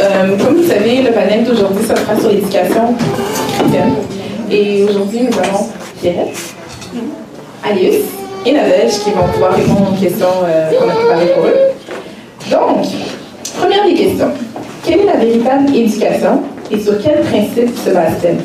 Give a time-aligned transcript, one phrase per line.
[0.00, 2.94] Euh, comme vous savez, le panel d'aujourd'hui se fera sur l'éducation
[3.58, 3.94] chrétienne.
[4.50, 5.66] Et aujourd'hui, nous avons
[6.00, 6.36] Pierrette,
[7.62, 8.04] Alice
[8.46, 11.56] et Nadège qui vont pouvoir répondre aux questions euh, qu'on a préparées pour eux.
[12.50, 12.86] Donc,
[13.58, 14.30] première des questions.
[14.84, 18.38] Quelle est la véritable éducation et sur quel principe se base-t-elle?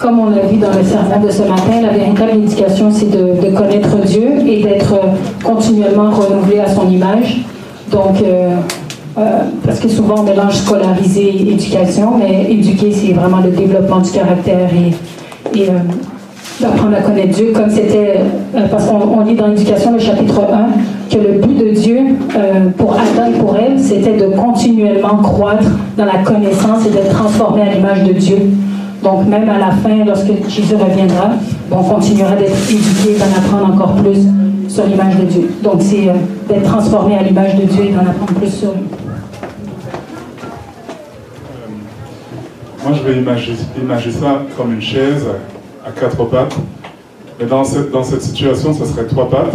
[0.00, 3.54] Comme on l'a vu dans le sermon de ce matin, la véritable éducation, c'est de,
[3.54, 4.94] connaître Dieu et d'être
[5.44, 7.42] continuellement renouvelé à son image.
[7.92, 8.56] Donc, euh,
[9.18, 9.22] euh,
[9.64, 14.10] parce que souvent on mélange scolariser et éducation, mais éduquer, c'est vraiment le développement du
[14.10, 15.72] caractère et, et euh,
[16.60, 18.20] d'apprendre à connaître Dieu, comme c'était,
[18.70, 21.98] parce qu'on lit dans l'éducation, le chapitre 1, que le but de Dieu
[22.76, 27.62] pour Adam et pour elle, c'était de continuellement croître dans la connaissance et d'être transformé
[27.62, 28.36] à l'image de Dieu.
[29.02, 31.30] Donc, même à la fin, lorsque Jésus reviendra,
[31.70, 34.26] on continuera d'être éduqué, d'en apprendre encore plus
[34.68, 35.50] sur l'image de Dieu.
[35.62, 36.12] Donc, c'est euh,
[36.48, 38.82] d'être transformé à l'image de Dieu et d'en apprendre plus sur lui.
[41.54, 41.68] Euh,
[42.84, 45.26] moi, je vais imaginer, ça comme une chaise
[45.86, 46.56] à quatre pattes.
[47.38, 49.54] Mais dans cette, dans cette situation, ce serait trois pattes.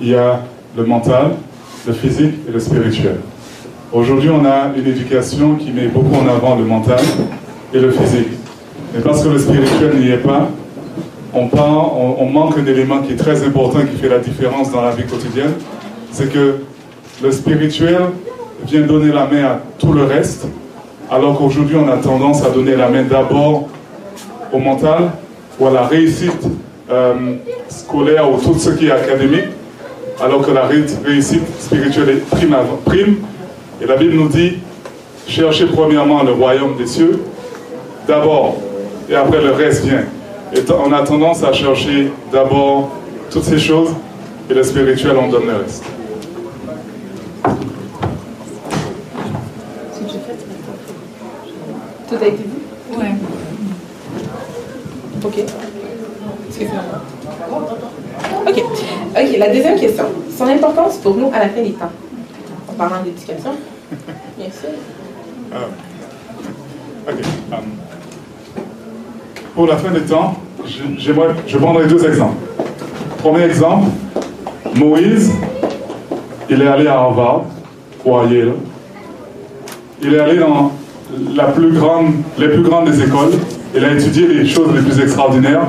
[0.00, 0.40] Il y a
[0.76, 1.32] le mental,
[1.86, 3.20] le physique et le spirituel.
[3.92, 7.00] Aujourd'hui, on a une éducation qui met beaucoup en avant le mental
[7.72, 8.39] et le physique.
[8.94, 10.48] Mais parce que le spirituel n'y est pas,
[11.32, 11.48] on,
[12.18, 15.52] on, manque d'élément qui est très important, qui fait la différence dans la vie quotidienne.
[16.10, 16.56] C'est que
[17.22, 18.00] le spirituel
[18.66, 20.46] vient donner la main à tout le reste,
[21.10, 23.68] alors qu'aujourd'hui on a tendance à donner la main d'abord
[24.52, 25.10] au mental
[25.58, 26.46] ou à la réussite
[26.90, 27.36] euh,
[27.68, 29.50] scolaire ou tout ce qui est académique,
[30.20, 33.16] alors que la réussite spirituelle est prime, prime.
[33.80, 34.54] Et la Bible nous dit,
[35.26, 37.22] cherchez premièrement le royaume des cieux,
[38.08, 38.56] d'abord
[39.10, 40.04] et après le reste vient.
[40.54, 42.90] Et on a tendance à chercher d'abord
[43.30, 43.90] toutes ces choses
[44.48, 45.84] et le spirituel, on donne le reste.
[52.08, 52.48] Tout a été dit?
[52.92, 53.06] Oui.
[55.24, 55.38] Ok.
[58.46, 58.64] Ok.
[59.16, 60.04] Ok, la deuxième question.
[60.36, 61.92] Son importance pour nous à la fin des temps.
[62.68, 63.52] En parlant d'éducation.
[64.38, 64.70] Bien sûr.
[65.52, 65.68] Ah.
[67.08, 67.18] Ok.
[67.52, 67.89] Um,
[69.60, 72.38] pour la fin des temps, je prendrai deux exemples.
[73.18, 73.88] Premier exemple,
[74.74, 75.30] Moïse,
[76.48, 77.42] il est allé à Harvard
[78.02, 78.54] ou à Yale.
[80.02, 80.72] Il est allé dans
[81.34, 82.06] la plus grande,
[82.38, 83.32] les plus grandes des écoles.
[83.76, 85.66] Il a étudié les choses les plus extraordinaires.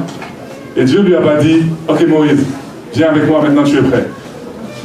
[0.78, 2.46] Et Dieu lui a pas dit, OK Moïse,
[2.94, 4.06] viens avec moi maintenant, tu es prêt.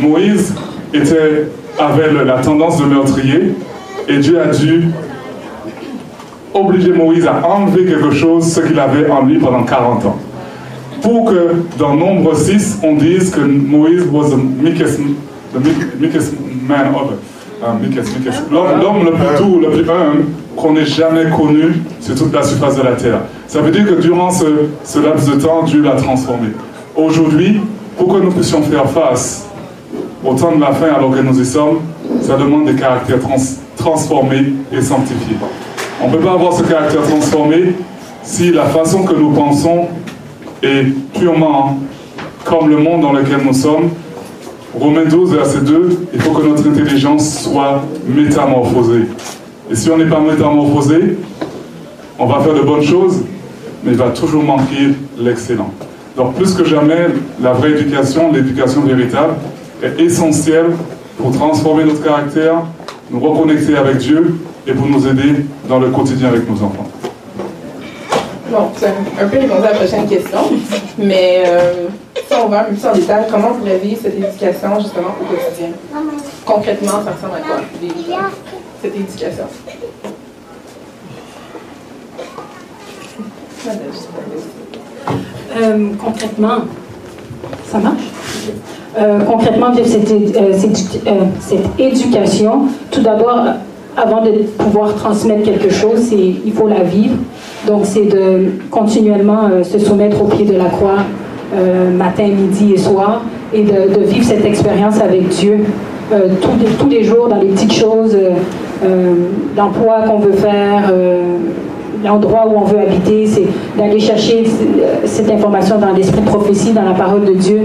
[0.01, 0.53] Moïse
[0.93, 1.47] était,
[1.79, 3.55] avait la tendance de meurtrier
[4.09, 4.89] et Dieu a dû
[6.57, 10.17] obliger Moïse à enlever quelque chose, ce qu'il avait en lui pendant 40 ans.
[11.03, 15.01] Pour que dans Nombre 6, on dise que Moïse was the meekest,
[16.67, 17.13] man of
[17.63, 20.25] uh, L'homme le plus doux, le plus humble
[20.57, 23.21] qu'on ait jamais connu sur toute la surface de la terre.
[23.47, 24.45] Ça veut dire que durant ce,
[25.01, 26.49] laps de temps, Dieu l'a transformé.
[26.97, 27.61] Aujourd'hui,
[27.97, 29.47] pour que nous puissions faire face
[30.25, 31.81] au temps de la fin alors que nous y sommes,
[32.23, 33.19] ça demande des caractères
[33.77, 35.37] transformés et sanctifiés.
[36.01, 37.73] On ne peut pas avoir ce caractère transformé
[38.23, 39.87] si la façon que nous pensons
[40.63, 40.85] est
[41.19, 41.79] purement
[42.45, 43.91] comme le monde dans lequel nous sommes.
[44.79, 49.07] Romains 12, verset 2, il faut que notre intelligence soit métamorphosée.
[49.71, 51.17] Et si on n'est pas métamorphosé,
[52.19, 53.23] on va faire de bonnes choses,
[53.83, 55.71] mais il va toujours manquer l'excellent.
[56.15, 57.07] Donc plus que jamais,
[57.43, 59.35] la vraie éducation, l'éducation véritable,
[59.83, 60.73] est essentielle
[61.17, 62.65] pour transformer notre caractère,
[63.11, 64.35] nous reconnecter avec Dieu
[64.67, 66.87] et pour nous aider dans le quotidien avec nos enfants.
[68.51, 70.39] Bon, c'est un peu répondu à la prochaine question,
[70.99, 74.79] mais euh, si on va un peu plus en détail, comment vous vivez cette éducation
[74.81, 75.71] justement au quotidien?
[76.45, 77.57] Concrètement, ça ressemble à quoi,
[78.81, 79.45] cette éducation?
[85.57, 86.59] Euh, concrètement,
[87.69, 88.03] ça marche?
[88.97, 90.09] Euh, concrètement, cette,
[91.41, 93.45] cette éducation, tout d'abord,
[93.97, 97.17] avant de pouvoir transmettre quelque chose, il faut la vivre.
[97.67, 100.99] Donc, c'est de continuellement euh, se soumettre au pied de la croix
[101.55, 103.23] euh, matin, midi et soir
[103.53, 105.61] et de, vivre cette expérience avec Dieu
[106.13, 106.29] euh,
[106.79, 108.17] tous, les, jours dans les petites choses,
[109.57, 110.93] l'emploi qu'on veut faire,
[112.05, 113.47] l'endroit où on veut habiter, c'est
[113.77, 114.45] d'aller chercher
[115.05, 117.63] cette information dans l'esprit de prophétie, dans la parole de Dieu.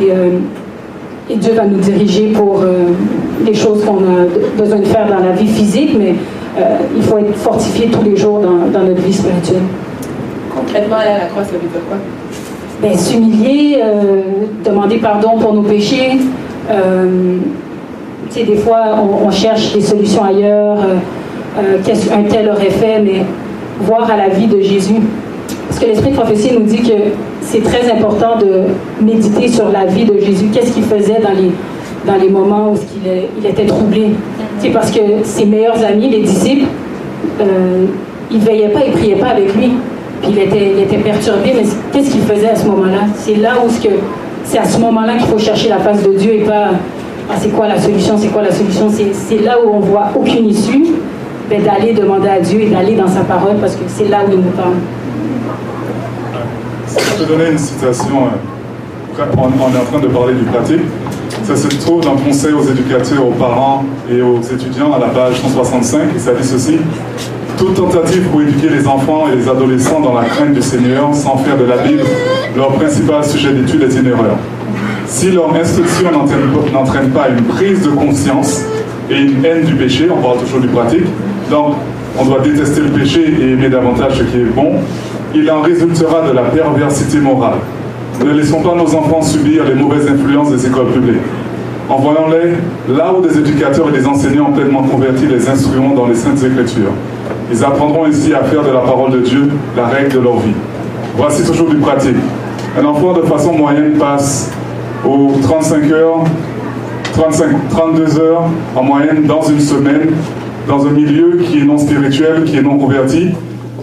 [0.00, 2.62] Et, Dieu va nous diriger pour
[3.44, 4.26] les choses qu'on a
[4.56, 6.14] besoin de faire dans la vie physique, mais
[6.58, 9.62] euh, il faut être fortifié tous les jours dans, dans, notre vie spirituelle.
[10.54, 11.98] Concrètement, aller à la croix, ça veut dire quoi?
[12.82, 14.22] Ben, s'humilier, euh,
[14.64, 16.18] demander pardon pour nos péchés,
[18.30, 20.78] sais, des fois, on, cherche des solutions ailleurs,
[21.84, 23.22] qu'est-ce qu'un tel aurait fait, mais
[23.80, 25.00] voir à la vie de Jésus.
[25.68, 27.12] Parce que l'Esprit de prophétie nous dit que
[27.42, 30.46] c'est très important de méditer sur la vie de Jésus.
[30.52, 31.50] Qu'est-ce qu'il faisait dans les,
[32.06, 32.76] dans les moments où
[33.38, 34.10] il, était troublé.
[34.58, 36.66] C'est parce que ses meilleurs amis, les disciples,
[37.40, 37.86] euh,
[38.30, 39.72] ils ne veillaient pas, ils ne priaient pas avec lui.
[40.22, 43.06] Puis il était, il était perturbé, mais qu'est-ce qu'il faisait à ce moment-là?
[43.16, 43.70] C'est là où
[44.44, 46.70] c'est à ce moment-là qu'il faut chercher la face de Dieu et pas
[47.30, 48.90] ah, c'est quoi la solution, c'est quoi la solution?
[48.90, 50.84] C'est là où on voit aucune issue,
[51.48, 54.32] mais d'aller demander à Dieu et d'aller dans sa parole parce que c'est là où
[54.32, 54.74] il nous parle.
[56.86, 58.26] Je peux donner une citation.
[58.26, 60.82] Euh, on, est en train de parler du pratique.
[61.44, 65.08] Ça se trouve dans le Conseil aux éducateurs, aux parents et aux étudiants à la
[65.08, 66.78] page 165 et ça ceci.
[67.58, 71.36] Toute tentative pour éduquer les enfants et les adolescents dans la crainte du Seigneur sans
[71.36, 72.02] faire de la Bible
[72.56, 74.38] leur principal sujet d'étude est une erreur.
[75.06, 76.08] Si leur instruction
[76.72, 78.62] n'entraîne pas une prise de conscience
[79.10, 81.04] et une haine du péché, on parle toujours du pratique,
[81.50, 81.74] donc
[82.18, 84.76] on doit détester le péché et aimer davantage ce qui est bon,
[85.34, 87.58] il en résultera de la perversité morale.
[88.22, 91.22] Ne laissons pas nos enfants subir les mauvaises influences des écoles publiques.
[91.88, 96.42] Envoyons-les là où des éducateurs et des enseignants pleinement convertis les instruiront dans les Saintes
[96.42, 96.92] Écritures.
[97.50, 100.54] Ils apprendront ici à faire de la parole de Dieu la règle de leur vie.
[101.16, 102.16] Voici toujours du pratique.
[102.78, 104.50] Un enfant de façon moyenne passe
[105.04, 106.24] aux 35 heures,
[107.12, 108.44] 35, 32 heures
[108.74, 110.12] en moyenne dans une semaine,
[110.66, 113.30] dans un milieu qui est non spirituel, qui est non converti.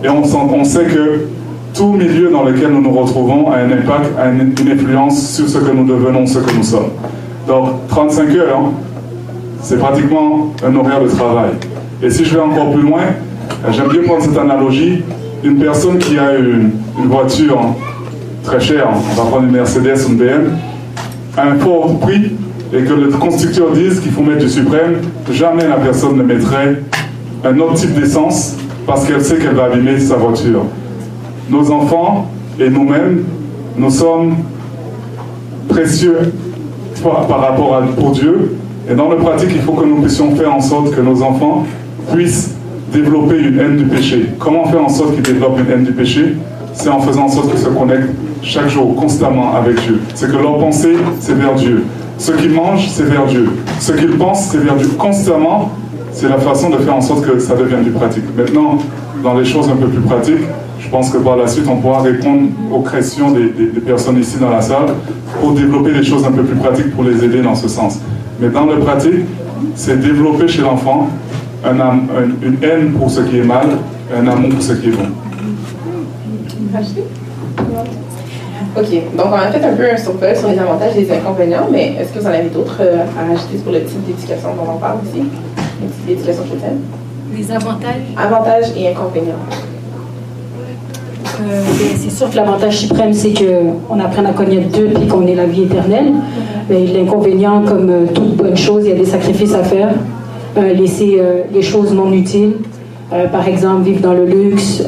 [0.03, 1.25] Et on sait que
[1.73, 5.57] tout milieu dans lequel nous nous retrouvons a un impact, a une, influence sur ce
[5.57, 6.91] que nous devenons, ce que nous sommes.
[7.47, 8.71] Donc 35 heures, hein,
[9.61, 11.51] c'est pratiquement un horaire de travail.
[12.03, 13.01] Et si je vais encore plus loin,
[13.69, 15.03] j'aime bien prendre cette analogie.
[15.43, 16.71] Une personne qui a une,
[17.07, 17.59] voiture
[18.43, 20.57] très chère, on va prendre une Mercedes ou une BM,
[21.35, 22.33] à un fort prix,
[22.73, 24.97] et que le constructeur dise qu'il faut mettre du suprême,
[25.31, 26.81] jamais la personne ne mettrait
[27.43, 30.63] un autre type d'essence parce qu'elle sait qu'elle va abîmer sa voiture
[31.51, 32.27] nos enfants
[32.59, 33.23] et nous-mêmes,
[33.77, 34.35] nous sommes
[35.67, 36.33] précieux
[37.03, 38.55] par rapport à, pour Dieu.
[38.89, 41.65] Et dans le pratique, il faut que nous puissions faire en sorte que nos enfants
[42.11, 42.55] puissent
[42.91, 44.27] développer une haine du péché.
[44.39, 46.35] Comment faire en sorte qu'ils développent une haine du péché?
[46.73, 48.11] C'est en faisant en sorte qu'ils se connectent
[48.41, 49.99] chaque jour, constamment avec Dieu.
[50.15, 51.83] C'est que leur pensée, c'est vers Dieu.
[52.17, 53.49] Ce qu'ils mangent, c'est vers Dieu.
[53.79, 54.87] Ce qu'ils pensent, c'est vers Dieu.
[54.97, 55.71] Constamment,
[56.11, 58.23] c'est la façon de faire en sorte que ça devienne du pratique.
[58.37, 58.77] Maintenant,
[59.23, 60.45] dans les choses un peu plus pratiques,
[60.81, 63.47] je pense que par la suite, on pourra répondre aux questions des,
[63.81, 64.87] personnes ici dans la salle
[65.39, 67.99] pour développer des choses un peu plus pratiques pour les aider dans ce sens.
[68.39, 69.25] Mais dans le pratique,
[69.75, 71.07] c'est développer chez l'enfant
[71.63, 73.67] une haine pour ce qui est mal,
[74.15, 75.07] un amour pour ce qui est bon.
[78.77, 78.87] Ok,
[79.17, 81.95] donc on a fait un peu un survol sur les avantages et les inconvénients, mais
[81.99, 84.77] est-ce que vous en avez d'autres euh, à rajouter pour le type d'éducation dont on
[84.77, 85.25] parle ici
[86.07, 86.79] L'éducation chrétienne?
[87.35, 89.35] Les avantages Avantages et inconvénients.
[91.41, 91.61] Euh,
[91.97, 95.45] c'est sûr que l'avantage suprême, c'est qu'on apprenne à connaître Dieu puis qu'on ait la
[95.45, 96.13] vie éternelle.
[96.69, 99.89] Mais l'inconvénient, comme euh, toute bonne chose, il y a des sacrifices à faire.
[100.57, 101.21] Euh, laisser
[101.53, 102.55] les choses non utiles.
[103.31, 104.83] par exemple, vivre dans le luxe,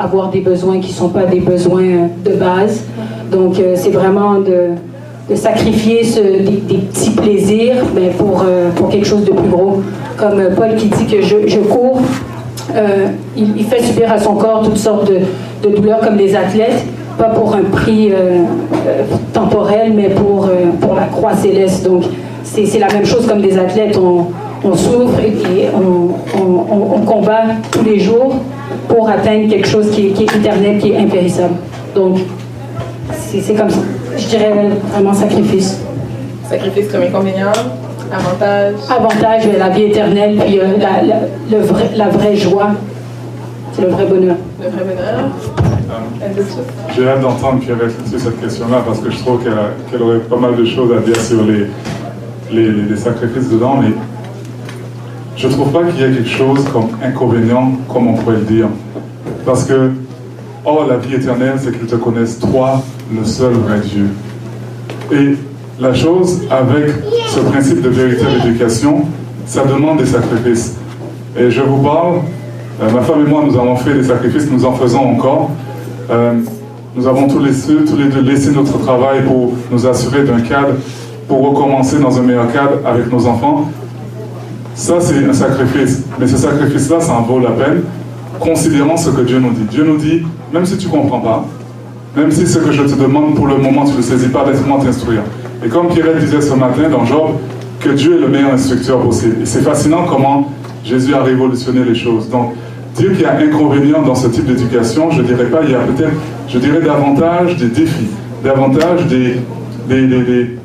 [0.00, 2.82] avoir des besoins qui ne sont pas des besoins de base.
[3.32, 8.44] Donc, c'est vraiment de, sacrifier des, petits plaisirs mais pour,
[8.90, 9.82] quelque chose de plus gros.
[10.16, 12.00] Comme Paul qui dit que je, cours
[12.74, 15.20] euh, il, fait subir à son corps toutes sortes de,
[15.68, 16.84] douleurs comme les athlètes,
[17.18, 18.42] pas pour un prix euh,
[18.86, 19.02] euh,
[19.32, 20.48] temporel, mais pour,
[20.80, 21.84] pour la croix céleste.
[21.84, 22.04] Donc
[22.44, 28.34] c'est la même chose comme des athlètes, on, souffre et on, combat tous les jours
[28.88, 31.54] pour atteindre quelque chose qui, qui est éternel, qui est impérissable.
[31.94, 32.18] Donc
[33.12, 33.80] c'est comme ça.
[34.16, 34.52] Je dirais
[34.92, 35.80] vraiment sacrifice.
[36.48, 37.52] Sacrifice comme inconvénient
[38.12, 38.74] Avantage?
[38.90, 42.70] Avantage, la vie éternelle, puis euh, la, la, le vrai, la vraie joie.
[43.72, 44.36] C'est le vrai bonheur.
[44.60, 45.30] Le vrai bonheur.
[46.94, 50.56] J'ai hâte d'entendre qui réfléchi cette question-là parce que je trouve qu'elle aurait pas mal
[50.56, 53.92] de choses à dire sur les sacrifices dedans, mais
[55.40, 58.42] je ne trouve pas qu'il y ait quelque chose comme inconvénient, comme on pourrait le
[58.42, 58.66] dire.
[59.46, 59.90] Parce que,
[60.66, 64.08] oh, la vie éternelle, c'est qu'ils te connaissent, toi, le seul vrai Dieu.
[65.10, 65.36] Et
[65.80, 66.92] la chose avec
[67.28, 69.06] ce principe de véritable éducation,
[69.46, 70.76] ça demande des sacrifices.
[71.38, 72.16] Et je vous parle,
[72.82, 75.52] euh, ma femme et moi, nous avons fait des sacrifices, nous en faisons encore.
[76.10, 76.32] Euh,
[76.96, 77.52] nous avons tous les,
[78.08, 80.74] deux laissé notre travail pour nous assurer d'un cadre,
[81.28, 83.70] pour recommencer dans un meilleur cadre avec nos enfants.
[84.74, 86.02] Ça, c'est un sacrifice.
[86.18, 87.82] Mais ce sacrifice-là, ça en vaut la peine,
[88.40, 89.64] considérant ce que Dieu nous dit.
[89.70, 91.46] Dieu nous dit, même si tu ne comprends pas,
[92.16, 94.44] même si ce que je te demande pour le moment, tu ne le saisis pas,
[94.44, 95.22] laisse-moi t'instruire.
[95.64, 97.36] Et comme Pierre disait ce matin dans Job,
[97.78, 99.36] que Dieu est le meilleur instructeur possible.
[99.42, 100.50] Et c'est fascinant comment
[100.84, 102.28] Jésus a révolutionné les choses.
[102.28, 102.54] Donc,
[102.96, 105.78] dire qu'il y a inconvénient dans ce type d'éducation, je dirais pas, il y a
[105.80, 106.12] peut-être,
[106.48, 108.08] je dirais davantage des défis,
[108.44, 109.36] davantage des,
[109.88, 110.56] des, des,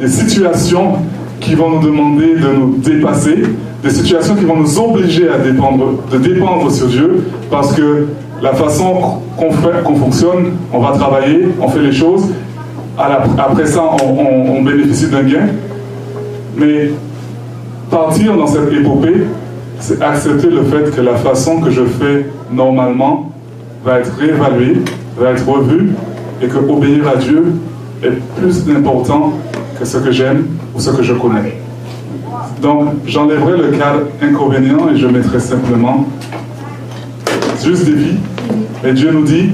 [0.00, 0.96] des, situations
[1.40, 3.42] qui vont nous demander de nous dépasser,
[3.82, 8.08] des situations qui vont nous obliger à dépendre, de dépendre sur Dieu, parce que
[8.42, 12.28] la façon qu'on fait, qu'on fonctionne, on va travailler, on fait les choses,
[12.98, 15.46] après ça, on bénéficie d'un gain.
[16.56, 16.90] Mais
[17.90, 19.24] partir dans cette épopée,
[19.80, 23.32] c'est accepter le fait que la façon que je fais normalement
[23.84, 24.82] va être réévaluée,
[25.16, 25.90] va être revue,
[26.42, 27.54] et que obéir à Dieu
[28.02, 29.32] est plus important
[29.78, 31.58] que ce que j'aime ou ce que je connais.
[32.60, 36.06] Donc, j'enlèverai le cadre inconvénient et je mettrai simplement
[37.64, 38.18] juste des vies.
[38.84, 39.50] Et Dieu nous dit,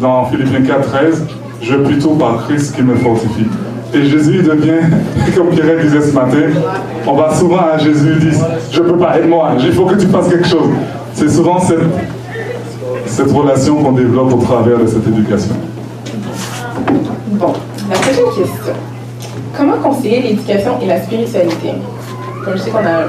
[0.00, 1.26] dans Philippiens 4, 13,
[1.62, 3.46] je plutôt par Christ qui me fortifie.
[3.94, 4.82] Et Jésus devient,
[5.36, 6.48] comme Pierre disait ce matin,
[7.06, 8.34] on va souvent à Jésus dire
[8.70, 10.68] Je ne peux pas, aide-moi, il faut que tu fasses quelque chose.
[11.14, 11.78] C'est souvent cette,
[13.06, 15.54] cette relation qu'on développe au travers de cette éducation.
[17.32, 17.52] Bon,
[17.88, 18.72] la prochaine question.
[19.56, 21.72] Comment concilier l'éducation et la spiritualité?
[22.44, 23.08] Comme je sais qu'on a,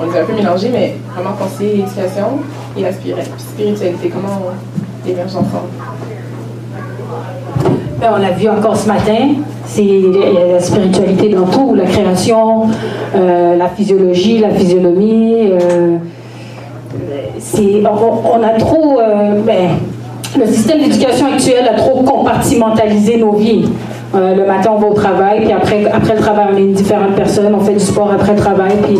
[0.00, 2.40] on les a un peu mélangés, mais comment concilier l'éducation
[2.76, 4.10] et la spiritualité?
[4.12, 5.70] Comment on mélange ensemble?
[8.02, 9.28] On l'a vu encore ce matin,
[9.64, 10.00] c'est
[10.52, 12.64] la spiritualité dans tout, la création,
[13.14, 15.50] euh, la physiologie, la physionomie.
[15.50, 15.96] Euh,
[17.58, 19.68] on, a trop, euh, ben,
[20.38, 23.64] le système d'éducation actuel a trop compartimentalisé nos vies.
[24.14, 27.54] le matin, on va au travail, puis après, le travail, on est une différente personne,
[27.54, 28.98] on fait du sport après le travail, puis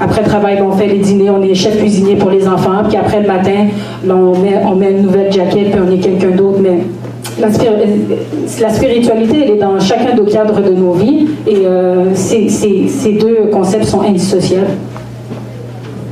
[0.00, 2.82] après le travail, ben, on fait les dîners, on est chef cuisinier pour les enfants,
[2.86, 3.66] puis après le matin,
[4.08, 6.80] on, met, on met une nouvelle jaquette, puis on est quelqu'un d'autre, mais
[7.40, 7.50] la,
[8.70, 13.84] spiritualité, elle est dans chacun des cadres de nos vies et euh, ces, deux concepts
[13.84, 14.76] sont indissociables.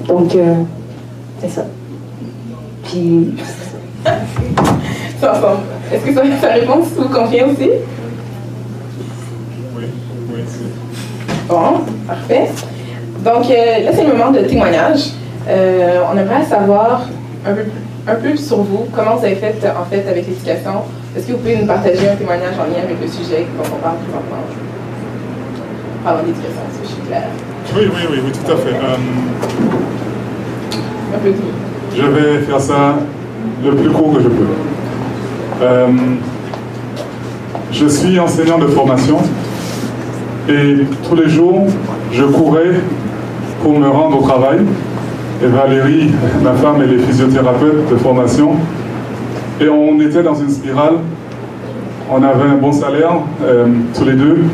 [0.07, 0.55] Donc, euh,
[1.41, 1.65] c'est ça.
[2.85, 3.35] Puis.
[5.93, 6.83] Est-ce que ça, ça répond?
[6.85, 7.71] Si vous confiez aussi?
[9.77, 9.85] Oui,
[10.33, 10.41] oui,
[11.49, 12.51] Bon, parfait.
[13.25, 15.11] Donc, euh, là, c'est le moment de témoignage.
[15.49, 17.09] on aimerait savoir
[17.47, 17.63] un peu,
[18.07, 20.83] un peu sur vous, comment vous avez fait en fait avec l'éducation,
[21.17, 23.81] est-ce que vous pouvez nous partager un témoignage en lien avec le sujet dont on
[23.81, 24.45] parle présentement?
[26.05, 27.29] Parlons d'éducation, si je suis claire.
[27.75, 28.75] Oui, oui, oui, oui, tout à fait.
[28.75, 28.97] Euh,
[31.15, 31.33] un peu.
[31.97, 32.97] Je vais faire ça
[33.65, 34.47] le plus court que je peux.
[35.63, 35.89] Euh,
[37.73, 39.19] je suis enseignant de formation
[40.51, 40.77] et
[41.09, 41.67] tous les jours,
[42.13, 42.75] je courais
[43.63, 44.59] pour me rendre au travail.
[45.43, 46.11] Et Valérie,
[46.43, 48.57] ma femme, elle est physiothérapeute de formation.
[49.61, 50.97] Et on était dans une spirale.
[52.11, 54.45] On avait un bon salaire, euh, tous les deux.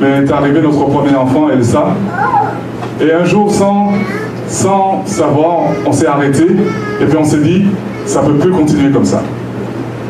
[0.00, 1.88] Mais est arrivé notre premier enfant, Elsa.
[3.00, 3.92] Et un jour, sans,
[4.48, 6.46] sans savoir, on s'est arrêté.
[7.00, 7.66] Et puis on s'est dit,
[8.06, 9.22] ça ne peut plus continuer comme ça.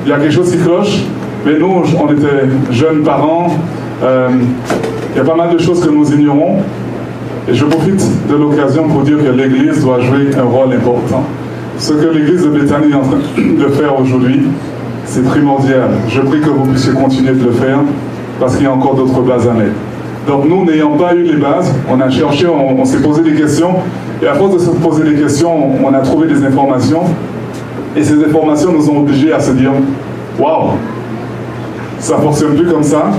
[0.05, 1.03] Il y a quelque chose qui cloche.
[1.45, 3.49] Mais nous, on était jeunes parents.
[4.03, 4.29] Euh,
[5.13, 6.59] il y a pas mal de choses que nous ignorons.
[7.49, 11.25] Et je profite de l'occasion pour dire que l'Église doit jouer un rôle important.
[11.79, 14.43] Ce que l'Église de Bethany est en train de faire aujourd'hui,
[15.05, 15.91] c'est primordial.
[16.09, 17.81] Je prie que vous puissiez continuer de le faire
[18.41, 19.75] parce qu'il y a encore d'autres bases à mettre.
[20.27, 23.75] Donc nous, n'ayant pas eu les bases, on a cherché, on, s'est posé des questions,
[24.23, 25.51] et à force de se poser des questions,
[25.85, 27.05] on, a trouvé des informations,
[27.95, 29.71] et ces informations nous ont obligés à se dire,
[30.39, 30.71] waouh,
[32.01, 33.13] ça ne fonctionne plus comme ça,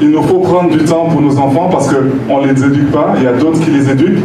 [0.00, 3.14] il nous faut prendre du temps pour nos enfants parce qu'on ne les éduque pas,
[3.18, 4.24] il y a d'autres qui les éduquent,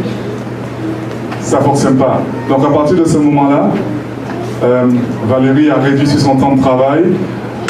[1.48, 2.20] ça ne fonctionne pas.
[2.48, 3.70] Donc à partir de ce moment-là,
[4.62, 4.84] euh,
[5.26, 7.04] Valérie a réduit sur son temps de travail.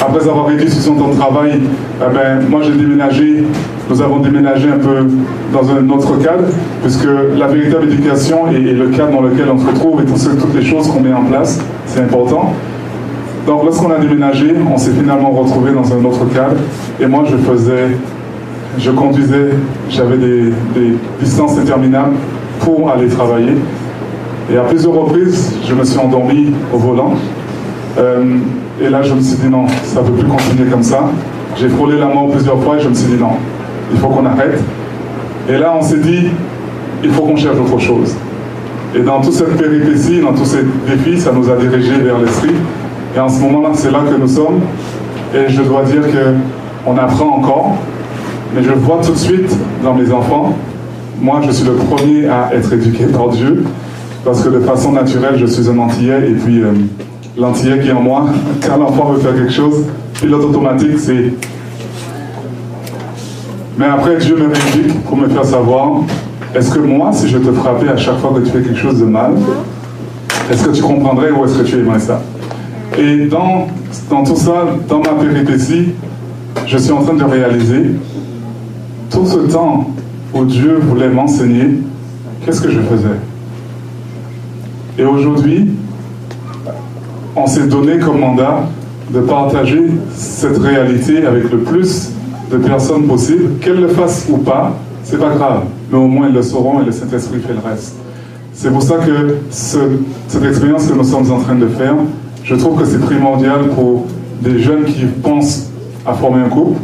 [0.00, 3.44] Après avoir réduit sur son temps de travail, eh ben, moi j'ai déménagé,
[3.88, 5.06] nous avons déménagé un peu
[5.52, 6.44] dans un autre cadre,
[6.82, 7.06] puisque
[7.37, 10.88] la véritable éducation et, le cadre dans lequel on se retrouve et toutes les choses
[10.88, 12.52] qu'on met en place, c'est important.
[13.47, 16.56] Donc lorsqu'on a déménagé, on s'est finalement retrouvé dans un autre cadre,
[17.00, 17.97] et moi je faisais,
[18.78, 19.50] je conduisais,
[19.88, 20.52] j'avais des
[21.20, 22.14] distances interminables
[22.61, 23.55] pour aller travailler.
[24.50, 27.15] Et à plusieurs reprises, je me suis endormi au volant.
[27.99, 28.37] Euh,
[28.81, 31.11] et là, je me suis dit non, ça ne peut plus continuer comme ça.
[31.57, 33.33] J'ai frôlé la mort plusieurs fois et je me suis dit non,
[33.93, 34.62] il faut qu'on arrête.
[35.49, 36.29] Et là, on s'est dit,
[37.03, 38.15] il faut qu'on cherche autre chose.
[38.95, 42.55] Et dans toute cette péripétie, dans tous ces défis, ça nous a dirigés vers l'esprit.
[43.17, 44.61] Et en ce moment-là, c'est là que nous sommes.
[45.35, 46.03] Et je dois dire
[46.85, 47.77] qu'on apprend encore.
[48.55, 50.57] Mais je vois tout de suite dans mes enfants
[51.20, 53.64] moi, je suis le premier à être éduqué par Dieu,
[54.25, 56.72] parce que de façon naturelle, je suis un antillais, et puis euh,
[57.37, 58.26] l'antillais qui est en moi,
[58.66, 59.84] quand l'enfant veut faire quelque chose,
[60.20, 61.32] pilote automatique, c'est
[63.78, 66.02] Mais après, Dieu me réinvite pour me faire savoir,
[66.54, 68.98] est-ce que moi, si je te frappais à chaque fois que tu fais quelque chose
[68.98, 69.32] de mal,
[70.50, 72.22] est-ce que tu comprendrais ou est-ce que tu aimerais ça?
[72.98, 73.66] Et dans,
[74.08, 75.90] dans tout ça, dans ma péripétie,
[76.66, 77.90] je suis en train de réaliser
[79.10, 79.90] tout ce temps
[80.35, 81.80] où Dieu voulait m'enseigner,
[82.44, 83.08] qu'est-ce que je faisais?
[84.99, 85.68] Et aujourd'hui,
[87.37, 88.66] on s'est donné comme mandat
[89.11, 89.82] de partager
[90.14, 92.11] cette réalité avec le plus
[92.50, 96.35] de personnes possible, qu'elles le fassent ou pas, c'est pas grave, mais au moins elles
[96.35, 97.94] le sauront et le Saint-Esprit fait le reste.
[98.52, 101.94] C'est pour ça que cette expérience que nous sommes en train de faire,
[102.42, 104.06] je trouve que c'est primordial pour
[104.42, 105.70] des jeunes qui pensent
[106.04, 106.80] à former un couple,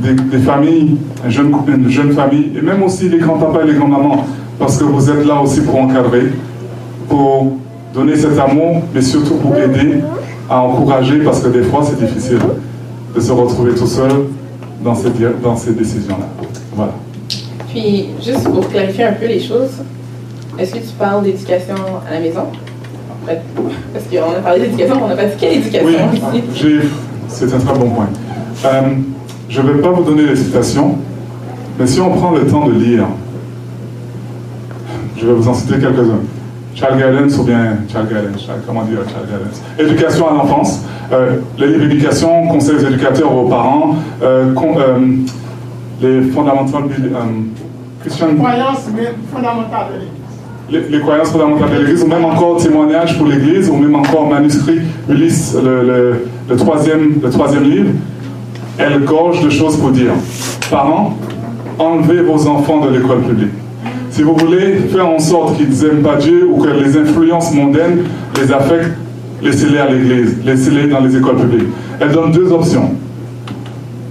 [0.00, 4.26] des, familles, une jeune, une jeune famille, et même aussi les grands-papas et les grands-mamans,
[4.58, 6.32] parce que vous êtes là aussi pour encadrer,
[7.08, 7.56] pour
[7.94, 10.00] donner cet amour, mais surtout pour aider
[10.48, 12.38] à encourager, parce que des fois c'est difficile
[13.14, 14.10] de se retrouver tout seul
[14.82, 15.10] dans ces,
[15.42, 16.26] dans ces décisions-là.
[16.74, 16.92] Voilà.
[17.68, 19.82] Puis, juste pour clarifier un peu les choses,
[20.58, 21.74] est-ce que tu parles d'éducation
[22.06, 22.44] à la maison?
[23.24, 25.98] Parce qu'on a parlé d'éducation, on n'a pas dit quelle éducation
[26.32, 26.80] oui,
[27.28, 28.08] c'est un très bon point.
[28.64, 28.80] Euh,
[29.52, 30.96] je ne vais pas vous donner les citations,
[31.78, 33.04] mais si on prend le temps de lire,
[35.18, 36.22] je vais vous en citer quelques-uns.
[36.74, 41.80] Charles Guidance ou bien Charles Guidance, comment dire Charles Éducation à l'enfance, euh, les livres
[41.80, 44.98] d'éducation, conseils éducateurs aux parents, euh, euh,
[46.00, 46.84] les fondamentales
[48.00, 48.34] Christian...
[48.38, 48.88] croyances
[49.34, 50.90] fondamentales de l'Église.
[50.90, 54.80] Les, croyances fondamentales de l'Église, ou même encore témoignages pour l'Église, ou même encore manuscrit
[55.10, 57.90] Ulysse, le, le, troisième, le troisième livre,
[58.78, 60.12] elle gorge de choses pour dire.
[60.70, 61.16] Parents,
[61.78, 63.52] enlevez vos enfants de l'école publique.
[64.10, 68.04] Si vous voulez faire en sorte qu'ils n'aiment pas Dieu ou que les influences mondaines
[68.36, 68.96] les affectent,
[69.42, 71.68] laissez-les à l'église, laissez-les dans les écoles publiques.
[72.00, 72.90] Elle donne deux options.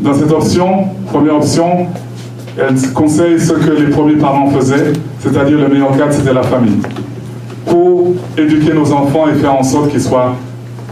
[0.01, 1.87] Dans cette option, première option,
[2.57, 6.79] elle conseille ce que les premiers parents faisaient, c'est-à-dire le meilleur cadre, c'était la famille.
[7.67, 10.33] Pour éduquer nos enfants et faire en sorte qu'ils soient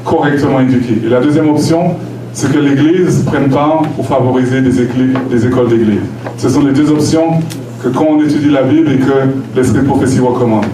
[0.06, 1.02] correctement éduqués.
[1.06, 1.96] Et la deuxième option,
[2.34, 6.00] c'est que l'Église prenne part pour favoriser des, des écoles d'Église.
[6.38, 7.40] Ce sont les deux options
[7.84, 10.66] que quand on étudie la Bible et que l'Esprit de prophétie recommande.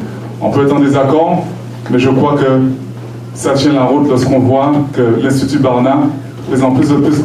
[0.42, 1.46] On peut être en désaccord,
[1.92, 2.62] mais je crois que
[3.34, 6.08] ça tient la route lorsqu'on voit que l'Institut Barna
[6.50, 7.18] présente plus en plus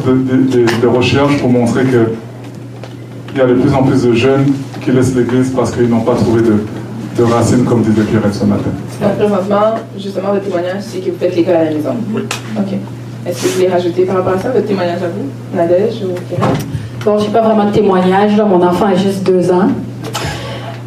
[0.81, 4.45] de, recherches pour montrer qu'il y a de plus en plus de jeunes
[4.81, 8.71] qui laissent l'Église parce qu'ils n'ont pas trouvé de, racines, comme disait Pierrette ce matin.
[8.99, 11.93] Donc, présentement, justement, votre témoignage, c'est que vous faites l'école à la maison.
[12.15, 12.23] Oui.
[12.57, 12.77] OK.
[13.25, 16.13] Est-ce que vous voulez rajouter par rapport à ça, votre témoignage à vous, Nadège ou
[16.27, 16.65] Pierrette
[17.05, 19.69] Bon, j'ai pas vraiment de témoignage, mon enfant a juste deux ans.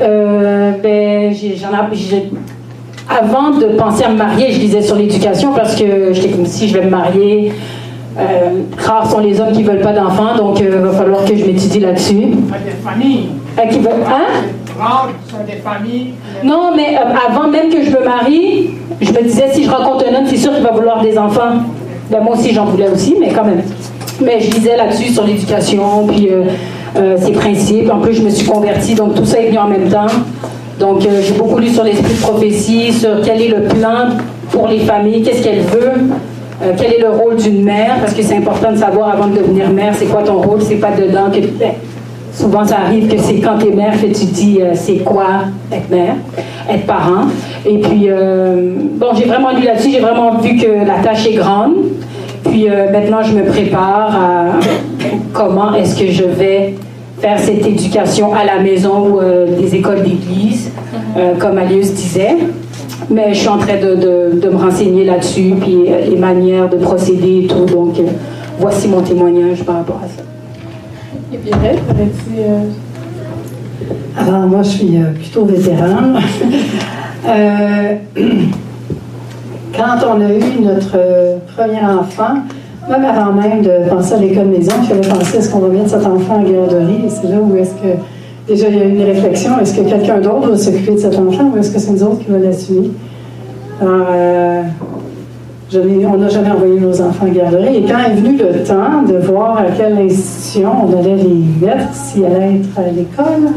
[0.01, 1.33] Euh, ben,
[3.09, 6.69] avant de penser à me marier, je disais sur l'éducation parce que j'étais comme si
[6.69, 7.53] je vais me marier.
[8.19, 11.37] Euh, rares sont les hommes qui veulent pas d'enfants, donc il euh, va falloir que
[11.37, 12.15] je m'étudie là-dessus.
[12.15, 13.29] Des familles.
[13.71, 14.45] qui veulent, hein?
[14.79, 16.15] Rares sont des familles.
[16.43, 18.71] Non, mais avant même que je me marie,
[19.01, 21.61] je me disais si je rencontre un homme, c'est sûr qu'il va vouloir des enfants.
[22.11, 23.63] Ben, moi aussi, j'en voulais aussi, mais quand même.
[24.21, 26.45] Mais je lisais là-dessus sur l'éducation, puis euh,
[26.97, 27.91] euh, ses principes.
[27.91, 30.07] En plus, je me suis convertie, donc tout ça est venu en même temps.
[30.79, 34.11] Donc, euh, j'ai beaucoup lu sur l'esprit de prophétie, sur quel est le plan
[34.51, 35.93] pour les familles, qu'est-ce qu'elle veut,
[36.77, 39.71] quel est le rôle d'une mère, parce que c'est important de savoir avant de devenir
[39.71, 41.41] mère, c'est quoi ton rôle, c'est pas dedans que.
[41.59, 41.73] Ben,
[42.33, 45.27] souvent, ça arrive que c'est quand tu es mère que tu dis c'est quoi
[45.73, 46.15] être mère,
[46.71, 47.27] être parent.
[47.67, 48.09] Et puis,
[48.97, 51.75] bon, j'ai vraiment lu là-dessus, j'ai vraiment vu que la tâche est grande.
[52.55, 54.45] Puis euh, maintenant, je me prépare à
[55.33, 56.75] comment est-ce que je vais
[57.19, 60.71] faire cette éducation à la maison ou euh, des écoles d'église,
[61.17, 62.37] euh, comme Alius disait.
[63.11, 67.41] Mais je suis en train de, de, me renseigner là-dessus, puis les manières de procéder
[67.43, 67.65] et tout.
[67.65, 67.97] Donc,
[68.61, 70.23] voici mon témoignage par rapport à ça.
[71.33, 71.51] Et puis,
[74.17, 76.21] Alors, moi, je suis plutôt vétéran.
[79.77, 82.35] quand on a eu notre euh, premier enfant,
[82.89, 85.91] même avant même de penser à l'école maison, je avais pensé est-ce qu'on va mettre
[85.91, 87.97] cet enfant en garderie C'est là où est-ce que.
[88.47, 91.51] Déjà, il y a une réflexion est-ce que quelqu'un d'autre va s'occuper de cet enfant
[91.55, 92.91] ou est-ce que c'est nous autres qui va l'assumer?
[93.81, 94.63] Alors, euh,
[95.73, 97.77] on n'a jamais envoyé nos enfants en garderie.
[97.77, 101.93] Et quand est venu le temps de voir à quelle institution on allait les mettre,
[101.95, 103.51] s'ils allaient être à l'école,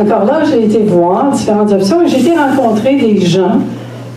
[0.00, 3.58] encore là, j'ai été voir différentes options et j'ai été rencontrer des gens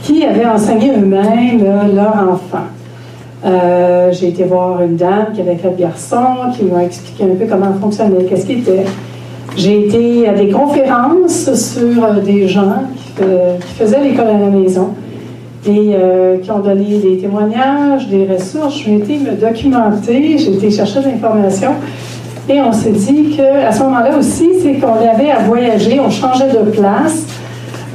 [0.08, 2.64] qui avaient enseigné eux-mêmes leur enfant.
[3.46, 6.24] Euh, j'ai été voir une dame qui avait fait garçon,
[6.56, 8.86] qui m'a expliqué un peu comment fonctionnait, qu'est-ce qu'il était.
[9.58, 13.24] J'ai été à des conférences sur euh, des gens qui,
[13.78, 14.94] faisaient l'école à la maison
[15.68, 18.78] et euh, qui ont donné des témoignages, des ressources.
[18.78, 21.74] J'ai été me documenter, j'ai été chercher des informations.
[22.48, 26.50] Et on s'est dit qu'à ce moment-là aussi, c'est qu'on avait à voyager, on changeait
[26.50, 27.26] de place.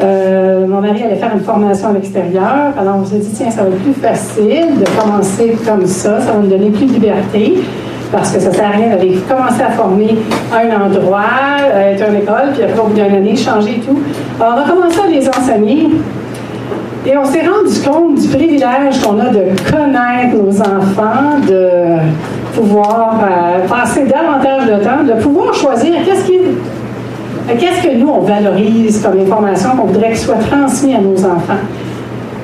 [0.01, 2.73] Euh, mon mari allait faire une formation à l'extérieur.
[2.79, 6.33] Alors on s'est dit, tiens, ça va être plus facile de commencer comme ça, ça
[6.33, 7.63] va nous donner plus de liberté
[8.11, 10.17] parce que ça sert à rien d'aller commencer à former
[10.53, 11.23] un endroit,
[11.75, 13.99] être une école, puis après, au bout d'une année, changer tout.
[14.39, 15.89] Alors, on a commencé à les enseigner.
[17.05, 21.99] Et on s'est rendu compte du privilège qu'on a de connaître nos enfants, de
[22.55, 26.39] pouvoir euh, passer davantage de temps, de pouvoir choisir qu'est-ce qui
[27.49, 31.61] Qu'est-ce que nous, on valorise comme information qu'on voudrait que soit transmis à nos enfants?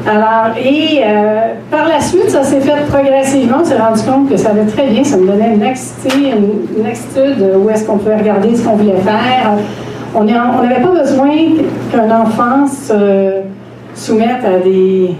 [0.06, 3.58] Alors, et euh, par la suite, ça s'est fait progressivement.
[3.60, 5.04] On s'est rendu compte que ça allait très bien.
[5.04, 9.52] Ça me donnait une laxitude où est-ce qu'on pouvait regarder ce qu'on voulait faire.
[10.14, 11.30] On n'avait pas besoin
[11.92, 13.42] qu'un enfant se
[13.94, 15.10] soumette à des,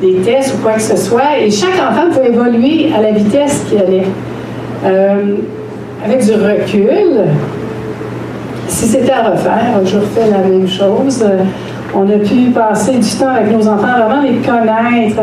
[0.00, 1.38] des, tests ou quoi que ce soit.
[1.38, 4.06] Et chaque enfant pouvait évoluer à la vitesse qu'il allait.
[4.84, 5.36] Euh,
[6.04, 7.24] avec du recul,
[8.68, 11.24] si c'était à refaire, je refais la même chose.
[11.94, 15.22] On a pu passer du temps avec nos enfants, vraiment les connaître.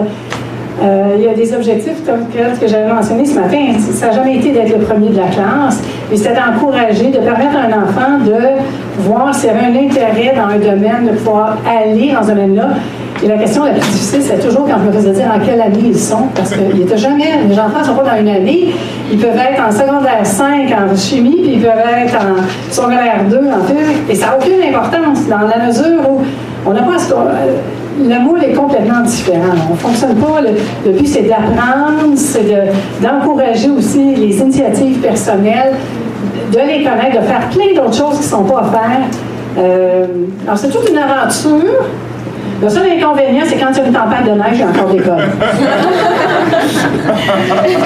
[0.82, 3.74] Euh, il y a des objectifs comme que j'avais mentionné ce matin.
[3.80, 7.56] Ça n'a jamais été d'être le premier de la classe, mais c'était d'encourager, de permettre
[7.56, 12.12] à un enfant de voir s'il avait un intérêt dans un domaine, de pouvoir aller
[12.12, 12.70] dans ce domaine-là.
[13.24, 15.62] Et la question la plus difficile, c'est toujours quand je me faisais dire en quelle
[15.62, 18.74] année ils sont, parce qu'ils n'étaient jamais, les enfants ne sont pas dans une année,
[19.14, 21.72] ils peuvent être en secondaire 5 en chimie, puis ils peuvent
[22.04, 26.22] être en secondaire 2 en physique, et ça n'a aucune importance dans la mesure où
[26.66, 26.98] on n'a pas
[28.00, 29.54] le moule est complètement différent.
[29.70, 30.42] On ne fonctionne pas.
[30.42, 35.76] Le, but, c'est d'apprendre, c'est d'encourager aussi les initiatives personnelles,
[36.52, 39.02] de les connaître, de faire plein d'autres choses qui ne sont pas à faire.
[39.60, 40.06] Euh,
[40.48, 41.86] alors, c'est toute une aventure.
[42.62, 45.00] Le seul inconvénient, c'est quand il y a une tempête de neige, a encore des
[45.00, 45.18] codes.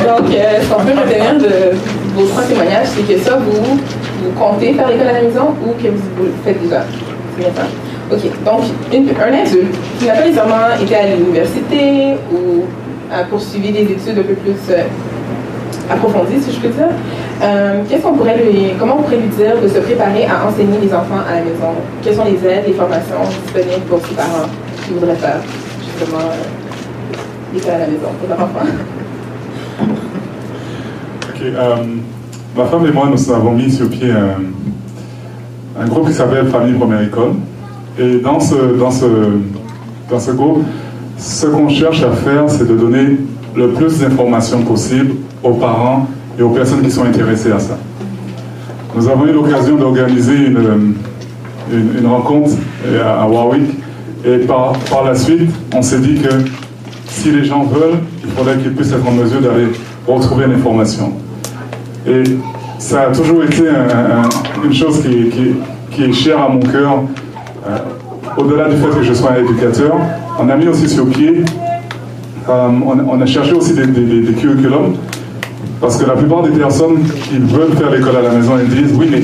[0.06, 1.76] Donc, euh, ce qu'on peut retenir de
[2.16, 3.80] vos trois témoignages, c'est que ça, vous,
[4.24, 6.84] vous comptez faire l'école à la maison ou que vous, faites déjà?
[8.12, 8.20] OK.
[8.46, 12.66] Donc, un adulte qui n'a pas nécessairement été à l'université ou
[13.12, 14.84] a poursuivi des études un peu plus euh,
[15.90, 16.90] approfondies, si je peux dire,
[17.42, 20.78] euh, qu'est-ce qu'on pourrait lui, comment on pourrait lui dire de se préparer à enseigner
[20.82, 21.74] les enfants à la maison?
[22.02, 24.48] Quelles sont les aides, les formations disponibles pour ses parents
[24.86, 25.40] qui voudraient faire
[25.80, 28.68] justement euh, l'école à la maison pour leurs enfants?
[31.30, 31.42] OK.
[32.56, 34.42] ma femme et moi, nous avons mis sur pied un,
[35.80, 37.34] un groupe qui s'appelle Famille Première École.
[38.00, 39.06] Et dans ce, dans ce,
[40.10, 40.64] dans ce groupe,
[41.18, 43.18] ce qu'on cherche à faire, c'est de donner
[43.58, 47.78] le plus d'informations possible aux parents et aux personnes qui sont intéressées à ça.
[48.96, 50.94] Nous avons eu l'occasion d'organiser une,
[51.72, 52.52] une, rencontre
[53.04, 53.70] à, Warwick
[54.24, 56.30] et par, par la suite, on s'est dit que
[57.08, 59.68] si les gens veulent, il faudrait qu'ils puissent être en mesure d'aller
[60.08, 61.14] retrouver l'information.
[62.08, 62.24] Et
[62.78, 63.64] ça a toujours été
[64.64, 65.56] une chose qui, qui,
[65.92, 67.02] qui, est chère à mon cœur,
[67.68, 67.78] euh,
[68.38, 69.96] au-delà du fait que je sois un éducateur,
[70.40, 71.44] on a mis aussi sur pied,
[72.50, 72.70] euh,
[73.10, 74.96] on, a cherché aussi des, des, curriculums,
[75.82, 78.96] parce que la plupart des personnes qui veulent faire l'école à la maison, elles disent,
[78.98, 79.24] oui, mais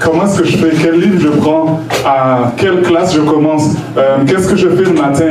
[0.00, 0.70] comment est-ce que je fais?
[0.80, 1.80] Quel livre je prends?
[2.04, 3.70] À quelle classe je commence?
[3.96, 5.26] Euh, Qu'est-ce que je fais le matin?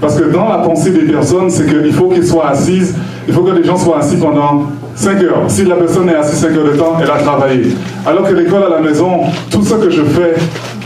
[0.00, 2.94] Parce que dans la pensée des personnes, c'est qu'il faut qu'ils soient assises,
[3.28, 4.64] il faut que les gens soient assis pendant
[4.96, 5.44] 5 heures.
[5.48, 7.76] Si la personne est assise 5 heures de temps, elle a travaillé.
[8.04, 9.20] Alors que l'école à la maison,
[9.50, 10.34] tout ce que je fais,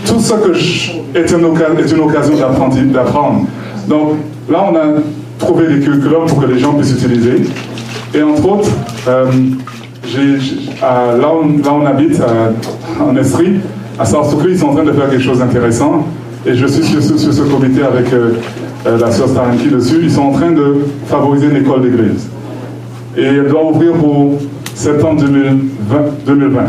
[0.07, 1.47] tout ce que je, est, une
[1.79, 3.47] est une occasion d'apprendre.
[3.89, 4.17] Donc
[4.51, 5.01] là, on a
[5.39, 7.43] trouvé des curriculums pour que les gens puissent utiliser.
[8.15, 8.71] Et entre autres,
[9.09, 9.25] euh,
[10.83, 12.21] là, on, on, habite
[13.01, 13.61] en Estrie,
[13.99, 16.07] à Sarsoukri, ils sont en train de faire quelque chose d'intéressant.
[16.47, 18.33] Et je suis sur, ce comité avec euh,
[18.87, 20.01] euh, la sœur Starenki dessus.
[20.03, 22.29] Ils sont en train de favoriser une école d'église.
[23.17, 24.39] Et elle doit ouvrir pour
[24.75, 25.23] septembre
[26.27, 26.61] 2020.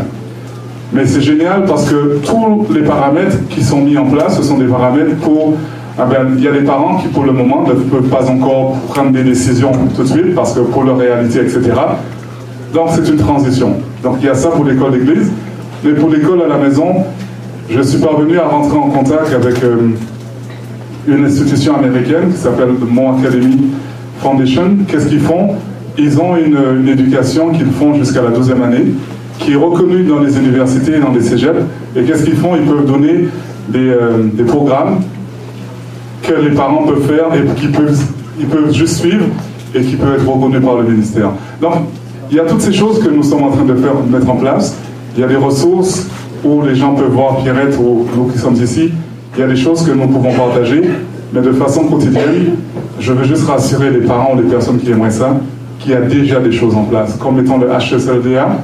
[0.92, 4.58] Mais c'est génial parce que tous les paramètres qui sont mis en place, ce sont
[4.58, 5.54] des paramètres pour...
[5.98, 8.78] Ah ben, il y a des parents qui, pour le moment, ne peuvent pas encore
[8.88, 11.60] prendre des décisions tout de suite parce que pour leur réalité, etc.
[12.72, 13.76] Donc c'est une transition.
[14.02, 15.30] Donc il y a ça pour l'école d'église.
[15.84, 17.04] Mais pour l'école à la maison,
[17.68, 19.90] je suis parvenu à rentrer en contact avec euh,
[21.08, 23.72] une institution américaine qui s'appelle Mon Academy
[24.20, 24.78] Foundation.
[24.88, 25.56] Qu'est-ce qu'ils font?
[25.98, 28.94] Ils ont une, éducation qu'ils font jusqu'à la 12e année
[29.38, 31.64] qui est reconnu dans les universités et dans les cégeps.
[31.96, 32.54] Et qu'est-ce qu'ils font?
[32.56, 33.28] Ils peuvent donner
[33.68, 35.00] des, euh, des, programmes
[36.22, 38.00] que les parents peuvent faire et qui peuvent,
[38.38, 39.26] ils peuvent juste suivre
[39.74, 41.30] et qui peuvent être reconnus par le ministère.
[41.60, 41.74] Donc,
[42.30, 44.36] il y a toutes ces choses que nous sommes en train de faire, mettre en
[44.36, 44.76] place.
[45.16, 46.06] Il y a des ressources
[46.44, 48.92] où les gens peuvent voir Pierrette ou nous qui sommes ici.
[49.36, 50.82] Il y a des choses que nous pouvons partager,
[51.32, 52.56] mais de façon quotidienne.
[53.00, 55.36] Je veux juste rassurer les parents ou les personnes qui aimeraient ça
[55.78, 58.58] qu'il y a déjà des choses en place, comme étant le HSLDA,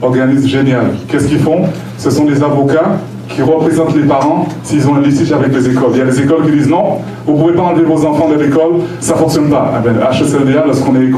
[0.00, 0.86] organisme génial.
[1.08, 1.64] Qu'est-ce qu'ils font?
[1.98, 2.98] Ce sont des avocats
[3.34, 5.90] qui représentent les parents s'ils ont un litige avec les écoles.
[5.92, 8.28] Il y a des écoles qui disent non, vous ne pouvez pas enlever vos enfants
[8.28, 9.72] de l'école, ça ne fonctionne pas.
[9.78, 11.10] Eh bien, HSLDA, lorsqu'on est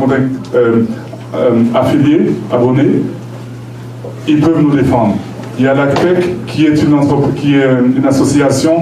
[0.55, 0.85] euh,
[1.35, 3.03] euh, affilié, abonné,
[4.29, 5.15] ils peuvent nous défendre.
[5.59, 8.75] Il y a l'ACPEC qui est est une association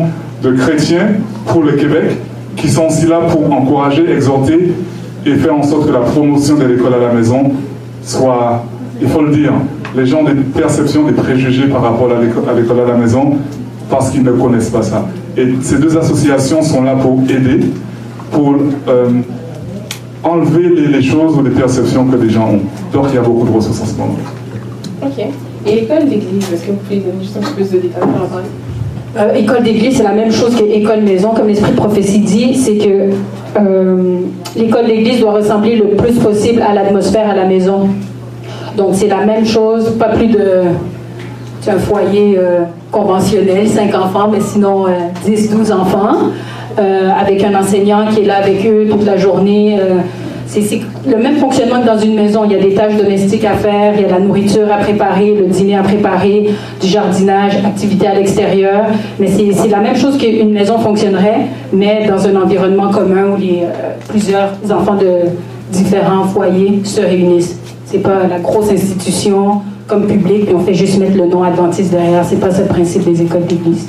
[0.42, 1.08] de chrétiens
[1.46, 2.16] pour le Québec
[2.56, 4.72] qui sont aussi là pour encourager, exhorter
[5.24, 7.52] et faire en sorte que la promotion de l'école à la maison
[8.02, 8.64] soit,
[9.00, 9.52] il faut le dire,
[9.96, 13.36] les gens ont des perceptions, des préjugés par rapport à l'école à la maison
[13.90, 15.06] parce qu'ils ne connaissent pas ça.
[15.36, 17.60] Et ces deux associations sont là pour aider,
[18.30, 18.54] pour
[18.88, 19.08] euh,
[20.22, 22.60] enlever les, choses ou les perceptions que les gens ont.
[22.92, 24.16] Donc il y a beaucoup de ressources en ce moment.
[25.02, 25.26] Ok.
[25.66, 28.22] Et l'école d'église, est-ce que vous pouvez donner juste un peu plus de détails par
[28.22, 28.42] rapport à
[29.14, 31.34] euh, école d'église, c'est la même chose qu'école maison.
[31.34, 33.10] Comme l'esprit de prophétie dit, c'est que
[33.58, 34.20] euh,
[34.56, 37.90] l'école d'église doit ressembler le plus possible à l'atmosphère à la maison.
[38.76, 40.62] Donc c'est la même chose, pas plus de
[41.68, 44.86] un foyer euh, conventionnel, 5 enfants, mais sinon
[45.24, 46.16] 10, 12 enfants,
[46.76, 49.78] avec un enseignant qui est là avec eux toute la journée
[50.60, 52.44] c'est le même fonctionnement que dans une maison.
[52.44, 55.34] Il y a des tâches domestiques à faire, il y a la nourriture à préparer,
[55.34, 58.82] le dîner à préparer, du jardinage, activités à l'extérieur.
[59.18, 63.62] Mais c'est la même chose qu'une maison fonctionnerait, mais dans un environnement commun où les,
[63.62, 65.30] euh, plusieurs enfants de
[65.70, 67.58] différents foyers se réunissent.
[67.92, 71.90] C'est pas la grosse institution comme public, puis on fait juste mettre le nom adventiste
[71.90, 72.24] derrière.
[72.24, 73.86] C'est pas ce principe des écoles d'église.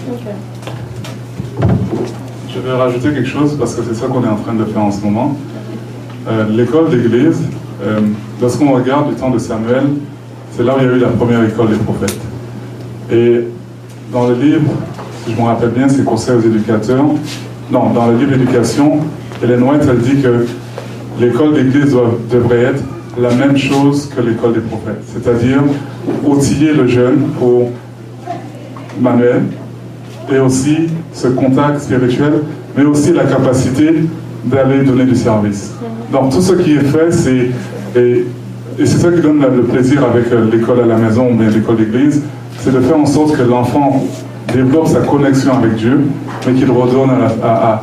[2.54, 4.82] Je vais rajouter quelque chose parce que c'est ça qu'on est en train de faire
[4.82, 5.38] en ce moment.
[6.28, 7.44] Euh, l'école d'église,
[7.82, 8.02] euh,
[8.42, 9.84] lorsqu'on regarde du temps de Samuel,
[10.52, 12.20] c'est là où il y a eu la première école des prophètes.
[13.10, 13.48] Et
[14.12, 14.70] dans le livre,
[15.26, 17.06] si je me rappelle bien, c'est Conseil aux éducateurs.
[17.72, 19.00] Non, dans le livre Éducation,
[19.42, 20.46] Hélène White, elle dit que
[21.22, 21.96] l'école d'église
[22.30, 22.84] devrait être
[23.19, 25.62] la même chose que l'école des prophètes, c'est-à-dire
[26.26, 27.69] outiller le jeune pour
[28.99, 29.43] manuel
[30.32, 32.34] et aussi ce contact spirituel,
[32.76, 33.93] mais aussi la capacité
[34.45, 35.71] d'aller donner du service.
[36.12, 37.49] Donc tout ce qui est fait, c'est,
[37.99, 38.26] et,
[38.80, 42.23] c'est ça qui donne le plaisir avec euh, l'école à la maison ou l'école d'église,
[42.60, 44.04] c'est de faire en sorte que l'enfant
[44.54, 46.02] développe sa connexion avec Dieu,
[46.45, 47.12] mais qu'il redonne
[47.43, 47.82] à,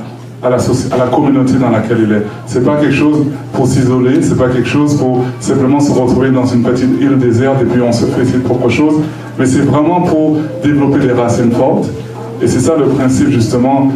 [0.48, 2.22] la, communauté dans laquelle il est.
[2.46, 6.46] C'est pas quelque chose pour s'isoler, c'est pas quelque chose pour simplement se retrouver dans
[6.46, 9.00] une petite île déserte et puis on se fait ses propres choses,
[9.38, 11.90] mais c'est vraiment pour développer des racines fortes.
[12.42, 13.92] Et c'est ça le principe justement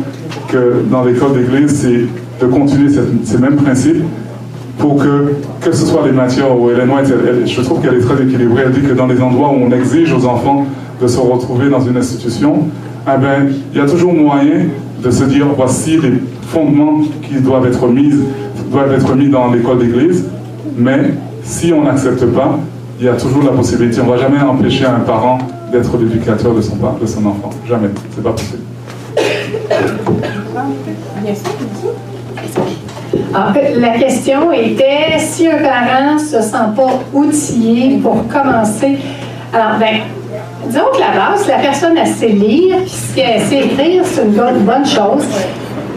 [0.48, 2.90] que dans l'école d'église, c'est de continuer
[3.24, 4.04] ces mêmes principes,
[4.78, 7.06] pour que, que ce soit les matières où Hélène White,
[7.46, 8.64] je trouve qu'elle est très équilibrée.
[8.66, 10.66] Elle dit que dans les endroits où on exige aux enfants
[11.00, 12.64] de se retrouver dans une institution,
[13.06, 14.66] eh ben, il y a toujours moyen
[15.02, 16.14] de se dire voici les
[16.48, 18.12] fondements qui doivent être mis,
[18.70, 20.24] doivent être mis dans l'école d'église,
[20.76, 22.58] mais si on n'accepte pas,
[22.98, 24.00] il y a toujours la possibilité.
[24.00, 25.38] On ne va jamais empêcher un parent
[25.72, 27.50] d'être l'éducateur de son, de son enfant.
[27.68, 27.88] Jamais.
[28.14, 28.62] C'est pas possible.
[33.34, 38.98] Ah, la question était si un parent ne se sent pas outillé pour commencer.
[39.52, 40.02] Alors, ben,
[40.66, 44.22] disons que la base, la personne a sait lire, puis si elle sait écrire, c'est
[44.22, 45.26] une bonne, chose.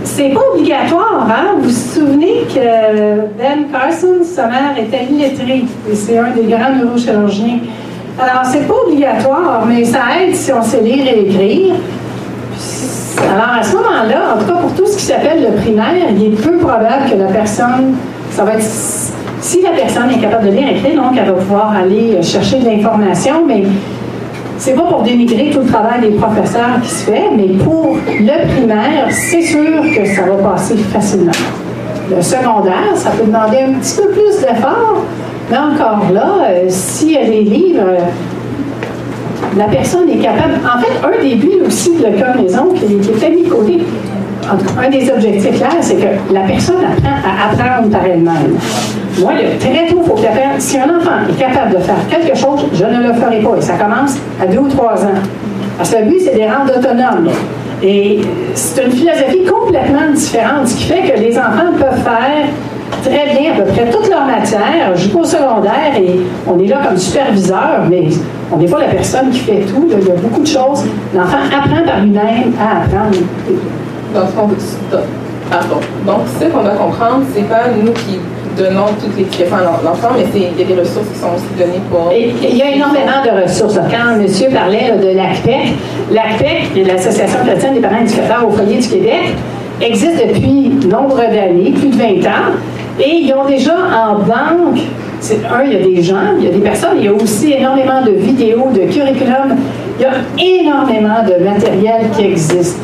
[0.10, 1.56] C'est pas obligatoire, hein?
[1.58, 6.74] Vous vous souvenez que Ben Carson, sa mère, était illettrée, et c'est un des grands
[6.76, 7.60] neurochirurgiens.
[8.20, 11.76] Alors, c'est pas obligatoire, mais ça aide si on sait lire et écrire.
[13.32, 16.34] Alors, à ce moment-là, en tout cas pour tout ce qui s'appelle le primaire, il
[16.34, 17.96] est peu probable que la personne,
[18.32, 18.65] ça va être,
[19.41, 22.60] si la personne est capable de lire et écrire, donc elle va pouvoir aller chercher
[22.60, 23.63] de l'information, mais
[24.58, 28.56] c'est pas pour dénigrer tout le travail des professeurs qui se fait, mais pour le
[28.56, 31.32] primaire, c'est sûr que ça va passer facilement.
[32.10, 35.04] Le secondaire, ça peut demander un petit peu plus d'effort,
[35.52, 37.98] mais encore là, euh, s'il y a des livres,
[39.58, 40.54] la personne est capable.
[40.65, 43.84] En fait, un des buts aussi de l'école maison qui, est mis de côté,
[44.80, 48.58] un des objectifs là, c'est que la personne apprend à apprendre par elle-même.
[49.20, 50.22] Moi, très tôt, il faut que
[50.60, 53.58] Si un enfant est capable de faire quelque chose, je ne le ferai pas.
[53.58, 55.22] Et ça commence à deux ou trois ans.
[55.78, 57.30] Parce que le but, c'est de les rendre autonomes.
[57.84, 58.22] Et
[58.56, 62.48] c'est une philosophie complètement différente, ce qui fait que les enfants peuvent faire
[63.04, 66.98] très bien à peu près toute leur matière jusqu'au secondaire et on est là comme
[66.98, 68.08] superviseur, mais
[68.52, 69.88] on n'est pas la personne qui fait tout.
[69.90, 70.86] Il y a beaucoup de choses.
[71.14, 73.18] L'enfant apprend par lui-même à apprendre.
[75.52, 75.80] pardon.
[76.06, 78.20] Donc, ce qu'on doit comprendre, c'est pas nous qui
[78.58, 81.82] donnons toutes les à l'enfant, mais il y a des ressources qui sont aussi données
[81.89, 82.12] pour.
[82.12, 83.80] il y a énormément de ressources.
[83.89, 85.74] Quand monsieur parlait de l'ACPEC,
[86.12, 89.36] l'ACPEC, l'Association chrétienne des parents éducateurs au foyer du Québec,
[89.82, 92.54] existe depuis nombre d'années, plus de 20 ans,
[93.00, 94.82] et ils ont déjà en banque
[95.52, 97.54] un, il y a des gens, il y a des personnes, il y a aussi
[97.54, 99.56] énormément de vidéos, de curriculum,
[100.00, 102.78] il y a énormément de matériel qui existe.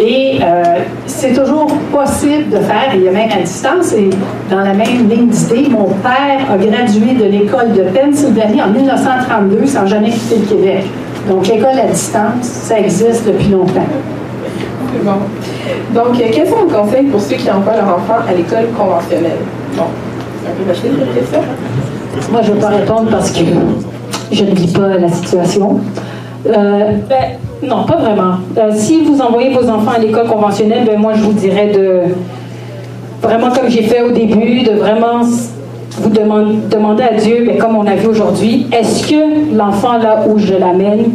[0.00, 0.62] Et euh,
[1.06, 4.10] c'est toujours possible de faire, il y a même à distance, et
[4.48, 9.66] dans la même ligne d'idée, mon père a gradué de l'école de Pennsylvanie en 1932
[9.66, 10.84] sans jamais quitter le Québec.
[11.28, 13.86] Donc l'école à distance, ça existe depuis longtemps.
[15.02, 15.12] Bon.
[15.94, 19.38] Donc, euh, quels sont vos conseils pour ceux qui envoient leur enfant à l'école conventionnelle?
[19.76, 19.84] Bon,
[20.42, 21.40] c'est un peu facile cette question.
[22.32, 23.44] Moi, je ne veux pas répondre parce que
[24.32, 25.80] je ne vis pas la situation.
[26.46, 28.34] Euh, ben, non, pas vraiment.
[28.56, 32.02] Euh, si vous envoyez vos enfants à l'école conventionnelle, ben, moi, je vous dirais de,
[33.22, 35.20] vraiment comme j'ai fait au début, de vraiment
[36.00, 40.24] vous demand- demander à Dieu, ben, comme on a vu aujourd'hui, est-ce que l'enfant là
[40.28, 41.06] où je l'amène,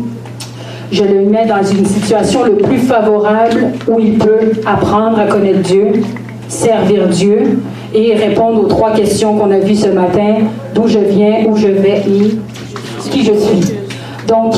[0.92, 5.62] je le mets dans une situation le plus favorable où il peut apprendre à connaître
[5.62, 6.04] Dieu,
[6.50, 7.60] servir Dieu
[7.96, 10.36] et répondre aux trois questions qu'on a vues ce matin,
[10.76, 12.38] d'où je viens, où je vais et
[13.10, 13.74] qui je suis.
[14.28, 14.54] Donc,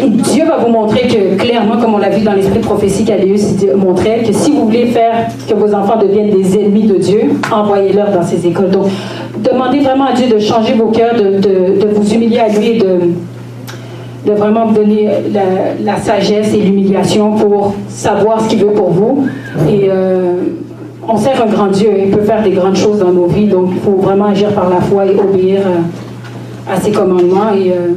[0.00, 3.06] et Dieu va vous montrer que clairement, comme on l'a vu dans l'esprit de prophétie
[3.76, 7.20] montrait, que si vous voulez faire que vos enfants deviennent des ennemis de Dieu,
[7.52, 8.70] envoyez-leur dans ces écoles.
[8.70, 8.86] Donc,
[9.38, 12.98] demandez vraiment à Dieu de changer vos cœurs, de, vous humilier à lui de,
[14.26, 15.08] de vraiment vous donner
[15.84, 19.26] la, sagesse et l'humiliation pour savoir ce qu'il veut pour vous.
[19.68, 20.34] Et euh,
[21.08, 23.70] on sert un grand Dieu, il peut faire des grandes choses dans nos vies, donc
[23.72, 27.92] il faut vraiment agir par la foi et obéir euh, à ses commandements euh,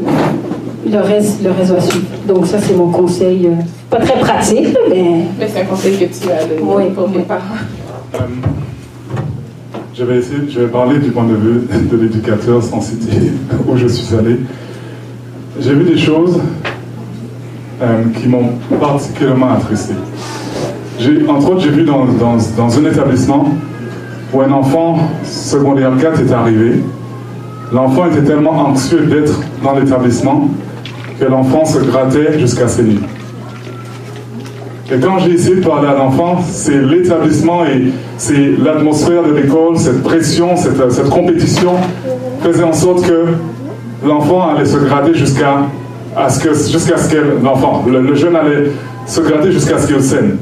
[0.85, 2.05] le reste, le reste va suivre.
[2.27, 3.51] Donc ça, c'est mon conseil, euh,
[3.89, 7.19] pas très pratique, mais Mais c'est un conseil que tu as donné Oui, pour tes
[7.19, 7.41] parents.
[8.15, 8.17] Euh,
[9.95, 13.31] je vais essayer, je vais parler du point de vue de l'éducateur sans citer
[13.67, 14.37] où je suis allé.
[15.59, 16.39] J'ai vu des choses
[17.81, 19.93] euh, qui m'ont particulièrement attristé.
[21.27, 23.49] Entre autres, j'ai vu dans, dans, dans un établissement
[24.33, 26.83] où un enfant secondaire 4 est arrivé.
[27.71, 30.49] L'enfant était tellement anxieux d'être dans l'établissement
[31.19, 32.99] que l'enfant se grattait jusqu'à nuits.
[34.91, 39.77] Et quand j'ai essayé de parler à l'enfant, c'est l'établissement et c'est l'atmosphère de l'école,
[39.77, 41.73] cette pression, cette, cette compétition
[42.41, 43.25] faisait en sorte que
[44.03, 45.57] l'enfant allait se gratter jusqu'à
[46.15, 48.71] à ce que jusqu'à ce que l'enfant, le, jeune allait
[49.05, 50.37] se gratter jusqu'à ce qu'il saigne.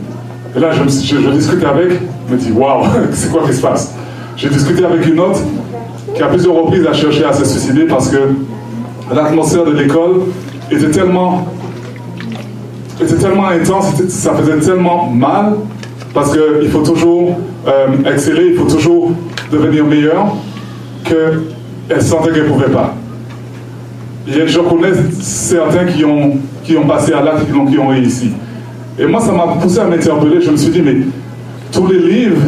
[0.56, 3.94] Et là, je discute avec, je me dis waouh, c'est quoi qui se passe?
[4.38, 5.42] J'ai discuté avec une autre
[6.16, 8.18] qui à plusieurs reprises a cherché à se suicider parce que
[9.14, 10.22] l'atmosphère de l'école
[10.72, 11.48] était tellement
[13.02, 15.54] était tellement intense, ça faisait tellement mal,
[16.14, 19.12] parce qu'il faut toujours euh, exceller, il faut toujours
[19.52, 20.36] devenir meilleur,
[21.04, 22.96] qu'elle sentait qu'elle ne pouvait pas.
[24.28, 28.32] Je connais certains qui ont, qui ont passé à l'acte, qui qui ont réussi.
[29.00, 30.42] Et moi, ça m'a poussé à m'interpeller.
[30.42, 30.98] Je me suis dit, mais
[31.72, 32.42] tous les livres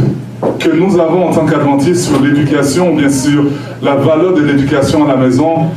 [0.59, 3.45] que nous avons en tant qu'adventistes sur l'éducation, bien sûr,
[3.81, 5.67] la valeur de l'éducation à la maison,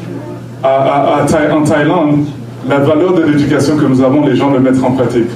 [0.65, 2.27] en Thaïlande,
[2.69, 5.27] la valeur de l'éducation que nous avons, les gens le mettent en pratique.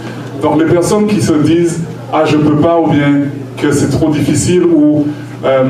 [0.43, 1.81] Donc les personnes qui se disent
[2.13, 3.23] ah je peux pas ou bien
[3.57, 5.07] que c'est trop difficile ou
[5.45, 5.65] euh,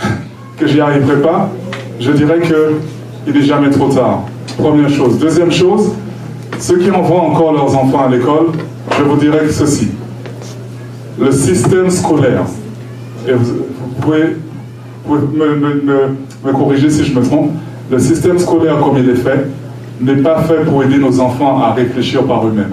[0.56, 1.50] que j'y arriverai pas,
[1.98, 2.74] je dirais que
[3.26, 4.22] il n'est jamais trop tard.
[4.56, 5.18] Première chose.
[5.18, 5.92] Deuxième chose,
[6.58, 8.48] ceux qui envoient encore leurs enfants à l'école,
[8.96, 9.88] je vous dirais ceci.
[11.18, 12.44] Le système scolaire,
[13.28, 13.64] et vous,
[14.00, 14.36] pouvez,
[15.06, 17.50] me corriger si je me trompe,
[17.90, 19.46] le système scolaire comme il est fait
[20.00, 22.72] n'est pas fait pour aider nos enfants à réfléchir par eux-mêmes.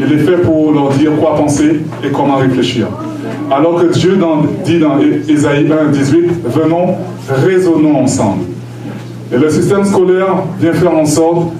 [0.00, 2.88] Il est fait pour leur dire quoi penser et comment réfléchir.
[3.50, 4.18] Alors que Dieu
[4.64, 6.96] dit dans Ésaïe 1, 18, venons,
[7.28, 8.42] raisonnons ensemble.
[9.32, 11.52] Et le système scolaire vient faire en sorte,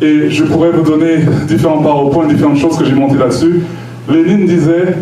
[0.00, 3.62] et je pourrais vous donner différents PowerPoints, différentes choses que j'ai montées là-dessus.
[4.08, 4.94] Lénine disait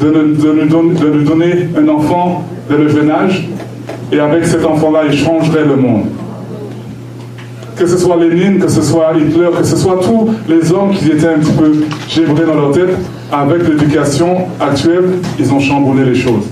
[0.00, 3.48] de nous, de donner un enfant dès le jeune âge,
[4.12, 6.06] et avec cet enfant-là, il changerait le monde.
[7.78, 11.12] Que ce soit Lénine, que ce soit Hitler, que ce soit tous les hommes qui
[11.12, 11.72] étaient un petit peu
[12.08, 12.96] gévrés dans leur tête,
[13.30, 15.04] avec l'éducation actuelle,
[15.38, 16.48] ils ont chamboulé les choses.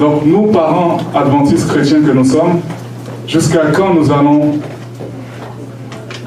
[0.00, 2.60] Donc nous, parents adventistes chrétiens que nous sommes,
[3.28, 4.54] jusqu'à quand nous allons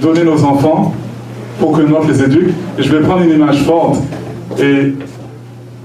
[0.02, 0.94] donner nos enfants
[1.60, 2.54] pour que notre les éduque?
[2.78, 4.00] Et je vais prendre une image forte.
[4.60, 4.94] Et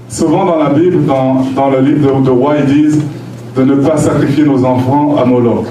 [0.07, 3.01] souvent dans la Bible, dans, dans le livre de, de roi, ils disent
[3.55, 5.65] de ne pas sacrifier nos enfants à Moloch.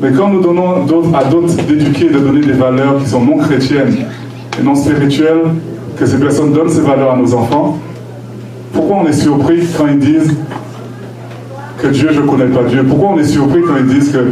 [0.00, 3.96] Mais quand nous donnons à d'autres d'éduquer, de donner des valeurs qui sont non chrétiennes
[4.58, 5.44] et non spirituelles,
[5.98, 7.78] que ces personnes donnent ces valeurs à nos enfants,
[8.74, 10.36] pourquoi on est surpris quand ils disent
[11.78, 12.84] que Dieu, je ne connais pas Dieu?
[12.86, 14.26] Pourquoi on est surpris quand ils disent que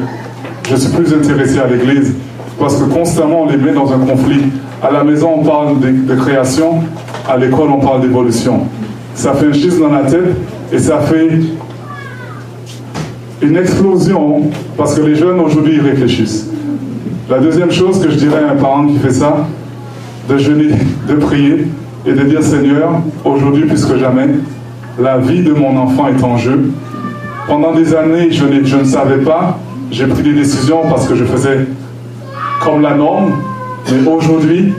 [0.68, 2.14] je suis plus intéressé à l'Église?
[2.58, 4.42] Parce que constamment on les met dans un conflit.
[4.82, 6.80] À la maison on parle de, de création,
[7.26, 8.60] à l'école on parle d'évolution.
[9.14, 10.36] Ça fait un schisme dans la tête
[10.72, 11.40] et ça fait
[13.44, 14.42] une explosion
[14.76, 16.48] parce que les jeunes aujourd'hui réfléchissent.
[17.28, 19.46] La deuxième chose que je dirais à un parent qui fait ça,
[20.28, 20.70] de jeûner,
[21.08, 21.66] de prier
[22.06, 24.28] et de dire Seigneur, aujourd'hui plus que jamais,
[24.98, 26.70] la vie de mon enfant est en jeu.
[27.46, 28.44] Pendant des années, je,
[28.76, 29.58] ne savais pas,
[29.90, 31.66] j'ai pris des décisions parce que je faisais
[32.62, 33.32] comme la norme,
[33.90, 34.72] mais aujourd'hui,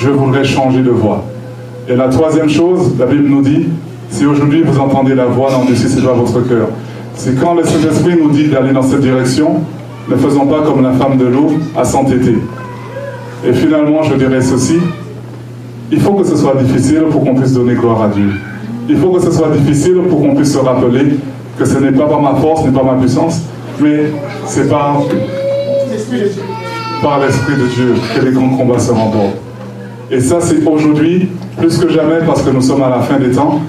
[0.00, 1.24] je voudrais changer de voie.
[1.88, 3.66] Et la troisième chose, la Bible nous dit,
[4.10, 6.68] si aujourd'hui vous entendez la voix, n'endurcissez pas votre cœur.
[7.16, 9.60] C'est quand le Saint-Esprit nous dit d'aller dans cette direction,
[10.08, 12.36] ne faisons pas comme la femme de l'eau à s'entêter.
[13.46, 14.78] Et finalement, je dirais ceci,
[15.90, 18.30] il faut que ce soit difficile pour qu'on puisse donner gloire à Dieu.
[18.88, 21.16] Il faut que ce soit difficile pour qu'on puisse se rappeler
[21.58, 23.42] que ce n'est pas par ma force, ce pas ma puissance,
[23.80, 24.10] mais
[24.46, 25.02] c'est par,
[27.02, 29.38] par l'Esprit de Dieu que les grands combats se remportent.
[30.10, 33.30] Et ça, c'est aujourd'hui plus que jamais parce que nous sommes à la fin des
[33.30, 33.60] temps.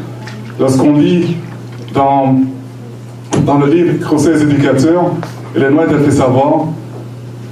[0.59, 1.37] Lorsqu'on lit
[1.93, 2.35] dans,
[3.45, 5.11] dans le livre Conseils éducateurs,
[5.55, 6.67] Hélène White a fait savoir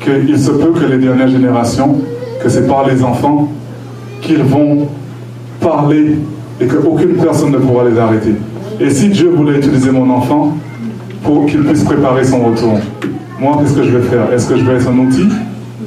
[0.02, 1.98] qu'il se peut que les dernières générations,
[2.42, 3.48] que c'est par les enfants
[4.22, 4.88] qu'ils vont
[5.62, 6.18] parler
[6.60, 8.34] et qu'aucune personne ne pourra les arrêter.
[8.80, 10.58] Et si Dieu voulait utiliser mon enfant
[11.24, 12.80] pour qu'il puisse préparer son retour,
[13.40, 14.32] moi, qu'est-ce que je vais faire?
[14.34, 15.28] Est-ce que je vais être un outil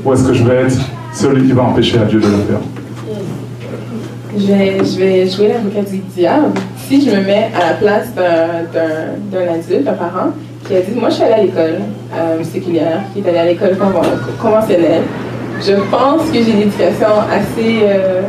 [0.05, 0.79] ou est-ce que je vais être
[1.13, 2.61] celui qui va empêcher à Dieu de le faire?
[4.39, 6.53] Je vais, je vais jouer l'avocat du diable.
[6.89, 10.31] Si je me mets à la place d'un adulte, d'un parent,
[10.65, 11.81] qui a dit Moi, je suis allé à l'école
[12.15, 13.77] euh, séculière, qui est allé à l'école
[14.41, 15.03] conventionnelle.
[15.61, 18.23] Je pense que j'ai une éducation assez, euh,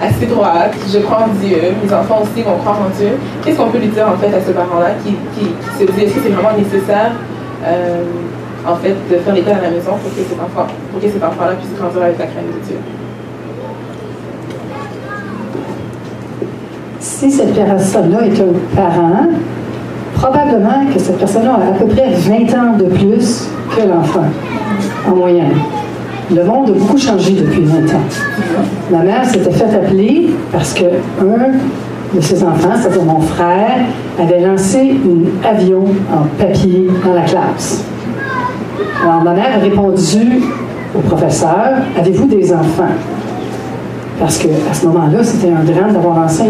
[0.00, 0.74] assez droite.
[0.92, 1.58] Je crois en Dieu.
[1.82, 3.18] Mes enfants aussi vont croire en Dieu.
[3.44, 6.14] Qu'est-ce qu'on peut lui dire en fait à ce parent-là qui, qui, se dit Est-ce
[6.14, 7.10] que c'est vraiment nécessaire
[7.66, 8.04] euh,
[8.64, 12.18] en fait de faire l'école à la maison pour que cet enfant-là puisse grandir avec
[12.20, 12.78] la crainte de Dieu?
[17.18, 19.28] Si cette personne-là est un parent,
[20.14, 24.24] probablement que cette personne-là a à peu près 20 ans de plus que l'enfant,
[25.08, 25.54] en moyenne.
[26.34, 28.02] Le monde a beaucoup changé depuis 20 ans.
[28.90, 30.84] Ma mère s'était fait appeler parce que
[31.20, 33.78] un de ses enfants, c'est-à-dire mon frère,
[34.20, 37.84] avait lancé un avion en papier dans la classe.
[39.02, 40.42] Alors ma mère a répondu
[40.96, 42.94] au professeur Avez-vous des enfants
[44.18, 46.44] Parce qu'à ce moment-là, c'était un drame d'avoir lancé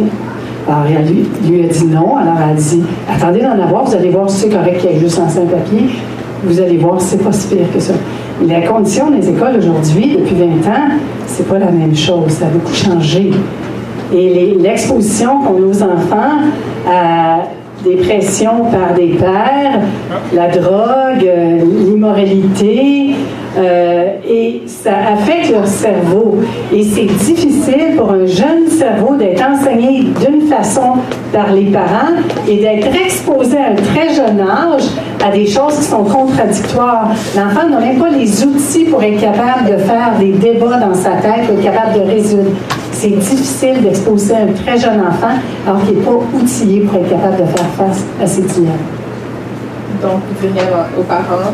[0.66, 2.16] alors, lui, lui a dit non.
[2.16, 4.94] Alors, elle a dit Attendez d'en avoir, vous allez voir si c'est correct qu'il y
[4.94, 5.90] ait juste un simple papier.
[6.42, 7.94] Vous allez voir, c'est pas si pire que ça.
[8.42, 12.30] Les conditions des écoles aujourd'hui, depuis 20 ans, c'est pas la même chose.
[12.30, 13.30] Ça a beaucoup changé.
[14.12, 16.42] Et l'exposition qu'ont nos enfants
[16.88, 17.42] à
[17.84, 19.80] des pressions par des pères,
[20.32, 23.14] la drogue, euh, l'immoralité,
[23.56, 26.40] euh, et ça affecte leur cerveau.
[26.72, 30.94] Et c'est difficile pour un jeune cerveau d'être enseigné d'une façon
[31.32, 32.14] par les parents
[32.48, 34.84] et d'être exposé à un très jeune âge
[35.24, 37.08] à des choses qui sont contradictoires.
[37.36, 41.12] L'enfant n'a même pas les outils pour être capable de faire des débats dans sa
[41.12, 42.50] tête, pour être capable de résoudre.
[42.92, 45.34] C'est difficile d'exposer un très jeune enfant
[45.66, 48.72] alors qu'il n'est pas outillé pour être capable de faire face à ces dilemmes.
[50.02, 51.52] Donc, vous diriez aux parents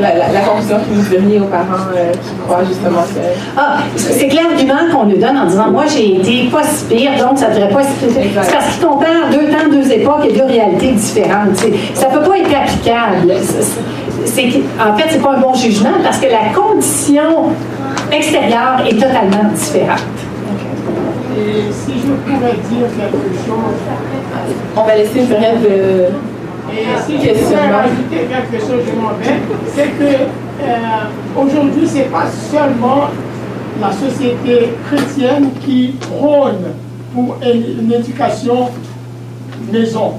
[0.00, 3.20] la, la, conclusion que vous diriez aux parents euh, qui croient justement que.
[3.56, 7.12] Ah, c'est que l'argument qu'on nous donne en disant Moi, j'ai été pas si pire,
[7.18, 8.08] donc ça ne devrait pas se.
[8.08, 11.56] C'est parce qu'ils comparent deux temps, deux époques et deux réalités différentes.
[11.94, 13.32] Ça ne peut pas être applicable.
[13.32, 17.50] en fait, c'est pas un bon jugement parce que la condition
[18.12, 19.98] extérieure est totalement différente.
[21.36, 23.78] Et si je pourrais dire quelque chose.
[24.76, 26.06] On va laisser une période de
[26.72, 29.40] et si je voulais rajouter quelque chose, je m'en vais,
[29.74, 30.24] c'est que
[30.62, 33.08] euh, aujourd'hui, ce n'est pas seulement
[33.80, 36.72] la société chrétienne qui prône
[37.14, 38.68] pour une, éducation
[39.72, 40.14] maison.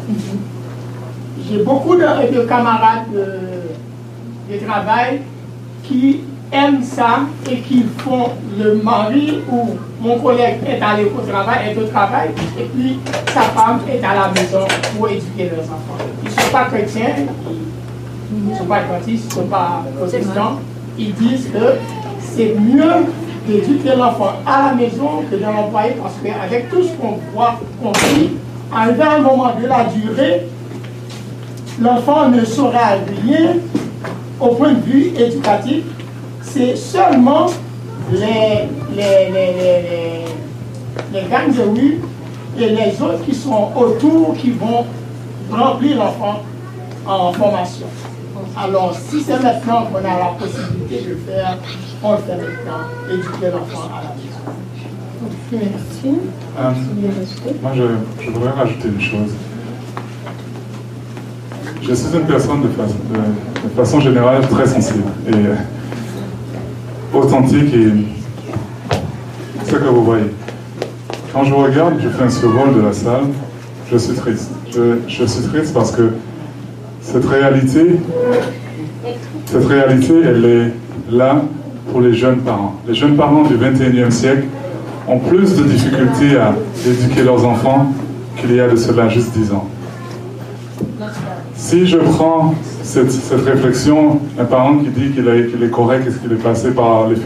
[1.50, 5.22] J'ai beaucoup de, camarades de, de travail
[5.84, 6.22] qui
[6.52, 7.20] aiment ça
[7.50, 12.30] et qui font le mari ou mon collègue est allé au travail, est au travail,
[12.58, 15.98] et puis sa femme est à la maison pour éduquer leurs enfants.
[16.24, 17.16] Ils ne sont pas chrétiens,
[18.32, 20.60] ils ne sont pas adventistes, ils ne sont pas protestants.
[20.98, 21.76] Ils disent que
[22.22, 23.06] c'est mieux
[23.48, 27.92] d'éduquer l'enfant à la maison que de l'envoyer parce qu'avec tout ce qu'on voit, qu'on
[27.92, 28.30] vit,
[28.74, 30.48] à un moment de la durée,
[31.82, 33.56] l'enfant ne saura rien
[34.40, 35.84] au point de vue éducatif
[36.42, 37.48] c'est seulement
[38.12, 40.26] les, les, les,
[41.14, 42.02] les, gangs de rue
[42.58, 44.86] et les autres qui sont autour qui vont
[45.52, 46.42] remplir l'enfant
[47.06, 47.88] en formation.
[48.58, 51.58] Alors, si c'est maintenant qu'on a la possibilité de le faire,
[52.04, 54.30] on le fait maintenant, éduquer l'enfant à la maison.
[55.52, 56.20] Merci.
[56.60, 56.72] Euh,
[57.62, 59.32] moi, je, je, voudrais rajouter une chose.
[61.82, 62.96] je suis une personne de façon,
[63.64, 65.56] de, façon générale très sensible et euh,
[67.14, 67.90] authentique et
[69.66, 70.32] ce que vous voyez.
[71.34, 73.26] Quand je regarde, je fais un survol de la salle,
[73.92, 74.52] je suis triste.
[74.72, 76.12] Je, suis triste parce que
[77.02, 78.00] cette réalité,
[79.46, 81.42] cette réalité, elle est là
[81.92, 82.76] pour les jeunes parents.
[82.88, 84.46] Les jeunes parents du 21e siècle
[85.08, 86.54] ont plus de difficultés à
[86.88, 87.92] éduquer leurs enfants
[88.38, 89.68] qu'il y a de cela juste 10 ans.
[91.60, 93.12] Si je prends cette,
[93.46, 97.26] réflexion, un parent qui dit qu'il est correct et qu'il est passé par les fils,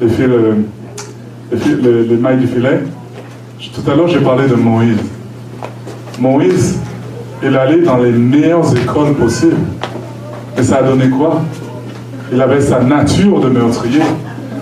[0.00, 0.26] les, fils,
[1.82, 2.80] les, les, mailles du filet,
[3.74, 4.96] tout à l'heure j'ai parlé de Moïse.
[6.18, 6.78] Moïse,
[7.42, 9.56] il allait dans les meilleures écoles possibles.
[10.56, 11.42] Et ça a donné quoi?
[12.32, 14.00] Il avait sa nature de meurtrier.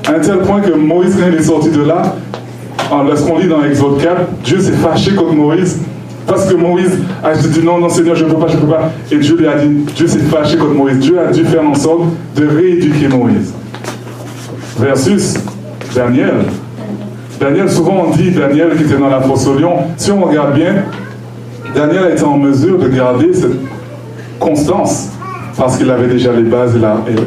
[0.08, 2.16] À un tel point que Moïse, quand il est sorti de là,
[2.90, 5.78] lorsqu'on lit dans Exode 4, Dieu s'est fâché contre Moïse
[6.26, 8.66] parce que Moïse a dit non, non Seigneur, je ne peux pas, je ne peux
[8.66, 8.90] pas.
[9.10, 10.98] Et Dieu lui a dit, Dieu s'est fâché contre Moïse.
[10.98, 12.02] Dieu a dû faire en sorte
[12.34, 13.52] de rééduquer Moïse.
[14.78, 15.34] Versus
[15.94, 16.34] Daniel.
[17.40, 19.78] Daniel, souvent on dit Daniel qui était dans la fosse au lion.
[19.96, 20.74] Si on regarde bien,
[21.74, 23.56] Daniel était en mesure de garder cette
[24.40, 25.10] constance
[25.56, 26.74] parce qu'il avait déjà les bases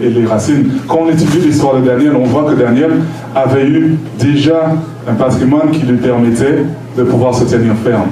[0.04, 0.70] et, les racines.
[0.88, 2.92] Quand on étudie l'histoire de Daniel, on voit que Daniel
[3.36, 4.74] avait eu déjà
[5.08, 6.64] un patrimoine qui lui permettait
[6.98, 8.10] de pouvoir se tenir ferme.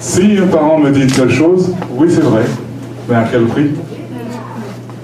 [0.00, 2.42] Si un parent me dit telle chose, oui c'est vrai,
[3.08, 3.70] mais à quel prix?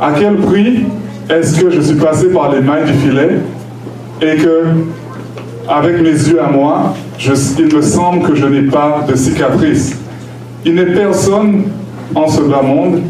[0.00, 0.84] À quel prix
[1.28, 3.38] est-ce que je suis passé par les mailles du filet
[4.22, 4.66] et que,
[5.68, 6.94] avec mes yeux à moi,
[7.58, 9.96] il me semble que je n'ai pas de cicatrice?
[10.64, 11.64] Il n'est personne
[12.14, 13.00] en ce bas monde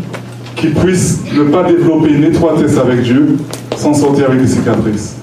[0.57, 3.37] qui puisse ne pas développer une étroitesse avec Dieu
[3.76, 5.16] sans sortir avec des cicatrices.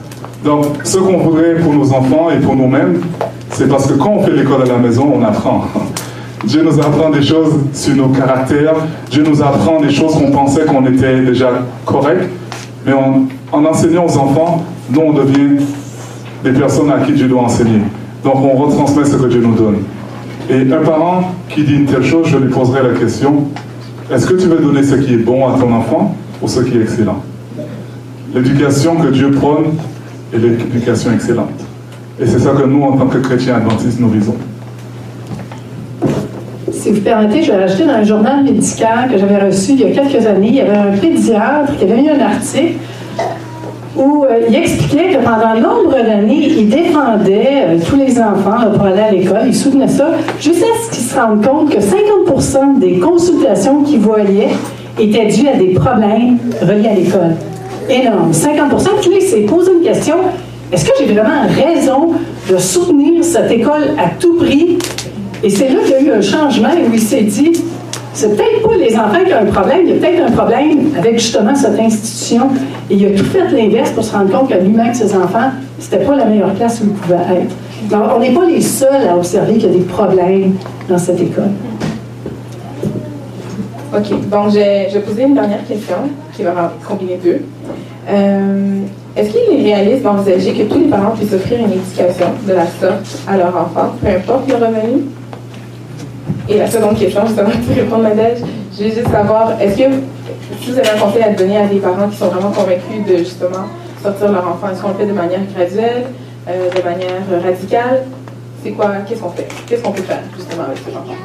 [0.45, 3.01] Donc, ce qu'on voudrait pour nos enfants et pour nous-mêmes,
[3.49, 5.65] c'est parce que quand on fait l'école à la maison, on apprend.
[6.43, 8.75] Dieu nous apprend des choses sur nos caractères,
[9.09, 11.51] Dieu nous apprend des choses qu'on pensait qu'on était déjà
[11.85, 12.29] corrects,
[12.85, 15.63] mais en, en enseignant aux enfants, nous, on devient
[16.43, 17.81] des personnes à qui Dieu doit enseigner.
[18.23, 19.77] Donc, on retransmet ce que Dieu nous donne.
[20.49, 23.45] Et un parent qui dit une telle chose, je lui poserai la question,
[24.11, 26.77] est-ce que tu veux donner ce qui est bon à ton enfant ou ce qui
[26.77, 27.23] est excellent?
[28.33, 29.75] L'éducation que Dieu prône
[30.33, 31.51] est l'éducation excellente.
[32.19, 34.35] Et c'est ça que nous, en tant que chrétiens adventistes, nous visons.
[36.81, 39.83] Si vous permettez, je vais rajouter dans un journal médical que j'avais reçu il y
[39.83, 42.73] a quelques années, il y avait un pédiatre qui avait mis un article
[43.95, 48.83] où euh, il expliquait que pendant nombre d'années, il défendait euh, tous les enfants pour
[48.83, 49.43] aller à l'école.
[49.45, 50.09] Il soutenait ça
[50.39, 54.49] jusqu'à ce qu'il se rende compte que 50% des consultations qu'il voyait
[54.99, 57.35] étaient dues à des problèmes reliés à l'école.
[57.91, 58.31] Énorme.
[58.31, 60.15] 50% Puis s'est posé une question
[60.73, 62.13] est-ce que j'ai vraiment raison
[62.49, 64.77] de soutenir cette école à tout prix?
[65.43, 67.63] Et c'est là qu'il y a eu un changement où il s'est dit
[68.13, 70.91] c'est peut-être pas les enfants qui ont un problème, il y a peut-être un problème
[70.97, 72.49] avec justement cette institution.
[72.89, 76.03] Et il a tout fait l'inverse pour se rendre compte que lui-même, ses enfants, c'était
[76.03, 77.55] pas la meilleure place où il pouvait être.
[77.89, 80.55] Donc, on n'est pas les seuls à observer qu'il y a des problèmes
[80.89, 81.51] dans cette école.
[83.93, 84.13] OK.
[84.27, 85.95] Bon, je vais poser une dernière question
[86.35, 87.41] qui va combiner deux.
[88.09, 88.79] Euh,
[89.15, 92.65] est-ce qu'il est réaliste d'envisager que tous les parents puissent offrir une éducation de la
[92.65, 95.03] sorte à leur enfant, peu importe le revenu?
[96.49, 98.09] Et la seconde question, justement, pour répondre à
[98.77, 99.83] je veux juste savoir, est-ce que
[100.61, 103.17] si vous avez un conseil à donner à des parents qui sont vraiment convaincus de
[103.17, 103.65] justement
[104.01, 106.05] sortir leur enfant, est-ce qu'on le fait de manière graduelle,
[106.49, 108.03] euh, de manière radicale?
[108.63, 109.47] C'est quoi Qu'est-ce qu'on fait?
[109.67, 111.19] Qu'est-ce qu'on peut faire justement avec ces enfants?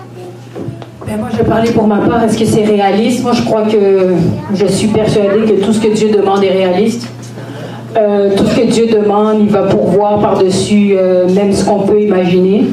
[1.06, 2.24] Ben moi, je vais parler pour ma part.
[2.24, 3.22] Est-ce que c'est réaliste?
[3.22, 4.14] Moi, je crois que
[4.54, 7.08] je suis persuadée que tout ce que Dieu demande est réaliste.
[7.96, 12.00] Euh, tout ce que Dieu demande, il va pourvoir par-dessus euh, même ce qu'on peut
[12.00, 12.64] imaginer.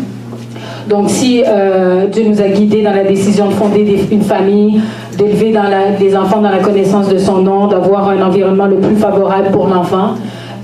[0.89, 4.81] Donc si euh, Dieu nous a guidés dans la décision de fonder une famille,
[5.17, 5.53] d'élever
[5.99, 9.67] des enfants dans la connaissance de son nom, d'avoir un environnement le plus favorable pour
[9.67, 10.15] l'enfant,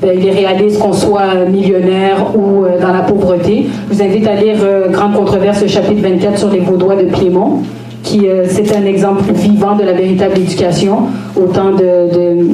[0.02, 3.68] ben, il est réaliste qu'on soit millionnaire ou euh, dans la pauvreté.
[3.90, 7.62] Je vous invite à lire euh, Grande controverse, chapitre 24 sur les Vaudois de Piémont,
[8.04, 11.00] qui c'est un exemple vivant de la véritable éducation,
[11.36, 12.48] autant de,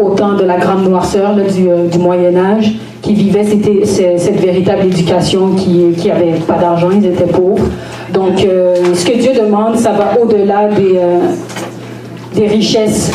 [0.00, 2.72] autant de la grande noirceur du, du Moyen Âge
[3.02, 7.66] qui vivaient cette véritable éducation, qui n'avaient pas d'argent, ils étaient pauvres.
[8.12, 13.10] Donc, euh, ce que Dieu demande, ça va au-delà des, euh, richesses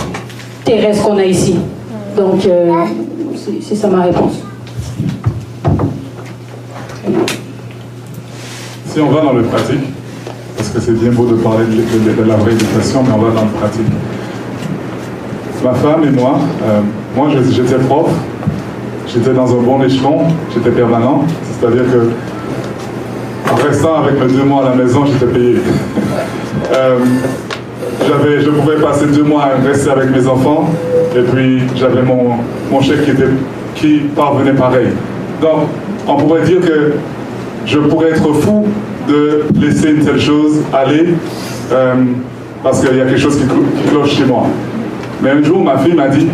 [0.65, 1.55] terrestres qu'on a ici.
[2.17, 2.71] Donc, euh,
[3.61, 4.33] c'est ça ma réponse.
[8.87, 9.85] Si on va dans le pratique,
[10.57, 13.39] parce que c'est bien beau de parler de, de, la vraie éducation, mais on va
[13.39, 13.85] dans le pratique.
[15.63, 16.39] Ma femme et moi,
[17.15, 18.09] moi j'étais prof,
[19.07, 20.19] j'étais dans un bon échelon,
[20.53, 21.23] j'étais permanent,
[21.59, 25.55] c'est-à-dire que en restant avec mes deux mois à la maison, j'étais payé.
[26.73, 26.97] Euh,
[28.41, 30.69] je pouvais passer deux mois à rester avec mes enfants,
[31.15, 32.37] et puis j'avais mon,
[32.71, 33.29] mon chèque qui, était,
[33.75, 34.87] qui parvenait pareil.
[35.41, 35.67] Donc,
[36.07, 36.93] on pourrait dire que
[37.65, 38.65] je pourrais être fou
[39.07, 41.09] de laisser une telle chose aller,
[41.71, 41.93] euh,
[42.63, 44.43] parce qu'il y a quelque chose qui cloche chez moi.
[45.21, 46.27] Mais un jour, ma fille m'a dit,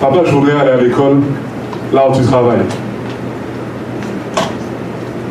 [0.00, 1.18] papa, je voudrais aller à l'école
[1.92, 2.58] là où tu travailles.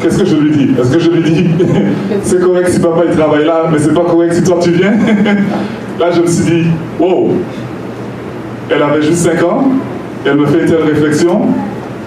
[0.02, 0.76] Qu'est-ce que je lui dis?
[0.80, 1.50] Est-ce que je lui dis,
[2.24, 4.92] c'est correct si papa il travaille là, mais c'est pas correct si toi tu viens?
[6.00, 6.64] Là, je me suis dit,
[7.00, 7.30] wow
[8.70, 9.66] Elle avait juste 5 ans,
[10.26, 11.42] elle me fait telle réflexion.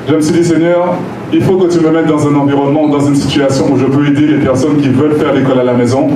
[0.09, 0.97] Je me suis dit, Seigneur,
[1.33, 4.07] il faut que tu me mettes dans un environnement, dans une situation où je peux
[4.07, 6.09] aider les personnes qui veulent faire l'école à la maison.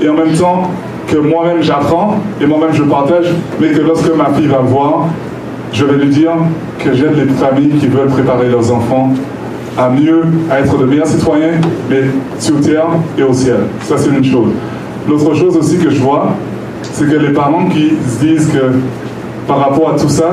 [0.00, 0.70] Et en même temps,
[1.08, 3.26] que moi-même j'apprends et moi-même je partage,
[3.60, 5.06] mais que lorsque ma fille va voir,
[5.72, 6.32] je vais lui dire
[6.78, 9.12] que j'aide les familles qui veulent préparer leurs enfants
[9.76, 11.52] à mieux, à être de meilleurs citoyens,
[11.88, 12.02] mais
[12.38, 12.86] sur terre
[13.16, 13.58] et au ciel.
[13.82, 14.50] Ça, c'est une chose.
[15.08, 16.30] L'autre chose aussi que je vois,
[16.82, 18.72] c'est que les parents qui se disent que
[19.46, 20.32] par rapport à tout ça,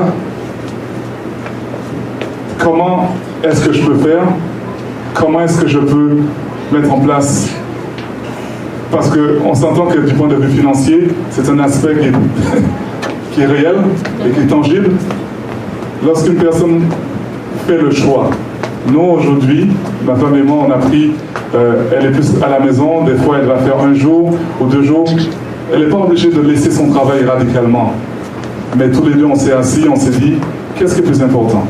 [2.58, 3.10] comment
[3.42, 4.24] est-ce que je peux faire?
[5.14, 6.18] Comment est-ce que je peux
[6.72, 7.48] mettre en place
[8.90, 11.94] Parce qu'on s'entend que du point de vue financier, c'est un aspect
[13.32, 13.76] qui est, réel
[14.24, 14.90] et qui est tangible.
[16.04, 16.82] Lorsqu'une personne
[17.66, 18.30] fait le choix
[18.92, 19.68] nous, aujourd'hui,
[20.06, 21.10] ma femme et moi, on a pris,
[21.54, 24.66] euh, elle est plus à la maison, des fois elle va faire un jour ou
[24.66, 25.08] deux jours.
[25.72, 27.92] Elle n'est pas obligée de laisser son travail radicalement.
[28.78, 30.34] Mais tous les deux, on s'est assis, on s'est dit,
[30.76, 31.64] qu'est-ce qui est plus important?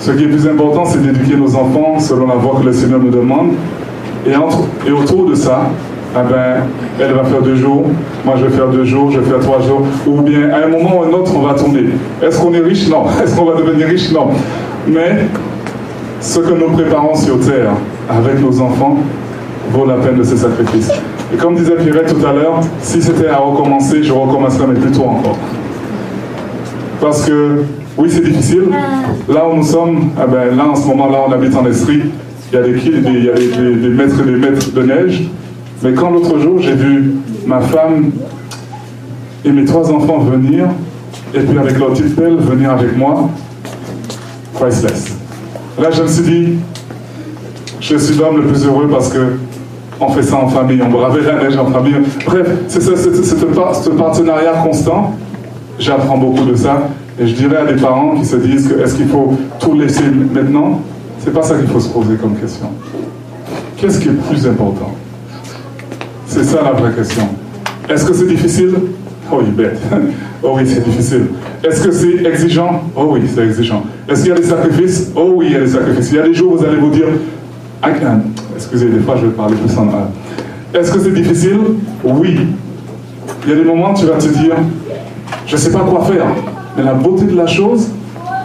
[0.00, 2.98] Ce qui est plus important, c'est d'éduquer nos enfants selon la voie que le Seigneur
[2.98, 3.52] nous demande.
[4.26, 5.70] Et, entre, et autour de ça,
[6.14, 6.66] eh ben,
[7.00, 7.86] elle va faire deux jours,
[8.24, 10.68] moi je vais faire deux jours, je vais faire trois jours, ou bien à un
[10.68, 11.86] moment ou à un autre, on va tourner.
[12.22, 12.88] Est-ce qu'on est riche?
[12.88, 13.04] Non.
[13.24, 14.12] Est-ce qu'on va devenir riche?
[14.12, 14.28] Non.
[14.86, 15.26] Mais
[16.20, 17.70] ce que nous préparons sur terre
[18.08, 18.96] avec nos enfants
[19.72, 20.90] vaut la peine de ce sacrifice.
[21.32, 24.92] Et comme disait Pierre tout à l'heure, si c'était à recommencer, je recommencerais, mais plus
[24.92, 25.38] tôt encore.
[27.00, 27.62] Parce que,
[27.98, 28.64] oui, c'est difficile.
[29.28, 32.02] Là où nous sommes, eh ben, là en ce moment, là, on habite en Estrie.
[32.52, 35.28] Il y a des, il y a des, des mètres et des mètres de neige.
[35.82, 37.14] Mais quand l'autre jour, j'ai vu
[37.46, 38.10] ma femme
[39.44, 40.66] et mes trois enfants venir,
[41.34, 43.28] et puis avec leur petite pelle, venir avec moi,
[44.54, 45.16] priceless.
[45.80, 46.48] Là, je me suis dit,
[47.80, 49.36] je suis l'homme le plus heureux parce que
[50.00, 51.94] on fait ça en famille, on bravait la neige en famille.
[52.26, 55.14] Bref, c'est ce, partenariat constant.
[55.78, 56.88] J'apprends beaucoup de ça.
[57.18, 60.04] Et je dirais à des parents qui se disent que est-ce qu'il faut tout laisser
[60.08, 60.80] maintenant?
[61.20, 62.66] C'est pas ça qu'il faut se poser comme question.
[63.76, 64.92] Qu'est-ce qui est plus important?
[66.26, 67.28] C'est ça la vraie question.
[67.88, 68.72] Est-ce que c'est difficile?
[69.30, 69.80] Oh, il bête.
[70.46, 71.28] Oh oui, c'est difficile.
[71.62, 72.82] Est-ce que c'est exigeant?
[72.94, 73.82] Oh oui, c'est exigeant.
[74.06, 75.10] Est-ce qu'il y a des sacrifices?
[75.16, 76.10] Oh oui, il y a des sacrifices.
[76.10, 77.06] Il y a des jours où vous allez vous dire,
[78.54, 79.88] excusez, des fois je vais parler plus en
[80.74, 81.60] Est-ce que c'est difficile?
[82.04, 82.40] Oui.
[83.44, 84.54] Il y a des moments où tu vas te dire,
[85.46, 86.26] je ne sais pas quoi faire.
[86.76, 87.88] Mais la beauté de la chose,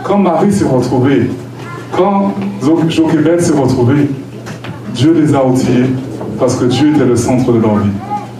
[0.05, 1.29] quand Marie s'est retrouvée,
[1.97, 4.09] quand Jochebed s'est retrouvée,
[4.93, 5.87] Dieu les a outillés
[6.39, 7.91] parce que Dieu était le centre de leur vie.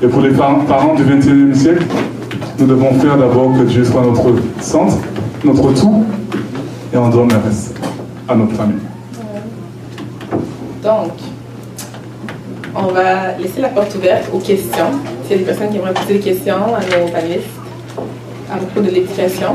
[0.01, 1.85] Et pour les parents du 21e siècle,
[2.57, 4.97] nous devons faire d'abord que Dieu soit notre centre,
[5.43, 6.05] notre tout,
[6.93, 7.75] et on donne le reste
[8.27, 8.79] à notre famille.
[10.83, 11.11] Donc,
[12.75, 14.91] on va laisser la porte ouverte aux questions.
[15.23, 17.47] S'il y a des personnes qui aimeraient poser des questions à nos panélistes
[18.51, 19.53] à propos de l'éducation.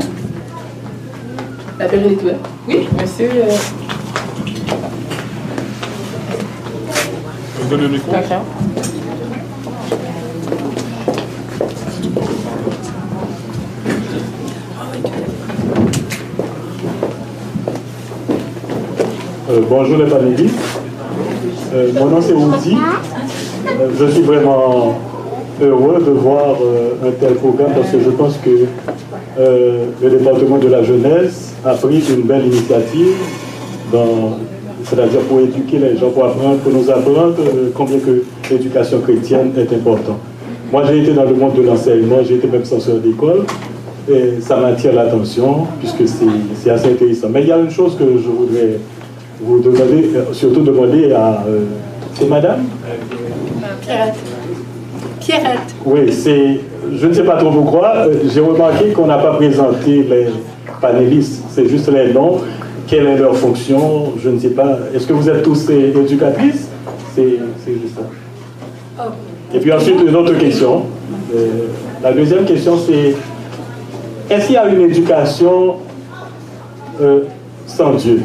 [1.79, 2.49] La période est ouverte.
[2.67, 3.29] Oui, monsieur.
[3.33, 3.94] Euh...
[7.65, 8.11] Vous donnez le micro
[19.49, 20.55] Euh, bonjour les panélistes.
[21.73, 22.77] Euh, mon nom c'est Oudi.
[22.77, 24.99] Euh, je suis vraiment
[25.59, 26.57] heureux de voir
[27.03, 28.67] un tel programme parce que je pense que
[29.37, 33.15] le département de la jeunesse a pris une belle initiative
[34.85, 37.35] c'est-à-dire pour éduquer les gens, pour, apprendre, pour nous apprendre
[37.73, 40.19] combien que l'éducation chrétienne est importante.
[40.71, 43.43] Moi, j'ai été dans le monde de l'enseignement, j'ai été même censeur d'école,
[44.09, 47.27] et ça m'attire l'attention, puisque c'est assez intéressant.
[47.31, 48.79] Mais il y a une chose que je voudrais
[49.41, 51.43] vous demandez, euh, surtout demander à.
[51.47, 51.65] Euh,
[52.13, 52.65] c'est madame?
[53.81, 54.15] Pierrette.
[55.19, 55.75] Pierrette.
[55.85, 56.59] Oui, c'est.
[56.95, 57.95] Je ne sais pas trop pourquoi.
[57.95, 60.27] Euh, j'ai remarqué qu'on n'a pas présenté les
[60.79, 61.43] panélistes.
[61.49, 62.39] C'est juste les noms.
[62.87, 64.77] Quelle est leur fonction Je ne sais pas.
[64.93, 66.67] Est-ce que vous êtes tous éducatrices?
[67.15, 69.13] C'est juste ça.
[69.53, 70.83] Et puis ensuite, une autre question.
[72.03, 73.15] la deuxième question, c'est
[74.29, 75.75] est-ce qu'il y a une éducation
[77.67, 78.21] sans Dieu?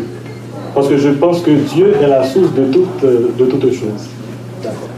[0.74, 4.08] Parce que je pense que Dieu est la source de toutes de toute choses.
[4.62, 4.88] D'accord.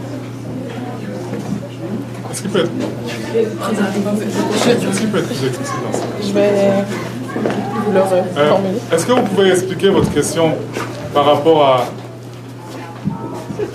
[2.32, 2.64] Est-ce qu'il peut
[6.22, 6.50] Je vais
[7.42, 8.02] vous Euh,
[8.50, 8.78] reformuler.
[8.92, 10.50] Est-ce que vous pouvez expliquer votre question
[11.14, 11.84] par rapport à...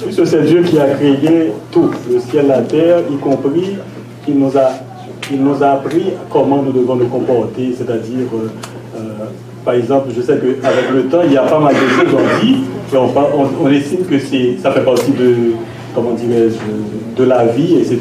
[0.04, 3.78] Puisque c'est Dieu qui a créé tout, le ciel, la terre, y compris,
[4.28, 4.70] il nous a,
[5.32, 8.50] il nous a appris comment nous devons nous comporter, c'est-à-dire, euh,
[8.98, 9.00] euh,
[9.64, 12.46] par exemple, je sais qu'avec le temps, il y a pas mal de choses on
[12.46, 12.64] dit,
[12.94, 15.54] et on, on- on estime que c'est, ça fait partie de,
[15.94, 18.00] comment dirais-je, de la vie, etc.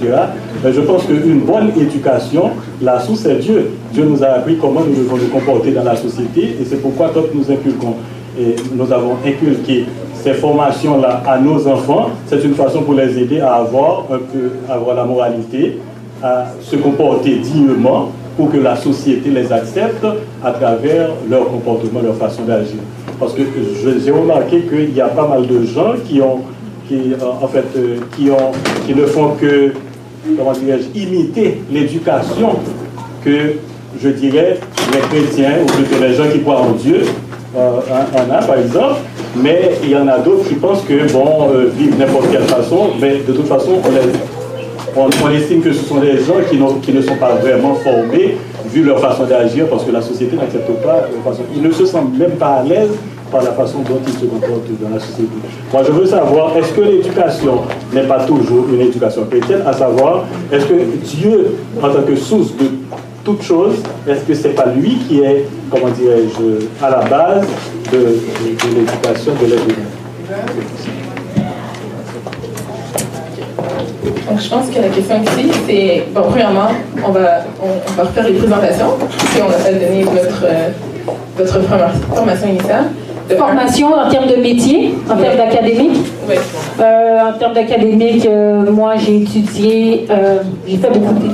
[0.65, 2.51] Je pense qu'une bonne éducation,
[2.83, 3.71] la source c'est Dieu.
[3.93, 7.11] Dieu nous a appris comment nous devons nous comporter dans la société, et c'est pourquoi
[7.15, 7.95] quand nous inculquons,
[8.39, 9.87] et nous avons inculqué
[10.23, 14.51] ces formations-là à nos enfants, c'est une façon pour les aider à avoir un peu,
[14.69, 15.79] avoir la moralité,
[16.23, 20.05] à se comporter dignement pour que la société les accepte
[20.45, 22.81] à travers leur comportement, leur façon d'agir.
[23.19, 23.43] Parce que
[24.05, 26.41] j'ai remarqué qu'il y a pas mal de gens qui ont,
[26.89, 28.53] qui, euh, en fait, euh, qui ont,
[28.87, 29.73] qui ne font que,
[30.95, 32.57] imiter l'éducation
[33.25, 33.55] que,
[34.03, 34.59] je dirais,
[34.93, 37.03] les chrétiens ou plutôt les gens qui croient en Dieu
[37.57, 37.81] euh,
[38.13, 39.01] en, a, par exemple,
[39.37, 41.49] mais il y en a d'autres qui pensent que, bon,
[41.99, 43.81] n'importe quelle façon, mais de toute façon,
[44.97, 46.35] on, estime que ce sont des gens
[46.83, 48.37] qui, ne sont pas vraiment formés,
[48.73, 51.09] vu leur façon d'agir, parce que la société n'accepte pas.
[51.55, 52.91] Ils ne se sentent même pas à l'aise
[53.31, 55.31] par la façon dont ils se comportent dans la société.
[55.73, 57.63] Moi, je veux savoir, est-ce que l'éducation
[57.93, 60.75] n'est pas toujours une éducation chrétienne, à savoir, est-ce que
[61.05, 62.67] Dieu, en tant que source de
[63.25, 63.75] toute chose,
[64.09, 67.47] est-ce que c'est pas lui qui est, comment dirais-je, à la base
[67.93, 67.99] de,
[68.77, 69.65] l'éducation de l'être
[74.29, 76.69] Donc, je pense que la question ici, c'est, bon, premièrement,
[77.05, 80.69] on va, on, va refaire les présentations, si on a donné votre, euh,
[81.37, 82.85] votre forma- formation initiale.
[83.37, 85.97] Formation en termes de métier, en termes d'académique.
[86.29, 86.35] Oui.
[86.81, 91.31] Euh, en termes d'académique, euh, moi j'ai étudié, euh, j'ai fait beaucoup de...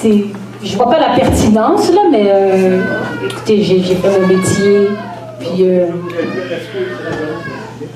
[0.00, 0.24] C'est-
[0.62, 2.80] je vois pas la pertinence là, mais euh,
[3.24, 4.88] écoutez, j'ai fait mon métier,
[5.38, 5.86] puis euh,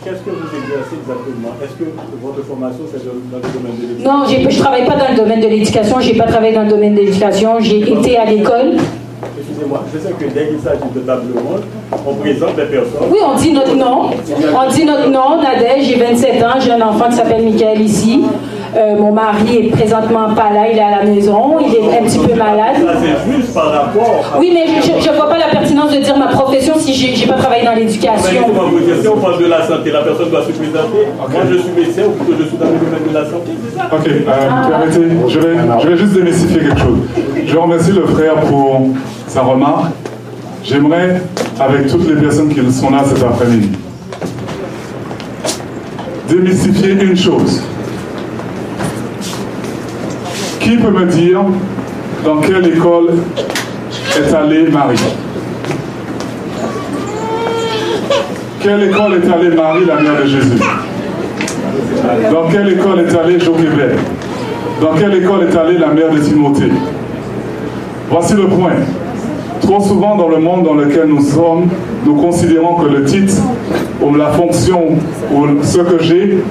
[0.04, 1.52] Qu'est-ce que vous exercez exactement?
[1.62, 1.84] Est-ce que
[2.22, 4.18] votre formation, c'est dans le domaine de l'éducation?
[4.18, 6.94] Non, je travaille pas dans le domaine de l'éducation, j'ai pas travaillé dans le domaine
[6.94, 8.76] de l'éducation, j'ai été à l'école.
[9.38, 11.62] Excusez-moi, je sais que dès qu'il s'agit de table ronde,
[12.06, 13.08] on présente les personnes.
[13.10, 14.10] Oui, on dit notre nom.
[14.10, 18.22] On dit notre nom, Nadège, j'ai 27 ans, j'ai un enfant qui s'appelle Michael ici.
[18.74, 22.04] Euh, mon mari est présentement pas là, il est à la maison, il est un
[22.04, 22.76] petit peu malade.
[24.38, 27.34] Oui, mais je ne vois pas la pertinence de dire ma profession si j'ai pas
[27.34, 28.46] travaillé dans l'éducation.
[29.14, 31.06] on parle de la santé, la personne doit se présenter.
[31.18, 33.78] Moi, je suis médecin ou plutôt je suis dans le domaine de la santé, c'est
[33.78, 33.88] ça?
[33.92, 36.98] Ok, euh, permettez, je vais, je vais juste démystifier quelque chose.
[37.46, 38.88] Je remercie le frère pour
[39.26, 39.92] sa remarque.
[40.64, 41.20] J'aimerais,
[41.60, 43.72] avec toutes les personnes qui sont là cet après-midi,
[46.28, 47.62] démystifier une chose.
[50.72, 51.38] Qui peut me dire
[52.24, 53.10] dans quelle école
[54.16, 54.96] est allée Marie?
[58.58, 60.62] Quelle école est allée Marie, la mère de Jésus?
[62.32, 63.98] Dans quelle école est allée Jochebed
[64.80, 66.72] Dans quelle école est allée la mère de Timothée?
[68.08, 68.76] Voici le point.
[69.60, 71.68] Trop souvent dans le monde dans lequel nous sommes,
[72.06, 73.34] nous considérons que le titre
[74.00, 74.96] ou la fonction
[75.34, 76.42] ou ce que j'ai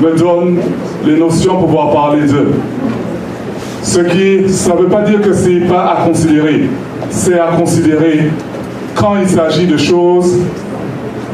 [0.00, 0.58] me donne
[1.04, 2.52] les notions pour pouvoir parler d'eux.
[3.82, 6.68] Ce qui, ça ne veut pas dire que ce n'est pas à considérer.
[7.10, 8.30] C'est à considérer
[8.94, 10.38] quand il s'agit de choses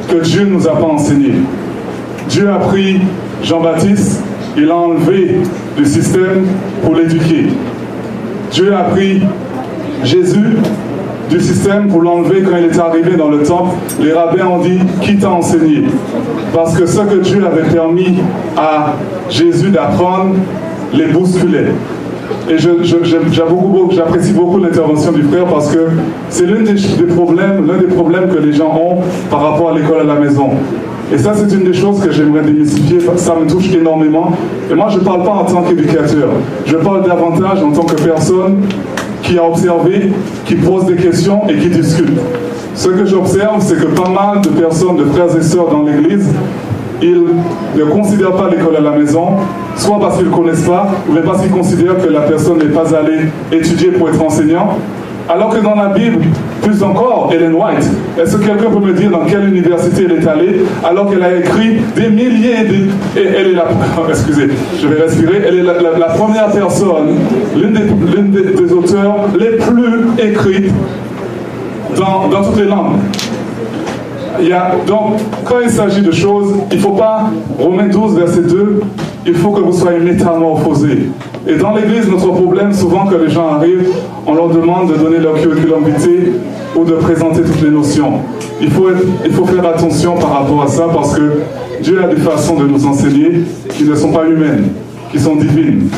[0.08, 1.34] que Dieu ne nous a pas enseignées.
[2.28, 3.00] Dieu a pris
[3.42, 4.22] Jean-Baptiste,
[4.56, 5.38] il l'a enlevé
[5.76, 6.46] du système
[6.82, 7.46] pour l'éduquer.
[8.52, 9.22] Dieu a pris
[10.04, 10.56] Jésus
[11.28, 13.74] du système pour l'enlever quand il est arrivé dans le temple.
[14.00, 15.84] Les rabbins ont dit, qui t'a enseigné?
[16.54, 18.18] Parce que ce que Dieu avait permis
[18.56, 18.94] à
[19.28, 20.36] Jésus d'apprendre
[20.94, 21.72] les bousculait.
[22.48, 25.88] Et j'apprécie beaucoup l'intervention du frère parce que
[26.30, 29.78] c'est l'un des, des problèmes, l'un des problèmes que les gens ont par rapport à
[29.78, 30.50] l'école à la maison.
[31.12, 32.98] Et ça, c'est une des choses que j'aimerais démystifier.
[33.16, 34.32] Ça me touche énormément.
[34.70, 36.30] Et moi, je ne parle pas en tant qu'éducateur.
[36.64, 38.62] Je parle davantage en tant que personne
[39.22, 40.10] qui a observé,
[40.44, 42.18] qui pose des questions et qui discute.
[42.74, 46.28] Ce que j'observe, c'est que pas mal de personnes, de frères et sœurs dans l'Église,
[47.00, 47.22] ils
[47.76, 49.36] ne considèrent pas l'école à la maison,
[49.76, 52.64] soit parce qu'ils ne connaissent pas, ou bien parce qu'ils considèrent que la personne n'est
[52.74, 54.78] pas allée étudier pour être enseignant.
[55.28, 56.18] Alors que dans la Bible,
[56.62, 57.84] plus encore, Ellen White,
[58.16, 61.36] est-ce que quelqu'un peut me dire dans quelle université elle est allée, alors qu'elle a
[61.36, 63.20] écrit des milliers de...
[63.20, 63.64] Et elle est la...
[64.08, 64.46] Excusez,
[64.80, 65.42] je vais respirer.
[65.48, 67.16] Elle est la, première personne,
[67.56, 67.80] l'une des,
[68.14, 70.72] l'une des- des auteurs les plus écrites
[71.96, 72.92] dans, dans toutes les langues.
[74.40, 75.14] Il y a, donc,
[75.44, 78.80] quand il s'agit de choses, il ne faut pas, Romains 12, verset 2,
[79.26, 81.08] il faut que vous soyez métamorphosés.
[81.46, 83.88] Et dans l'église, notre problème, souvent que les gens arrivent,
[84.26, 86.32] on leur demande de donner leur curriculum vitae
[86.76, 88.20] ou de présenter toutes les notions.
[88.60, 88.88] Il faut,
[89.24, 91.40] il faut faire attention par rapport à ça parce que
[91.82, 94.68] Dieu a des façons de nous enseigner qui ne sont pas humaines,
[95.10, 95.88] qui sont divines.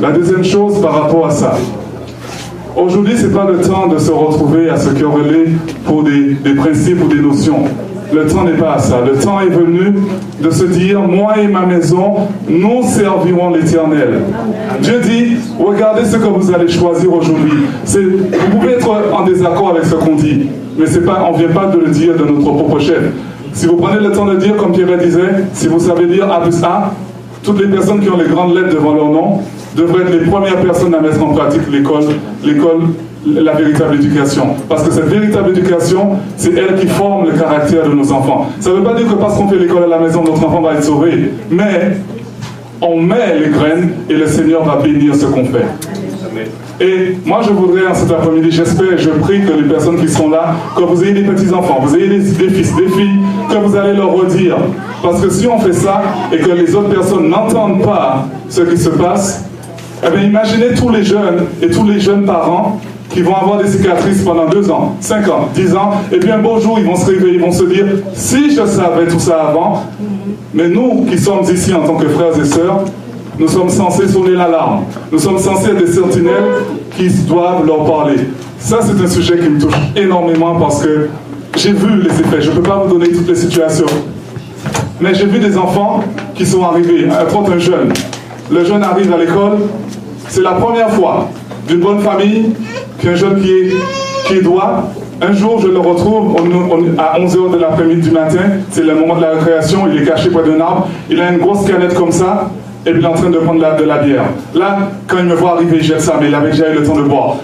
[0.00, 1.56] La deuxième chose par rapport à ça,
[2.76, 5.46] Aujourd'hui, ce n'est pas le temps de se retrouver à se quereller
[5.86, 7.64] pour des, des principes ou des notions.
[8.12, 9.00] Le temps n'est pas à ça.
[9.00, 9.94] Le temps est venu
[10.42, 14.20] de se dire, moi et ma maison, nous servirons l'Éternel.
[14.82, 17.64] Dieu dit, regardez ce que vous allez choisir aujourd'hui.
[17.86, 21.68] Vous pouvez être en désaccord avec ce qu'on dit, mais pas, on ne vient pas
[21.68, 23.02] de le dire de notre propre chef.
[23.54, 26.42] Si vous prenez le temps de dire, comme Pierre disait, si vous savez dire A
[26.42, 26.92] plus A,
[27.42, 29.40] toutes les personnes qui ont les grandes lettres devant leur nom
[29.76, 32.04] devraient être les premières personnes à mettre en pratique l'école,
[32.42, 32.80] l'école,
[33.26, 34.54] la véritable éducation.
[34.68, 38.48] Parce que cette véritable éducation, c'est elle qui forme le caractère de nos enfants.
[38.60, 40.62] Ça ne veut pas dire que parce qu'on fait l'école à la maison, notre enfant
[40.62, 41.30] va être sauvé.
[41.50, 41.98] Mais
[42.80, 45.66] on met les graines et le Seigneur va bénir ce qu'on fait.
[46.78, 50.28] Et moi, je voudrais en cet après-midi, j'espère, je prie que les personnes qui sont
[50.28, 53.20] là, que vous ayez des petits-enfants, vous ayez des, fils, des filles,
[53.50, 54.58] que vous allez leur redire.
[55.02, 58.76] Parce que si on fait ça et que les autres personnes n'entendent pas ce qui
[58.76, 59.46] se passe,
[60.04, 63.68] eh bien, imaginez tous les jeunes et tous les jeunes parents qui vont avoir des
[63.68, 66.96] cicatrices pendant deux ans, cinq ans, dix ans, et puis un beau jour, ils vont
[66.96, 69.84] se réveiller, ils vont se dire, si je savais tout ça avant,
[70.52, 72.84] mais nous qui sommes ici en tant que frères et sœurs,
[73.38, 74.84] nous sommes censés sonner l'alarme.
[75.12, 76.64] Nous sommes censés être des sentinelles
[76.96, 78.16] qui doivent leur parler.
[78.58, 81.10] Ça, c'est un sujet qui me touche énormément parce que
[81.56, 82.40] j'ai vu les effets.
[82.40, 83.86] Je ne peux pas vous donner toutes les situations.
[85.00, 86.02] Mais j'ai vu des enfants
[86.34, 87.92] qui sont arrivés, entre un jeune.
[88.50, 89.58] Le jeune arrive à l'école,
[90.28, 91.28] c'est la première fois
[91.68, 92.52] d'une bonne famille
[93.02, 93.72] qu'un jeune qui est,
[94.26, 94.90] qui est droit.
[95.20, 96.36] Un jour, je le retrouve
[96.98, 100.28] à 11h de l'après-midi du matin, c'est le moment de la récréation, il est caché
[100.28, 102.50] près d'un arbre, il a une grosse canette comme ça,
[102.84, 104.24] et il est en train de prendre de la bière.
[104.54, 106.96] Là, quand il me voit arriver, jette ça, mais il avait déjà eu le temps
[106.96, 107.36] de boire.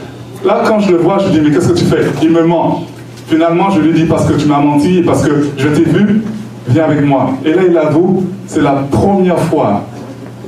[0.44, 2.04] Là, quand je le vois, je lui dis, mais qu'est-ce que tu fais?
[2.22, 2.84] Il me ment.
[3.26, 6.22] Finalement, je lui dis, parce que tu m'as menti et parce que je t'ai vu,
[6.68, 7.30] viens avec moi.
[7.44, 9.82] Et là, il avoue, c'est la première fois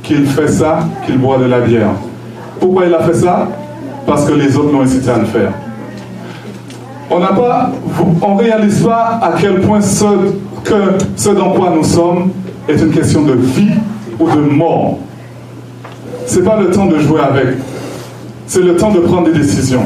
[0.03, 1.89] qu'il fait ça, qu'il boit de la bière.
[2.65, 3.47] Pourquoi il a fait ça
[4.07, 5.51] Parce que les autres l'ont incité à le faire.
[7.11, 7.71] On n'a pas,
[8.23, 10.03] on réalise pas à quel point ce,
[10.63, 10.73] que
[11.15, 12.31] ce dans quoi nous sommes
[12.67, 13.75] est une question de vie
[14.19, 14.97] ou de mort.
[16.25, 17.49] Ce n'est pas le temps de jouer avec.
[18.47, 19.85] C'est le temps de prendre des décisions.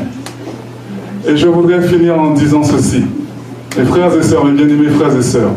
[1.27, 3.03] Et je voudrais finir en disant ceci.
[3.77, 5.51] Mes frères et sœurs, mes bien-aimés frères et sœurs,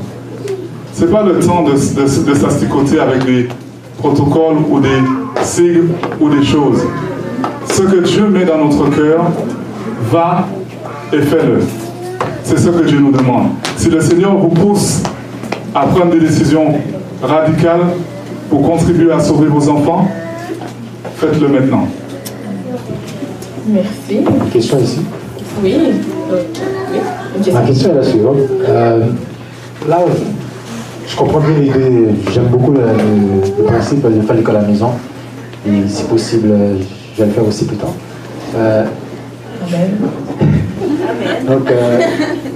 [0.92, 3.46] ce n'est pas le temps de, de, s'asticoter avec des
[3.98, 6.82] protocoles ou des sigles ou des choses.
[7.66, 9.24] Ce que Dieu met dans notre cœur,
[10.10, 10.46] va
[11.12, 11.60] et fais-le.
[12.44, 13.48] C'est ce que Dieu nous demande.
[13.76, 15.02] Si le Seigneur vous pousse
[15.74, 16.74] à prendre des décisions
[17.22, 17.80] radicales,
[18.52, 20.06] pour contribuer à sauver vos enfants,
[21.16, 21.88] faites-le maintenant.
[23.66, 24.20] Merci.
[24.52, 25.00] Question ici
[25.64, 25.74] Oui.
[27.50, 28.36] Ma question est la suivante.
[28.68, 29.06] Euh,
[29.88, 30.00] là,
[31.06, 34.90] je comprends bien l'idée, j'aime beaucoup le, principe de faire l'école à la maison.
[35.66, 36.52] Et si possible,
[37.14, 37.92] je vais le faire aussi plus tard.
[38.56, 38.84] Euh,
[41.46, 42.00] donc, euh,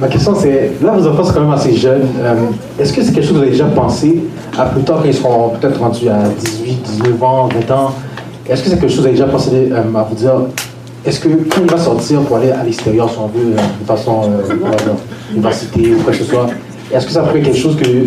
[0.01, 2.09] ma question c'est, là vos enfants sont quand même assez jeunes.
[2.21, 2.35] Euh,
[2.79, 4.25] est-ce que c'est quelque chose que vous avez déjà pensé
[4.59, 7.95] à plus tard quand ils seront peut-être rendus à 18, 19 ans, 20 ans?
[8.49, 10.35] Est-ce que c'est quelque chose que vous avez déjà pensé à vous dire
[11.05, 14.31] Est-ce que quand il va sortir pour aller à l'extérieur, si on veut, de façon
[15.33, 16.47] université ou quoi que ce soit,
[16.93, 18.07] est-ce que ça pourrait être quelque chose que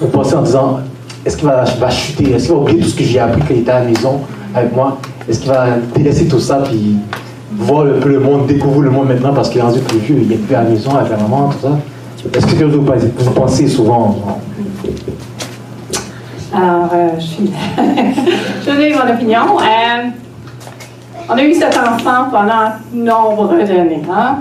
[0.00, 0.80] vous pensez en disant
[1.24, 2.32] est-ce qu'il va, va, chuter?
[2.32, 4.20] Est-ce qu'il va oublier tout ce que j'ai appris quand il était à la maison
[4.54, 4.98] avec moi?
[5.28, 6.96] Est-ce qu'il va délaisser tout ça puis
[7.56, 10.18] voir un peu le monde, découvrir le monde maintenant parce qu'il est rendu plus vieux,
[10.20, 11.78] il est plus à la maison avec la maman, tout ça?
[12.32, 14.16] Est-ce que vous, vous pensez souvent
[16.54, 17.50] Alors, euh, je suis.
[17.76, 19.58] je vais donner mon opinion.
[19.60, 20.08] Euh,
[21.28, 24.02] on a eu cet enfant pendant nombre d'années.
[24.10, 24.38] Hein?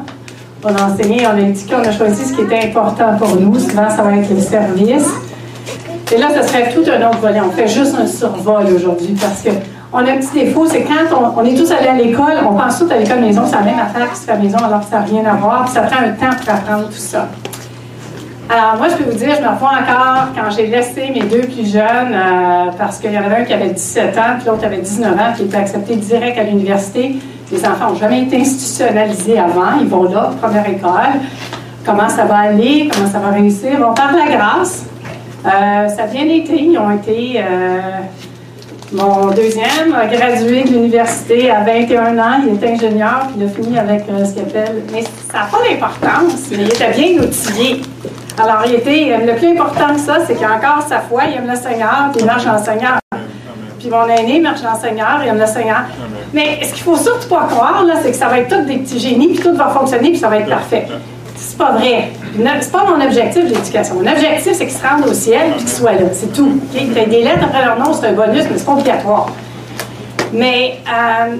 [0.63, 3.59] On a enseigné, on a éduqué, on a choisi ce qui était important pour nous.
[3.59, 5.09] Souvent, ça va être le service.
[6.13, 7.41] Et là, ce serait tout un autre volet.
[7.41, 9.49] On fait juste un survol aujourd'hui parce que
[9.93, 12.79] on a un petit défaut, c'est quand on, est tous allés à l'école, on pense
[12.79, 14.99] tout à l'école maison, c'est la même affaire que à la maison, alors que ça
[14.99, 17.27] n'a rien à voir, puis ça prend un temps pour apprendre tout ça.
[18.49, 21.41] Alors, moi, je peux vous dire, je me revois encore quand j'ai laissé mes deux
[21.41, 24.65] plus jeunes, euh, parce qu'il y en avait un qui avait 17 ans, puis l'autre
[24.65, 27.15] avait 19 ans, qui était accepté direct à l'université.
[27.51, 31.21] Les enfants n'ont jamais été institutionnalisés avant, ils vont là, première école.
[31.85, 33.77] Comment ça va aller, comment ça va réussir?
[33.79, 34.85] Bon, par la grâce,
[35.45, 37.35] euh, ça a bien été, ils ont été.
[37.37, 37.99] Euh,
[38.93, 42.41] mon deuxième a gradué de l'université à 21 ans.
[42.45, 44.83] Il est ingénieur, puis il a fini avec euh, ce qu'il appelle.
[44.91, 47.81] Mais ça n'a pas d'importance, mais il était bien outillé.
[48.37, 49.13] Alors, il était.
[49.13, 51.57] Euh, le plus important de ça, c'est qu'il a encore sa foi, il aime le
[51.57, 52.99] Seigneur, puis il marche en Seigneur.
[53.79, 55.83] Puis mon aîné, marchand enseignant, il y a un enseignant.
[56.33, 58.77] Mais ce qu'il faut surtout pas croire, là, c'est que ça va être tous des
[58.77, 60.87] petits génies, puis tout va fonctionner, puis ça va être parfait.
[61.35, 62.09] C'est pas vrai.
[62.61, 63.95] C'est pas mon objectif de l'éducation.
[63.95, 66.07] Mon objectif, c'est qu'ils se rendent au ciel puis qu'ils soient là.
[66.13, 66.59] C'est tout.
[66.73, 67.05] Okay?
[67.05, 69.27] Des lettres après leur nom, c'est un bonus, mais c'est pas obligatoire.
[70.31, 71.35] Mais euh,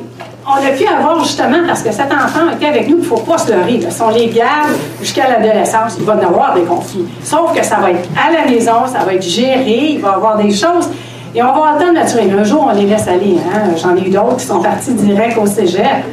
[0.46, 3.18] on a pu avoir justement, parce que cet enfant était avec nous, il ne faut
[3.18, 3.78] pas se leurrer.
[3.78, 3.90] Là.
[3.90, 4.72] Si on les garde
[5.02, 7.08] jusqu'à l'adolescence, il va y avoir des conflits.
[7.24, 10.14] Sauf que ça va être à la maison, ça va être géré, il va y
[10.14, 10.90] avoir des choses.
[11.36, 12.42] Et on va attendre naturellement.
[12.42, 13.38] Un jour, on les laisse aller.
[13.52, 13.72] Hein?
[13.82, 16.04] J'en ai eu d'autres qui sont partis direct au cégep.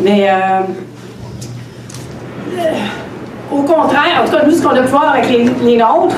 [0.00, 0.60] Mais euh,
[3.50, 6.16] au contraire, en tout cas, nous, ce qu'on a pu voir avec les, nôtres,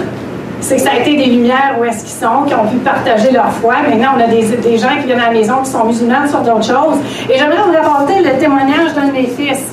[0.61, 3.31] c'est que ça a été des lumières où est-ce qu'ils sont, qui ont pu partager
[3.31, 3.75] leur foi.
[3.89, 6.65] Maintenant, on a des, gens qui viennent à la maison qui sont musulmans sur d'autres
[6.65, 6.99] choses.
[7.29, 9.65] Et j'aimerais vous raconter le témoignage d'un de mes fils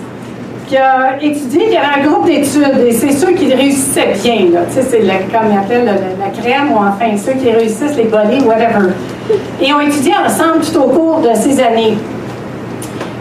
[0.67, 4.59] qui a étudié, qui avait un groupe d'études, et c'est ceux qui réussissaient bien, là.
[4.67, 8.39] Tu sais, c'est comme ils appellent la, crème, ou enfin ceux qui réussissent, les bolés,
[8.45, 8.93] whatever.
[9.59, 11.97] Et ont étudié ensemble tout au cours de ces années.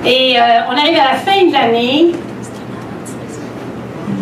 [0.04, 2.12] Et euh, on arrive à la fin de l'année,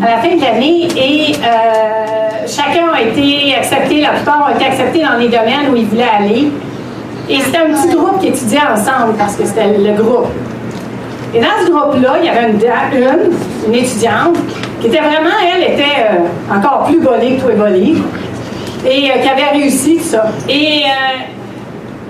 [0.03, 4.67] à la fin de l'année et euh, chacun a été accepté, la plupart ont été
[4.67, 6.49] acceptés dans les domaines où ils voulaient aller.
[7.29, 10.29] Et c'était un petit groupe qui étudiait ensemble parce que c'était le groupe.
[11.35, 12.61] Et dans ce groupe-là, il y avait une,
[13.67, 14.37] une, étudiante
[14.81, 17.95] qui était vraiment, elle était euh, encore plus bolée que toi bolée
[18.89, 20.27] et euh, qui avait réussi ça.
[20.49, 20.83] Et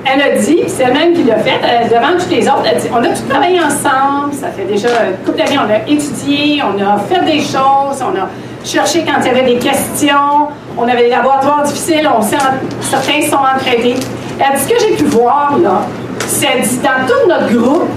[0.07, 2.81] elle a dit, c'est elle-même qui l'a fait, euh, devant tous les autres, elle a
[2.81, 6.63] dit, on a tout travaillé ensemble, ça fait déjà une couple d'années, on a étudié,
[6.63, 8.29] on a fait des choses, on a
[8.65, 12.37] cherché quand il y avait des questions, on avait des laboratoires difficiles, on sait,
[12.81, 13.97] certains sont entraînés.
[14.39, 15.83] Elle dit, ce que j'ai pu voir, là,
[16.27, 17.89] c'est, elle dit, dans tout notre groupe,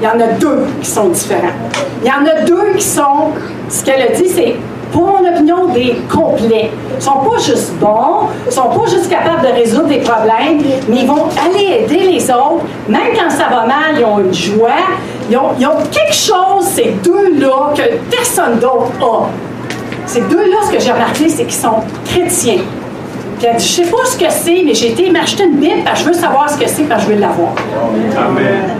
[0.00, 1.52] il y en a deux qui sont différents.
[2.02, 3.30] Il y en a deux qui sont,
[3.68, 4.56] ce qu'elle a dit, c'est
[4.92, 6.70] pour mon opinion, des complets.
[6.96, 10.96] Ils sont pas juste bons, ils sont pas juste capables de résoudre des problèmes, mais
[11.00, 12.64] ils vont aller aider les autres.
[12.88, 14.70] Même quand ça va mal, ils ont une joie.
[15.30, 17.82] Ils ont, quelque chose, ces deux-là, que
[18.14, 19.28] personne d'autre a.
[20.06, 22.60] Ces deux-là, ce que j'ai remarqué, c'est qu'ils sont chrétiens.
[23.38, 25.82] Puis elle dit, je sais pas ce que c'est, mais j'ai été m'acheter une Bible
[25.94, 27.54] je veux savoir ce que c'est parce que je veux l'avoir.
[28.18, 28.76] Amen.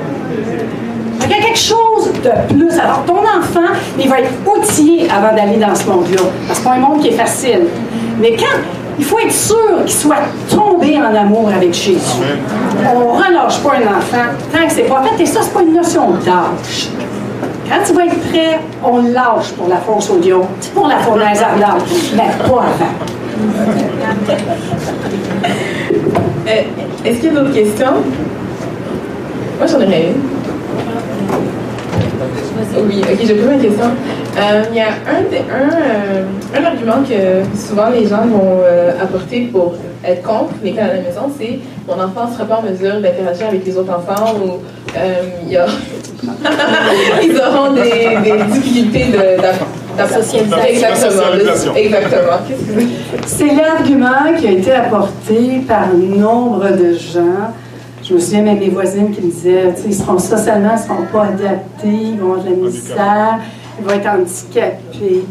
[1.24, 2.78] Il y a quelque chose de plus.
[2.78, 6.22] Alors, ton enfant, il va être outillé avant d'aller dans ce monde-là.
[6.46, 7.66] Parce que c'est pas un monde qui est facile.
[8.20, 8.58] Mais quand
[8.98, 10.16] il faut être sûr qu'il soit
[10.48, 11.98] tombé en amour avec Jésus.
[12.94, 15.22] On ne relâche pas un enfant tant que c'est pas fait.
[15.22, 16.90] Et ça, c'est pas une notion d'âge.
[17.68, 20.42] Quand tu vas être prêt, on lâche pour la force au lion,
[20.74, 21.82] pour la fournaise ardente,
[22.14, 22.92] mais pas avant.
[26.48, 26.62] Euh,
[27.04, 27.94] Est-ce qu'il y a d'autres questions?
[29.58, 30.41] Moi, j'en aurais une.
[32.86, 33.86] Oui, ok, j'ai posé une question.
[34.38, 36.24] Euh, il y a un, un, euh,
[36.56, 39.74] un, argument que souvent les gens vont euh, apporter pour
[40.04, 43.48] être contre l'école à la maison, c'est mon enfant ne sera pas en mesure d'interagir
[43.48, 44.60] avec les autres enfants ou
[45.44, 45.66] il y a
[47.22, 49.06] ils auront des, des difficultés
[49.96, 51.74] d'associalisation.
[51.74, 51.76] Exactement.
[51.76, 52.38] Exactement.
[53.26, 57.52] C'est l'argument qui a été apporté par nombre de gens
[58.02, 61.06] je me souviens même mes voisines qui me disaient, ils seront socialement, ils ne seront
[61.12, 63.38] pas adaptés, ils vont avoir de la misère,
[63.78, 65.24] ils vont être handicapés.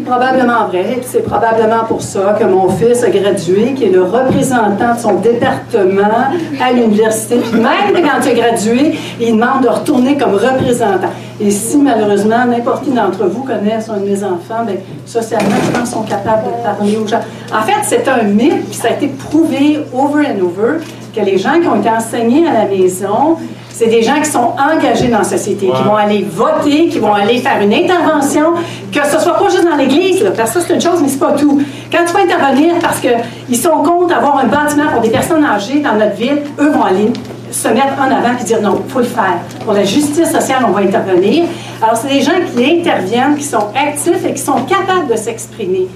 [0.00, 4.02] C'est probablement vrai, c'est probablement pour ça que mon fils a gradué, qui est le
[4.02, 7.36] représentant de son département à l'université.
[7.36, 11.10] Puis même quand il a gradué, il demande de retourner comme représentant.
[11.38, 15.70] Et si malheureusement n'importe qui d'entre vous connaisse un de mes enfants, bien, socialement, je
[15.70, 17.20] pense qu'ils sont capables de parler aux gens.
[17.52, 20.78] En fait, c'est un mythe, puis ça a été prouvé over and over
[21.14, 23.36] que les gens qui ont été enseignés à la maison,
[23.80, 27.14] c'est des gens qui sont engagés dans la société, qui vont aller voter, qui vont
[27.14, 28.52] aller faire une intervention,
[28.92, 31.32] que ce soit pas juste dans l'Église, parce que c'est une chose, mais c'est pas
[31.32, 31.62] tout.
[31.90, 35.80] Quand tu vas intervenir parce qu'ils sont contre avoir un bâtiment pour des personnes âgées
[35.80, 37.10] dans notre ville, eux vont aller
[37.50, 39.38] se mettre en avant et dire non, il faut le faire.
[39.64, 41.44] Pour la justice sociale, on va intervenir.
[41.82, 45.88] Alors, c'est des gens qui interviennent, qui sont actifs et qui sont capables de s'exprimer.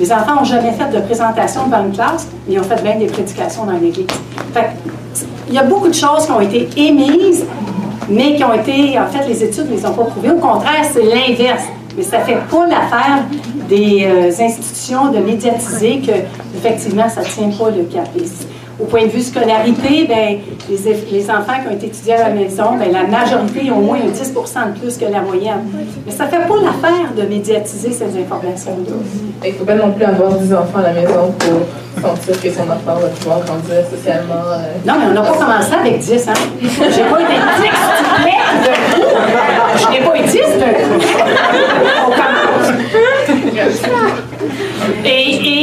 [0.00, 2.96] Les enfants n'ont jamais fait de présentation devant une classe, mais ils ont fait bien
[2.96, 4.06] des prédications dans l'Église.
[5.48, 7.44] Il y a beaucoup de choses qui ont été émises,
[8.08, 10.30] mais qui ont été, en fait, les études ne les ont pas prouvées.
[10.30, 11.64] Au contraire, c'est l'inverse.
[11.96, 13.24] Mais ça ne fait pas l'affaire
[13.68, 16.12] des euh, institutions de médiatiser que,
[16.54, 18.08] effectivement, ça ne tient pas le cap.
[18.78, 22.34] Au point de vue scolarité, ben, les, les, enfants qui ont été étudiés à la
[22.34, 25.64] maison, ben, la majorité ont au moins 10% de plus que la moyenne.
[26.04, 28.96] Mais ça ne fait pas l'affaire de médiatiser ces informations-là.
[29.44, 32.50] Il ne faut pas non plus avoir 10 enfants à la maison pour sentir que
[32.50, 34.34] son enfant va pouvoir grandir socialement.
[34.34, 34.74] Euh...
[34.86, 36.34] Non, mais on n'a pas commencé avec 10, hein?
[36.60, 39.08] J'ai pas été 10, s'il te plaît, d'un coup.
[39.78, 41.00] Je n'ai pas été 10 d'un coup.
[42.06, 42.36] On commence.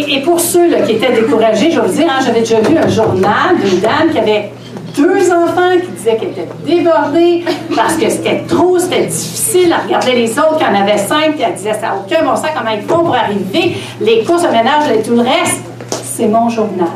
[0.08, 2.88] Et, pour ceux qui étaient découragés, je vais vous dire, hein, j'avais déjà vu un
[2.88, 4.52] journal d'une dame qui avait
[4.96, 7.44] deux enfants qui disaient qu'elle était débordée
[7.76, 11.44] parce que c'était trop, c'était difficile à regarder les autres, qui en avait cinq, puis
[11.46, 14.92] elle disait ça aucun bon sens, comment ils font pour arriver, les courses au ménage
[14.94, 15.62] et tout le reste.
[15.90, 16.88] C'est mon journal.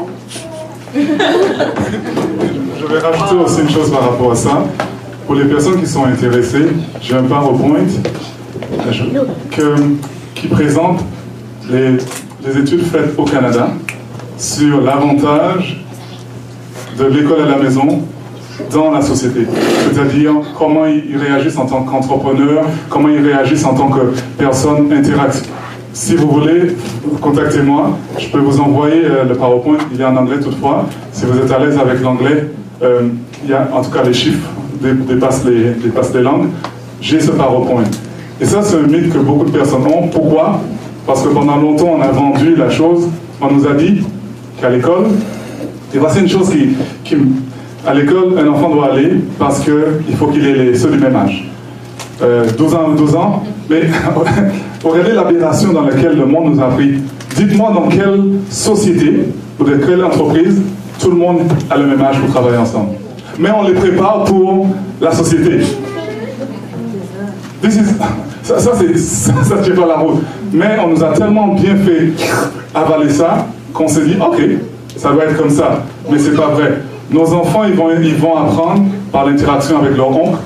[0.96, 1.00] Je
[2.88, 4.64] vais rajouter aussi une chose par rapport à ça.
[5.26, 6.68] Pour les personnes qui sont intéressées,
[7.02, 7.88] j'ai un PowerPoint
[9.52, 9.76] que,
[10.36, 11.00] qui présente
[11.70, 11.98] les,
[12.48, 13.70] les études faites au Canada
[14.38, 15.84] sur l'avantage
[16.98, 18.02] de l'école à la maison
[18.72, 19.42] dans la société.
[19.92, 25.50] C'est-à-dire comment ils réagissent en tant qu'entrepreneurs, comment ils réagissent en tant que personnes interactives.
[25.94, 26.76] Si vous voulez,
[27.22, 27.98] contactez-moi.
[28.20, 29.78] Je peux vous envoyer euh, le PowerPoint.
[29.94, 30.86] Il est en anglais toutefois.
[31.12, 32.52] Si vous êtes à l'aise avec l'anglais,
[32.84, 33.10] euh,
[33.44, 34.48] il y a en tout cas les chiffres
[34.80, 36.50] dépassent les, dépassent les langues.
[37.02, 37.84] J'ai ce PowerPoint.
[38.40, 40.08] Et ça, c'est un mythe que beaucoup de personnes ont.
[40.08, 40.60] Pourquoi?
[41.08, 43.08] Parce que pendant longtemps, on a vendu la chose.
[43.42, 44.04] On nous a dit
[44.60, 45.06] qu'à l'école,
[45.96, 46.52] et voici une chose
[47.06, 47.18] qui,
[47.88, 51.16] à l'école, un enfant doit aller parce qu'il faut qu'il ait les, ceux du même
[51.16, 51.50] âge.
[52.20, 53.84] 12 euh, ans, 12 ans, mais
[54.84, 56.96] regardez l'aberration dans laquelle le monde nous a pris.
[57.36, 59.28] Dites-moi dans quelle société
[59.60, 60.62] ou dans quelle entreprise
[61.00, 62.96] tout le monde a le même âge pour travailler ensemble.
[63.40, 64.68] Mais on les prépare pour
[65.00, 65.60] la société.
[68.44, 68.72] ça, ça,
[69.44, 70.24] ça, tient pas la route.
[70.54, 72.12] Mais on nous a tellement bien fait
[72.74, 74.42] avaler ça qu'on s'est dit, ok,
[74.96, 75.84] ça doit être comme ça.
[76.10, 76.80] Mais c'est pas vrai.
[77.12, 80.40] Nos enfants, ils vont, ils vont apprendre par l'interaction avec leur oncle,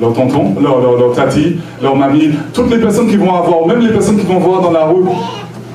[0.00, 3.92] leur tonton, leur, leur, tati, leur mamie, toutes les personnes qui vont avoir, même les
[3.92, 5.04] personnes qui vont voir dans la rue,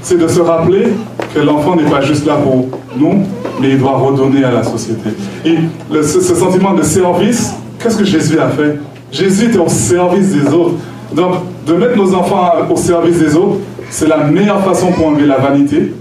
[0.02, 0.94] c'est de se rappeler
[1.34, 2.68] que l'enfant n'est pas juste là pour
[2.98, 3.24] nous,
[3.60, 5.10] mais il doit redonner à la société.
[5.44, 5.58] Et
[6.04, 8.78] ce, ce, sentiment de service, qu'est-ce que Jésus a fait?
[9.12, 10.76] Jésus était au service des autres.
[11.14, 11.36] Donc,
[11.66, 15.38] de mettre nos enfants au service des autres, c'est la meilleure façon pour enlever la
[15.38, 15.94] vanité,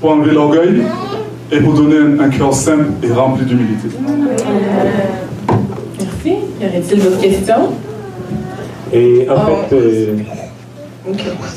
[0.00, 0.82] pour enlever l'orgueil,
[1.52, 3.88] et pour donner un, cœur simple et rempli d'humilité.
[5.98, 6.38] Merci.
[6.60, 7.68] Y aurait-il d'autres questions?
[8.92, 9.68] Et en oh.
[9.68, 10.16] fait, euh,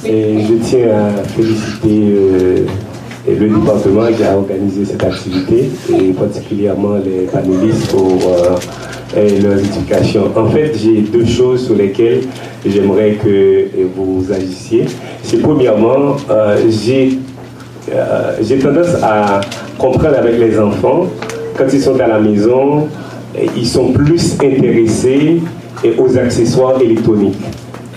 [0.05, 2.65] et je tiens à féliciter euh,
[3.27, 8.19] le département qui a organisé cette activité et particulièrement les panélistes pour
[9.15, 10.31] euh, leur éducation.
[10.35, 12.21] En fait, j'ai deux choses sur lesquelles
[12.65, 14.85] j'aimerais que vous agissiez.
[15.23, 16.17] C'est premièrement,
[16.69, 17.19] j'ai
[17.93, 19.39] euh, j'ai tendance à
[19.77, 21.07] comprendre avec les enfants,
[21.57, 22.87] quand ils sont à la maison,
[23.55, 25.41] ils sont plus intéressés
[25.97, 27.39] aux accessoires électroniques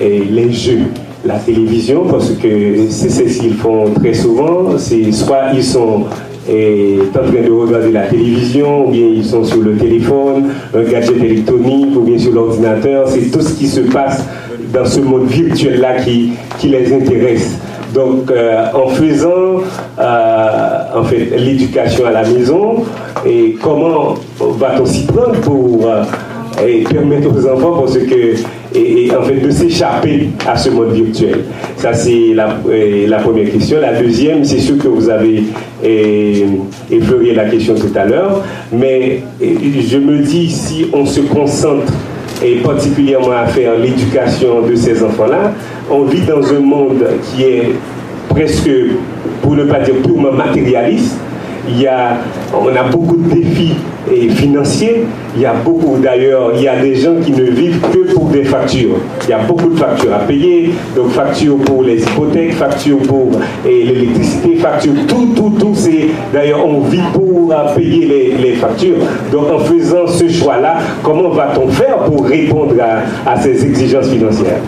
[0.00, 0.82] et les jeux.
[1.24, 6.04] La télévision, parce que c'est ce qu'ils font très souvent, c'est soit ils sont
[6.50, 11.16] en train de regarder la télévision, ou bien ils sont sur le téléphone, un gadget
[11.16, 13.08] électronique, ou bien sur l'ordinateur.
[13.08, 14.24] C'est tout ce qui se passe
[14.72, 17.58] dans ce monde virtuel-là qui, qui les intéresse.
[17.94, 19.62] Donc, euh, en faisant
[19.98, 22.84] euh, en fait, l'éducation à la maison,
[23.26, 26.04] et comment va-t-on s'y prendre pour euh,
[26.88, 28.34] permettre aux enfants parce que,
[28.74, 31.40] et, en fait, de s'échapper à ce monde virtuel
[31.76, 32.58] Ça, c'est la,
[33.08, 33.80] la, première question.
[33.80, 35.44] La deuxième, c'est sûr que vous avez
[36.90, 41.92] effleuré la question tout à l'heure, mais je me dis, si on se concentre
[42.42, 45.52] et particulièrement à faire l'éducation de ces enfants-là,
[45.90, 47.70] on vit dans un monde qui est
[48.28, 48.70] presque,
[49.42, 51.16] pour ne pas dire purement matérialiste.
[51.68, 52.16] Il y a,
[52.52, 53.74] on a beaucoup de défis
[54.30, 55.06] financiers.
[55.36, 58.26] Il y a beaucoup, d'ailleurs, il y a des gens qui ne vivent que pour
[58.26, 58.96] des factures.
[59.24, 60.72] Il y a beaucoup de factures à payer.
[60.96, 63.30] Donc, factures pour les hypothèques, factures pour
[63.64, 65.72] l'électricité, factures, tout, tout, tout.
[65.74, 68.96] C'est, d'ailleurs, on vit pour payer les, les, factures.
[69.30, 74.60] Donc, en faisant ce choix-là, comment va-t-on faire pour répondre à, à ces exigences financières?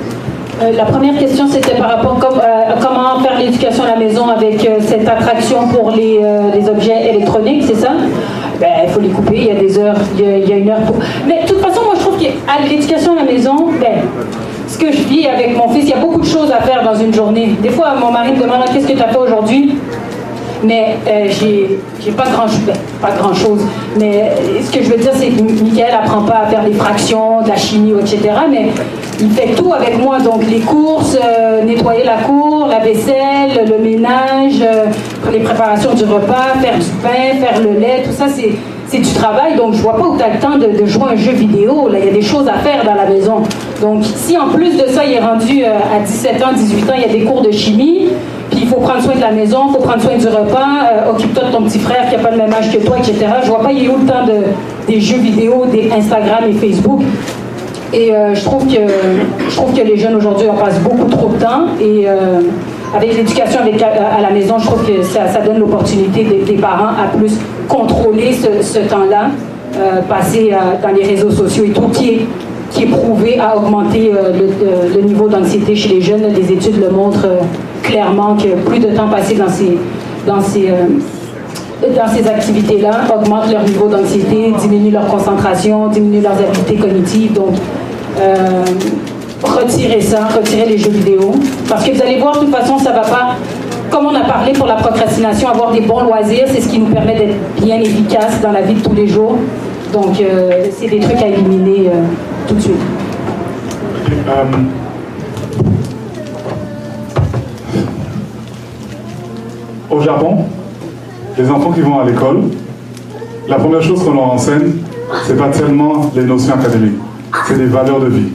[0.63, 4.29] Euh, la première question, c'était par rapport à euh, comment faire l'éducation à la maison
[4.29, 6.21] avec euh, cette attraction pour les,
[6.69, 7.91] objets électroniques, c'est ça?
[8.61, 10.81] Ben, Il faut les couper, il y a des heures, il y a, une heure
[10.81, 10.97] pour...
[11.27, 14.03] Mais de toute façon, moi, je trouve qu'à l'éducation à la maison, ben,
[14.69, 16.83] ce que je vis avec mon fils, il y a beaucoup de choses à faire
[16.85, 17.57] dans une journée.
[17.61, 19.77] Des fois, mon mari me demande qu'est-ce que tu as fait aujourd'hui?
[20.63, 21.29] Mais euh,
[22.01, 23.63] j'ai pas grand, ben, pas grand chose.
[23.99, 24.33] Mais
[24.65, 27.49] ce que je veux dire, c'est que Michael apprend pas à faire des fractions, de
[27.49, 28.21] la chimie, etc.
[28.49, 28.69] Mais
[29.23, 30.19] il fait tout avec moi.
[30.21, 34.65] Donc les courses, euh, nettoyer la cour, la vaisselle, le ménage,
[35.33, 38.53] les préparations du repas, faire du pain, faire le lait, tout ça, c'est
[38.93, 41.17] c'est du travail, donc je vois pas où tu as le temps de, jouer un
[41.17, 41.89] jeu vidéo.
[41.89, 43.43] Là, il y a des choses à faire dans la maison.
[43.81, 47.03] Donc, si en plus de ça, il est rendu à 17 ans, 18 ans, il
[47.03, 48.09] y a des cours de chimie,
[48.51, 51.11] puis il faut prendre soin de la maison, il faut prendre soin du repas, euh,
[51.11, 53.17] occupe-toi de ton petit frère qui n'a pas le même âge que toi, etc.
[53.43, 56.53] Je vois pas, il a où le temps de, des jeux vidéo, des Instagram et
[56.53, 57.01] Facebook.
[57.93, 58.81] Et euh, je, trouve que,
[59.49, 61.67] je trouve que les jeunes aujourd'hui en passent beaucoup trop de temps.
[61.81, 62.41] Et euh,
[62.97, 67.39] avec l'éducation à, la maison, je trouve que ça, donne l'opportunité des, parents à plus
[67.69, 69.31] contrôler ce, temps-là,
[69.77, 72.21] euh, passé dans les réseaux sociaux et tout, qui est,
[72.71, 74.11] qui est prouvé à augmenter
[74.95, 76.33] le, niveau d'anxiété chez les jeunes.
[76.33, 77.29] Des études le montrent
[77.83, 79.77] clairement que plus de temps passé dans ces,
[80.27, 80.69] dans ces,
[82.15, 87.33] ces activités-là augmente leur niveau d'anxiété, diminue leur concentration, diminue leurs habiletés cognitives.
[87.33, 87.55] Donc,
[88.21, 88.65] euh,
[89.43, 91.33] retirez ça, retirez les jeux vidéo.
[91.69, 93.37] Parce que vous allez voir, de toute façon, ça va pas.
[93.91, 96.93] Comme on a parlé pour la procrastination, avoir des bons loisirs, c'est ce qui nous
[96.93, 99.37] permet d'être bien efficace dans la vie de tous les jours.
[99.93, 102.03] Donc, euh, c'est des trucs à éliminer euh,
[102.49, 102.81] tout de suite.
[109.93, 110.39] au Japon,
[111.39, 112.45] les enfants qui vont à l'école,
[113.49, 114.73] la première chose qu'on leur enseigne,
[115.27, 116.99] c'est pas tellement les notions académiques,
[117.47, 118.29] c'est des valeurs de vie.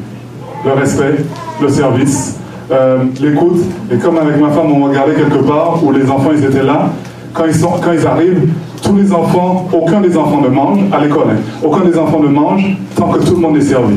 [0.65, 1.15] Le respect,
[1.61, 2.40] le service,
[2.72, 3.61] euh, l'écoute.
[3.91, 6.90] Et comme avec ma femme, on regardait quelque part où les enfants ils étaient là,
[7.34, 8.49] quand ils, sont, quand ils arrivent,
[8.82, 11.28] tous les enfants, aucun des enfants ne mange à l'école.
[11.32, 11.41] Hein.
[11.64, 13.95] aucun des enfants ne mange tant que tout le monde est servi.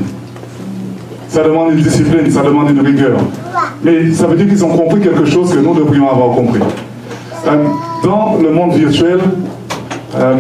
[1.29, 3.19] Ça demande une discipline, ça demande une rigueur.
[3.83, 6.61] Mais ça veut dire qu'ils ont compris quelque chose que nous devrions avoir compris.
[7.47, 7.65] Euh,
[8.05, 9.21] dans le monde virtuel,
[10.17, 10.35] euh,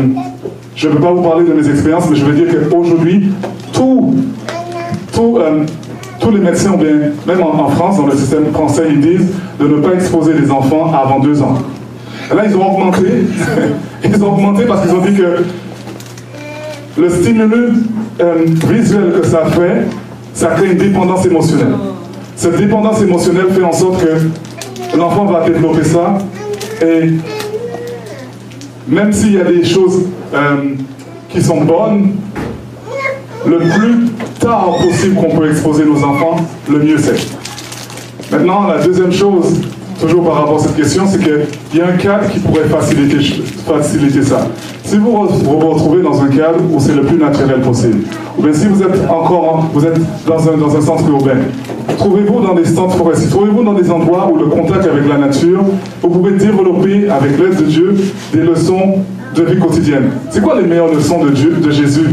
[0.74, 3.30] je ne peux pas vous parler de mes expériences, mais je veux dire qu'aujourd'hui,
[3.72, 4.14] tout,
[5.20, 5.64] euh,
[6.20, 9.28] tous les médecins, bien, même en, France, dans le système français, ils disent
[9.58, 11.54] de ne pas exposer les enfants avant deux ans.
[12.34, 13.06] là, ils ont augmenté.
[14.04, 15.44] ils ont augmenté parce qu'ils ont dit que
[17.00, 17.72] le stimulus
[18.66, 19.86] visuel que ça fait,
[20.34, 21.74] ça crée une dépendance émotionnelle.
[22.36, 26.18] Cette dépendance émotionnelle fait en sorte que l'enfant va développer ça
[26.82, 27.10] et
[28.88, 30.74] même s'il y a des choses euh,
[31.28, 32.16] qui sont bonnes,
[33.46, 34.06] le plus
[34.40, 36.36] tard possible qu'on peut exposer nos enfants,
[36.68, 38.32] le mieux c'est.
[38.32, 39.60] Maintenant, la deuxième chose,
[40.00, 43.42] toujours par rapport à cette question, c'est qu'il y a un cadre qui pourrait faciliter,
[43.66, 44.48] faciliter ça.
[44.84, 47.98] Si vous vous retrouvez dans un cadre où c'est le plus naturel possible,
[48.38, 51.36] ou bien si vous êtes encore vous êtes dans un, dans un centre urbain,
[51.98, 55.60] trouvez-vous dans des centres forestiers, trouvez-vous dans des endroits où le contact avec la nature,
[56.02, 57.94] vous pouvez développer avec l'aide de Dieu
[58.32, 59.00] des leçons
[59.36, 60.10] de vie quotidienne.
[60.30, 62.06] C'est quoi les meilleures leçons de Dieu, de Jésus?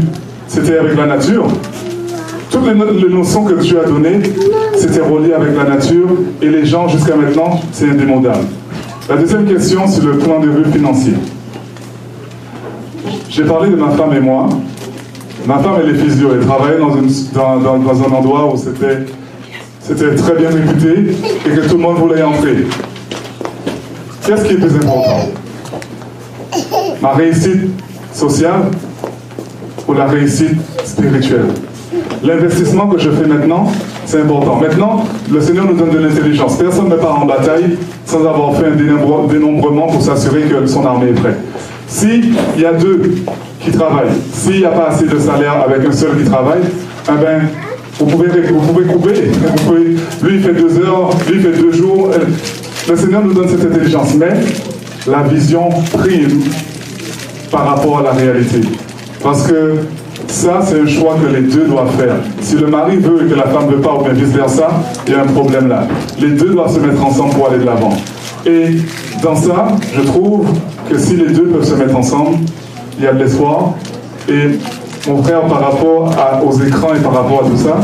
[0.46, 1.46] C'était avec la nature.
[2.50, 4.20] Toutes les, leçons que Dieu a données,
[4.74, 6.08] c'était relié avec la nature
[6.40, 8.46] et les gens jusqu'à maintenant, c'est indémodable.
[9.08, 11.14] La deuxième question, c'est le point de vue financier.
[13.28, 14.48] J'ai parlé de ma femme et moi.
[15.46, 20.34] Ma femme, elle est physio, elle travaillait dans, dans, dans un endroit où c'était très
[20.34, 21.16] bien réputé
[21.46, 22.66] et que tout le monde voulait entrer.
[24.26, 25.28] Qu'est-ce qui est plus important?
[27.00, 27.70] Ma réussite
[28.12, 28.70] sociale
[29.86, 31.46] ou la réussite spirituelle?
[32.22, 33.70] L'investissement que je fais maintenant,
[34.04, 34.56] c'est important.
[34.56, 36.56] Maintenant, le Seigneur nous donne de l'intelligence.
[36.56, 41.10] Personne ne part en bataille sans avoir fait un dénombrement pour s'assurer que son armée
[41.10, 41.38] est prête.
[41.86, 43.14] S'il y a deux
[43.60, 46.62] qui travaillent, s'il n'y a pas assez de salaire avec un seul qui travaille,
[47.08, 47.48] eh ben,
[47.98, 49.30] vous pouvez, vous pouvez couper.
[49.32, 49.84] Vous pouvez,
[50.22, 52.10] lui, il fait deux heures, lui, il fait deux jours.
[52.88, 54.14] Le Seigneur nous donne cette intelligence.
[54.14, 54.34] Mais
[55.06, 56.42] la vision prime
[57.50, 58.60] par rapport à la réalité.
[59.22, 59.76] Parce que
[60.28, 62.16] ça, c'est un choix que les deux doivent faire.
[62.40, 64.68] Si le mari veut et que la femme ne veut pas, ou bien vice-versa,
[65.06, 65.86] il y a un problème là.
[66.20, 67.96] Les deux doivent se mettre ensemble pour aller de l'avant.
[68.46, 68.76] Et
[69.22, 70.46] dans ça, je trouve
[70.88, 72.38] que si les deux peuvent se mettre ensemble,
[72.98, 73.74] il y a de l'espoir.
[74.28, 74.58] Et
[75.08, 76.10] mon frère, par rapport
[76.46, 77.80] aux écrans et par rapport à tout ça,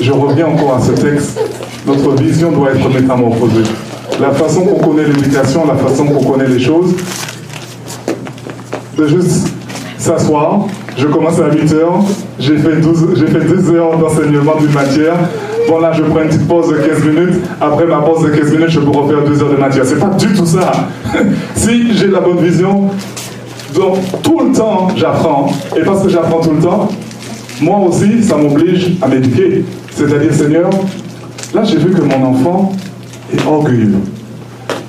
[0.00, 1.40] je reviens encore à ce texte.
[1.86, 3.62] Notre vision doit être métamorphosée.
[4.20, 6.94] La façon qu'on connaît l'éducation, la façon qu'on connaît les choses,
[8.96, 9.48] de juste
[10.06, 10.66] s'asseoir.
[10.96, 12.00] Je commence à 8 heures,
[12.38, 15.14] j'ai fait, 12, j'ai fait 2 heures d'enseignement d'une matière.
[15.68, 17.34] Bon, là, je prends une petite pause de 15 minutes.
[17.60, 19.84] Après ma pause de 15 minutes, je peux refaire 2 heures de matière.
[19.84, 20.70] C'est pas du tout ça.
[21.56, 22.88] si j'ai la bonne vision,
[23.74, 25.52] donc tout le temps, j'apprends.
[25.76, 26.88] Et parce que j'apprends tout le temps,
[27.60, 29.64] moi aussi, ça m'oblige à m'éduquer.
[29.90, 30.70] C'est-à-dire, Seigneur,
[31.52, 32.72] là j'ai vu que mon enfant
[33.34, 33.94] est orgueilleux.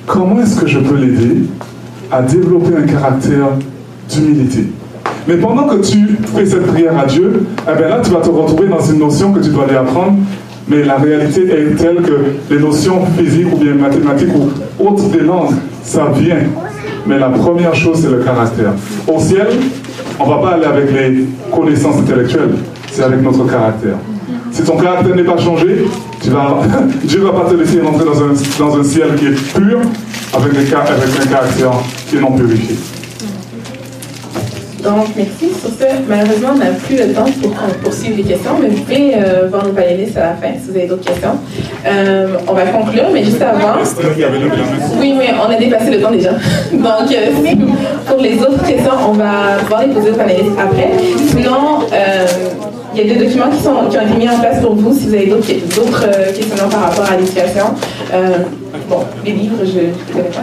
[0.06, 1.42] Comment est-ce que je peux l'aider
[2.10, 3.48] à développer un caractère
[4.08, 4.66] d'humilité?
[5.28, 8.30] Mais pendant que tu fais cette prière à Dieu, eh bien là, tu vas te
[8.30, 10.16] retrouver dans une notion que tu dois lui apprendre.
[10.66, 15.20] Mais la réalité est telle que les notions physiques ou bien mathématiques ou autres des
[15.20, 16.40] langues, ça vient
[17.08, 18.72] mais la première chose, c'est le caractère.
[19.06, 19.46] Au ciel,
[20.20, 22.54] on ne va pas aller avec les connaissances intellectuelles,
[22.92, 23.96] c'est avec notre caractère.
[24.52, 25.86] Si ton caractère n'est pas changé,
[26.22, 26.58] tu vas,
[27.04, 29.80] Dieu ne va pas te laisser rentrer dans un, dans un ciel qui est pur
[30.34, 31.70] avec, avec un caractère
[32.08, 32.76] qui est non purifié.
[34.82, 35.48] Donc, merci.
[35.60, 37.50] Sur ce, malheureusement, on n'a plus le temps pour
[37.82, 40.76] poursuivre les questions, mais vous pouvez euh, voir nos panélistes à la fin si vous
[40.76, 41.36] avez d'autres questions.
[41.84, 43.74] Euh, on va conclure, mais juste avant.
[45.00, 46.30] Oui, mais on a dépassé le temps déjà.
[46.72, 47.54] Donc, euh,
[48.06, 50.90] pour les autres questions, on va pouvoir les poser aux panélistes après.
[51.28, 52.26] Sinon, euh,
[52.94, 54.94] il y a des documents qui, sont, qui ont été mis en place pour vous
[54.94, 57.66] si vous avez d'autres questionnements par rapport à l'éducation.
[58.88, 60.42] Bon, les livres, je ne connais pas.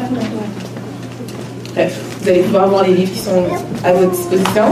[1.74, 3.44] Bref, vous allez pouvoir voir les livres qui sont
[3.84, 4.64] à votre disposition.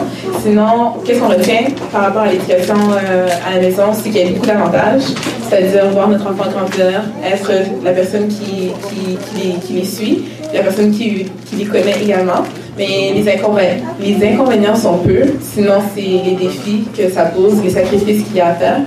[0.42, 3.84] Sinon, qu'est-ce qu'on retient par rapport à l'éducation euh, à la maison?
[3.94, 5.04] C'est qu'il y a beaucoup d'avantages,
[5.48, 7.52] c'est-à-dire voir notre enfant grandir, être
[7.84, 12.44] la personne qui, qui, qui, les, suit, la personne qui, les connaît également.
[12.76, 17.70] Mais les inconvénients, les inconvénients sont peu, sinon c'est les défis que ça pose, les
[17.70, 18.80] sacrifices qu'il y a à faire.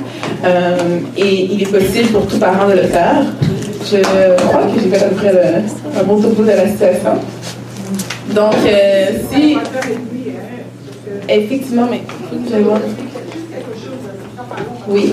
[0.44, 3.22] Euh, et il est possible pour tout parent de le faire.
[3.88, 3.98] Je
[4.48, 5.62] crois que j'ai fait à peu près
[6.00, 7.12] un bon topo de la situation.
[8.34, 9.56] Donc, euh, si.
[11.28, 12.78] Effectivement, mais il faut que j'aille voir.
[14.88, 15.12] Oui.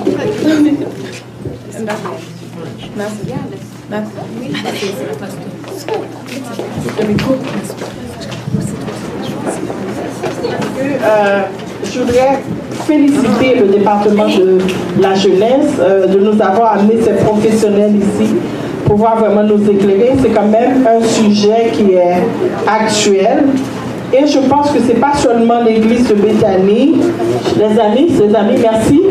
[11.05, 11.41] Euh,
[11.83, 12.39] je voudrais
[12.85, 14.57] féliciter le département de
[14.99, 18.35] la jeunesse euh, de nous avoir amené ces professionnels ici
[18.85, 20.13] pouvoir vraiment nous éclairer.
[20.21, 22.17] C'est quand même un sujet qui est
[22.67, 23.45] actuel.
[24.13, 27.01] Et je pense que c'est pas seulement l'église de Béthanie,
[27.57, 29.01] les amis, les amis, merci.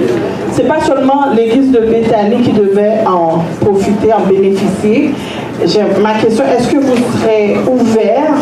[0.53, 5.13] C'est pas seulement l'église de Béthanie qui devait en profiter, en bénéficier.
[6.01, 8.33] Ma question, est-ce que vous serez ouvert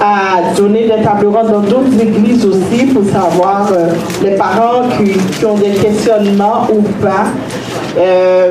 [0.00, 3.88] à donner des tables rondes dans d'autres églises aussi pour savoir euh,
[4.24, 7.26] les parents qui, ont des questionnements ou pas?
[7.96, 8.50] Euh,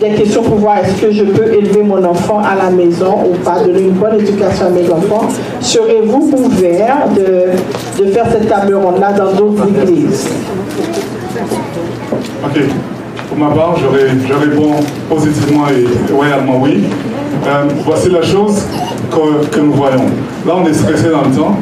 [0.00, 3.34] des questions pour voir est-ce que je peux élever mon enfant à la maison ou
[3.44, 5.28] pas, donner une bonne éducation à mes enfants.
[5.60, 10.28] Serez-vous ouvert de, de faire cette table ronde-là dans d'autres églises?
[12.44, 12.60] Ok.
[13.28, 14.76] Pour ma part, je, réponds
[15.08, 16.84] positivement et royalement oui.
[17.46, 18.62] Euh, voici la chose
[19.10, 20.06] que, que, nous voyons.
[20.46, 21.56] Là, on est stressé dans le temps.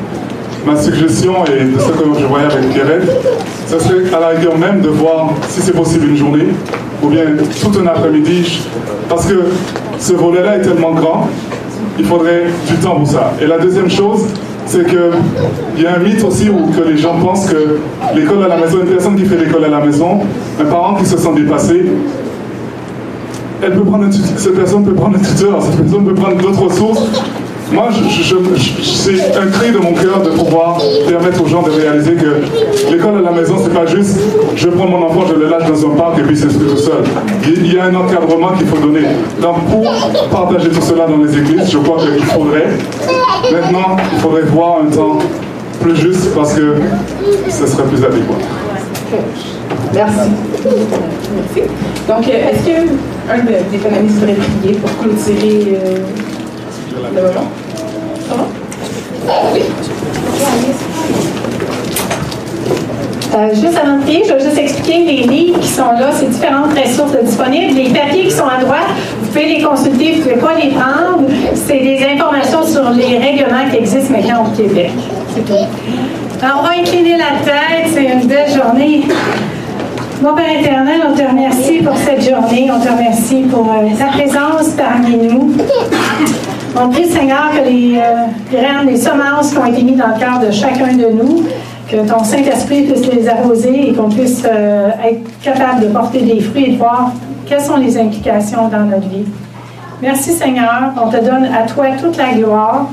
[0.67, 3.11] Ma suggestion, et de ce que je voyais avec Pierrette,
[3.67, 6.47] ce serait à la rigueur même de voir si c'est possible une journée
[7.03, 7.25] ou bien
[7.61, 8.63] tout un après-midi.
[9.09, 9.35] Parce que
[9.99, 11.29] ce volet-là est tellement grand,
[11.99, 13.35] il faudrait du temps pour ça.
[13.43, 14.25] Et la deuxième chose,
[14.65, 17.79] c'est qu'il y a un mythe aussi où que les gens pensent que
[18.15, 20.21] l'école à la maison, une personne qui fait l'école à la maison,
[20.59, 21.85] un parent qui se sent dépassé,
[23.63, 27.03] elle peut prendre cette personne peut prendre un tuteur, cette personne peut prendre d'autres ressources.
[27.75, 27.89] Moi,
[28.83, 33.19] c'est un cri de mon cœur de pouvoir permettre aux gens de réaliser que l'école
[33.19, 34.17] à la maison, c'est pas juste
[34.55, 37.03] je prends mon enfant, je le lâche dans un parc et puis c'est tout seul.
[37.47, 39.07] Il y a un encadrement qu'il faut donner.
[39.43, 39.85] Donc, pour
[40.31, 42.69] partager tout cela dans les églises, je crois qu'il faudrait,
[43.53, 45.19] maintenant, il faudrait voir un temps
[45.81, 46.77] plus juste parce que
[47.49, 48.39] ce serait plus adéquat.
[49.93, 50.31] Merci.
[50.65, 51.71] Merci.
[52.09, 55.99] Donc, est-ce qu'un des panélistes serait prier pour clôturer euh,
[63.35, 66.27] Euh, juste avant de prier, je vais juste expliquer les livres qui sont là, ces
[66.27, 67.75] différentes ressources disponibles.
[67.75, 68.87] Les papiers qui sont à droite,
[69.21, 71.25] vous pouvez les consulter, vous ne pouvez pas les prendre.
[71.55, 74.93] C'est des informations sur les règlements qui existent maintenant au Québec.
[76.43, 79.03] Alors, on va incliner la tête, c'est une belle journée.
[80.23, 84.07] Mon Père éternel, on te remercie pour cette journée, on te remercie pour euh, ta
[84.07, 85.53] présence parmi nous.
[86.77, 90.19] On prie, Seigneur, que les euh, graines, les semences qui ont été mises dans le
[90.19, 91.45] cœur de chacun de nous,
[91.89, 96.41] que ton Saint-Esprit puisse les arroser et qu'on puisse euh, être capable de porter des
[96.41, 97.13] fruits et de voir
[97.47, 99.25] quelles sont les implications dans notre vie.
[100.03, 102.89] Merci Seigneur, on te donne à toi toute la gloire.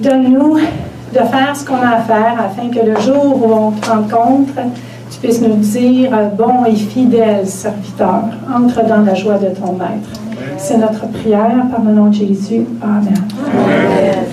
[0.00, 3.88] Donne-nous de faire ce qu'on a à faire afin que le jour où on te
[3.88, 4.52] rencontre,
[5.10, 8.24] tu puisses nous dire, bon et fidèle serviteur,
[8.54, 10.23] entre dans la joie de ton maître.
[10.56, 12.64] C'est notre prière par le nom de Jésus.
[12.82, 13.14] Amen.
[13.46, 14.24] Amen.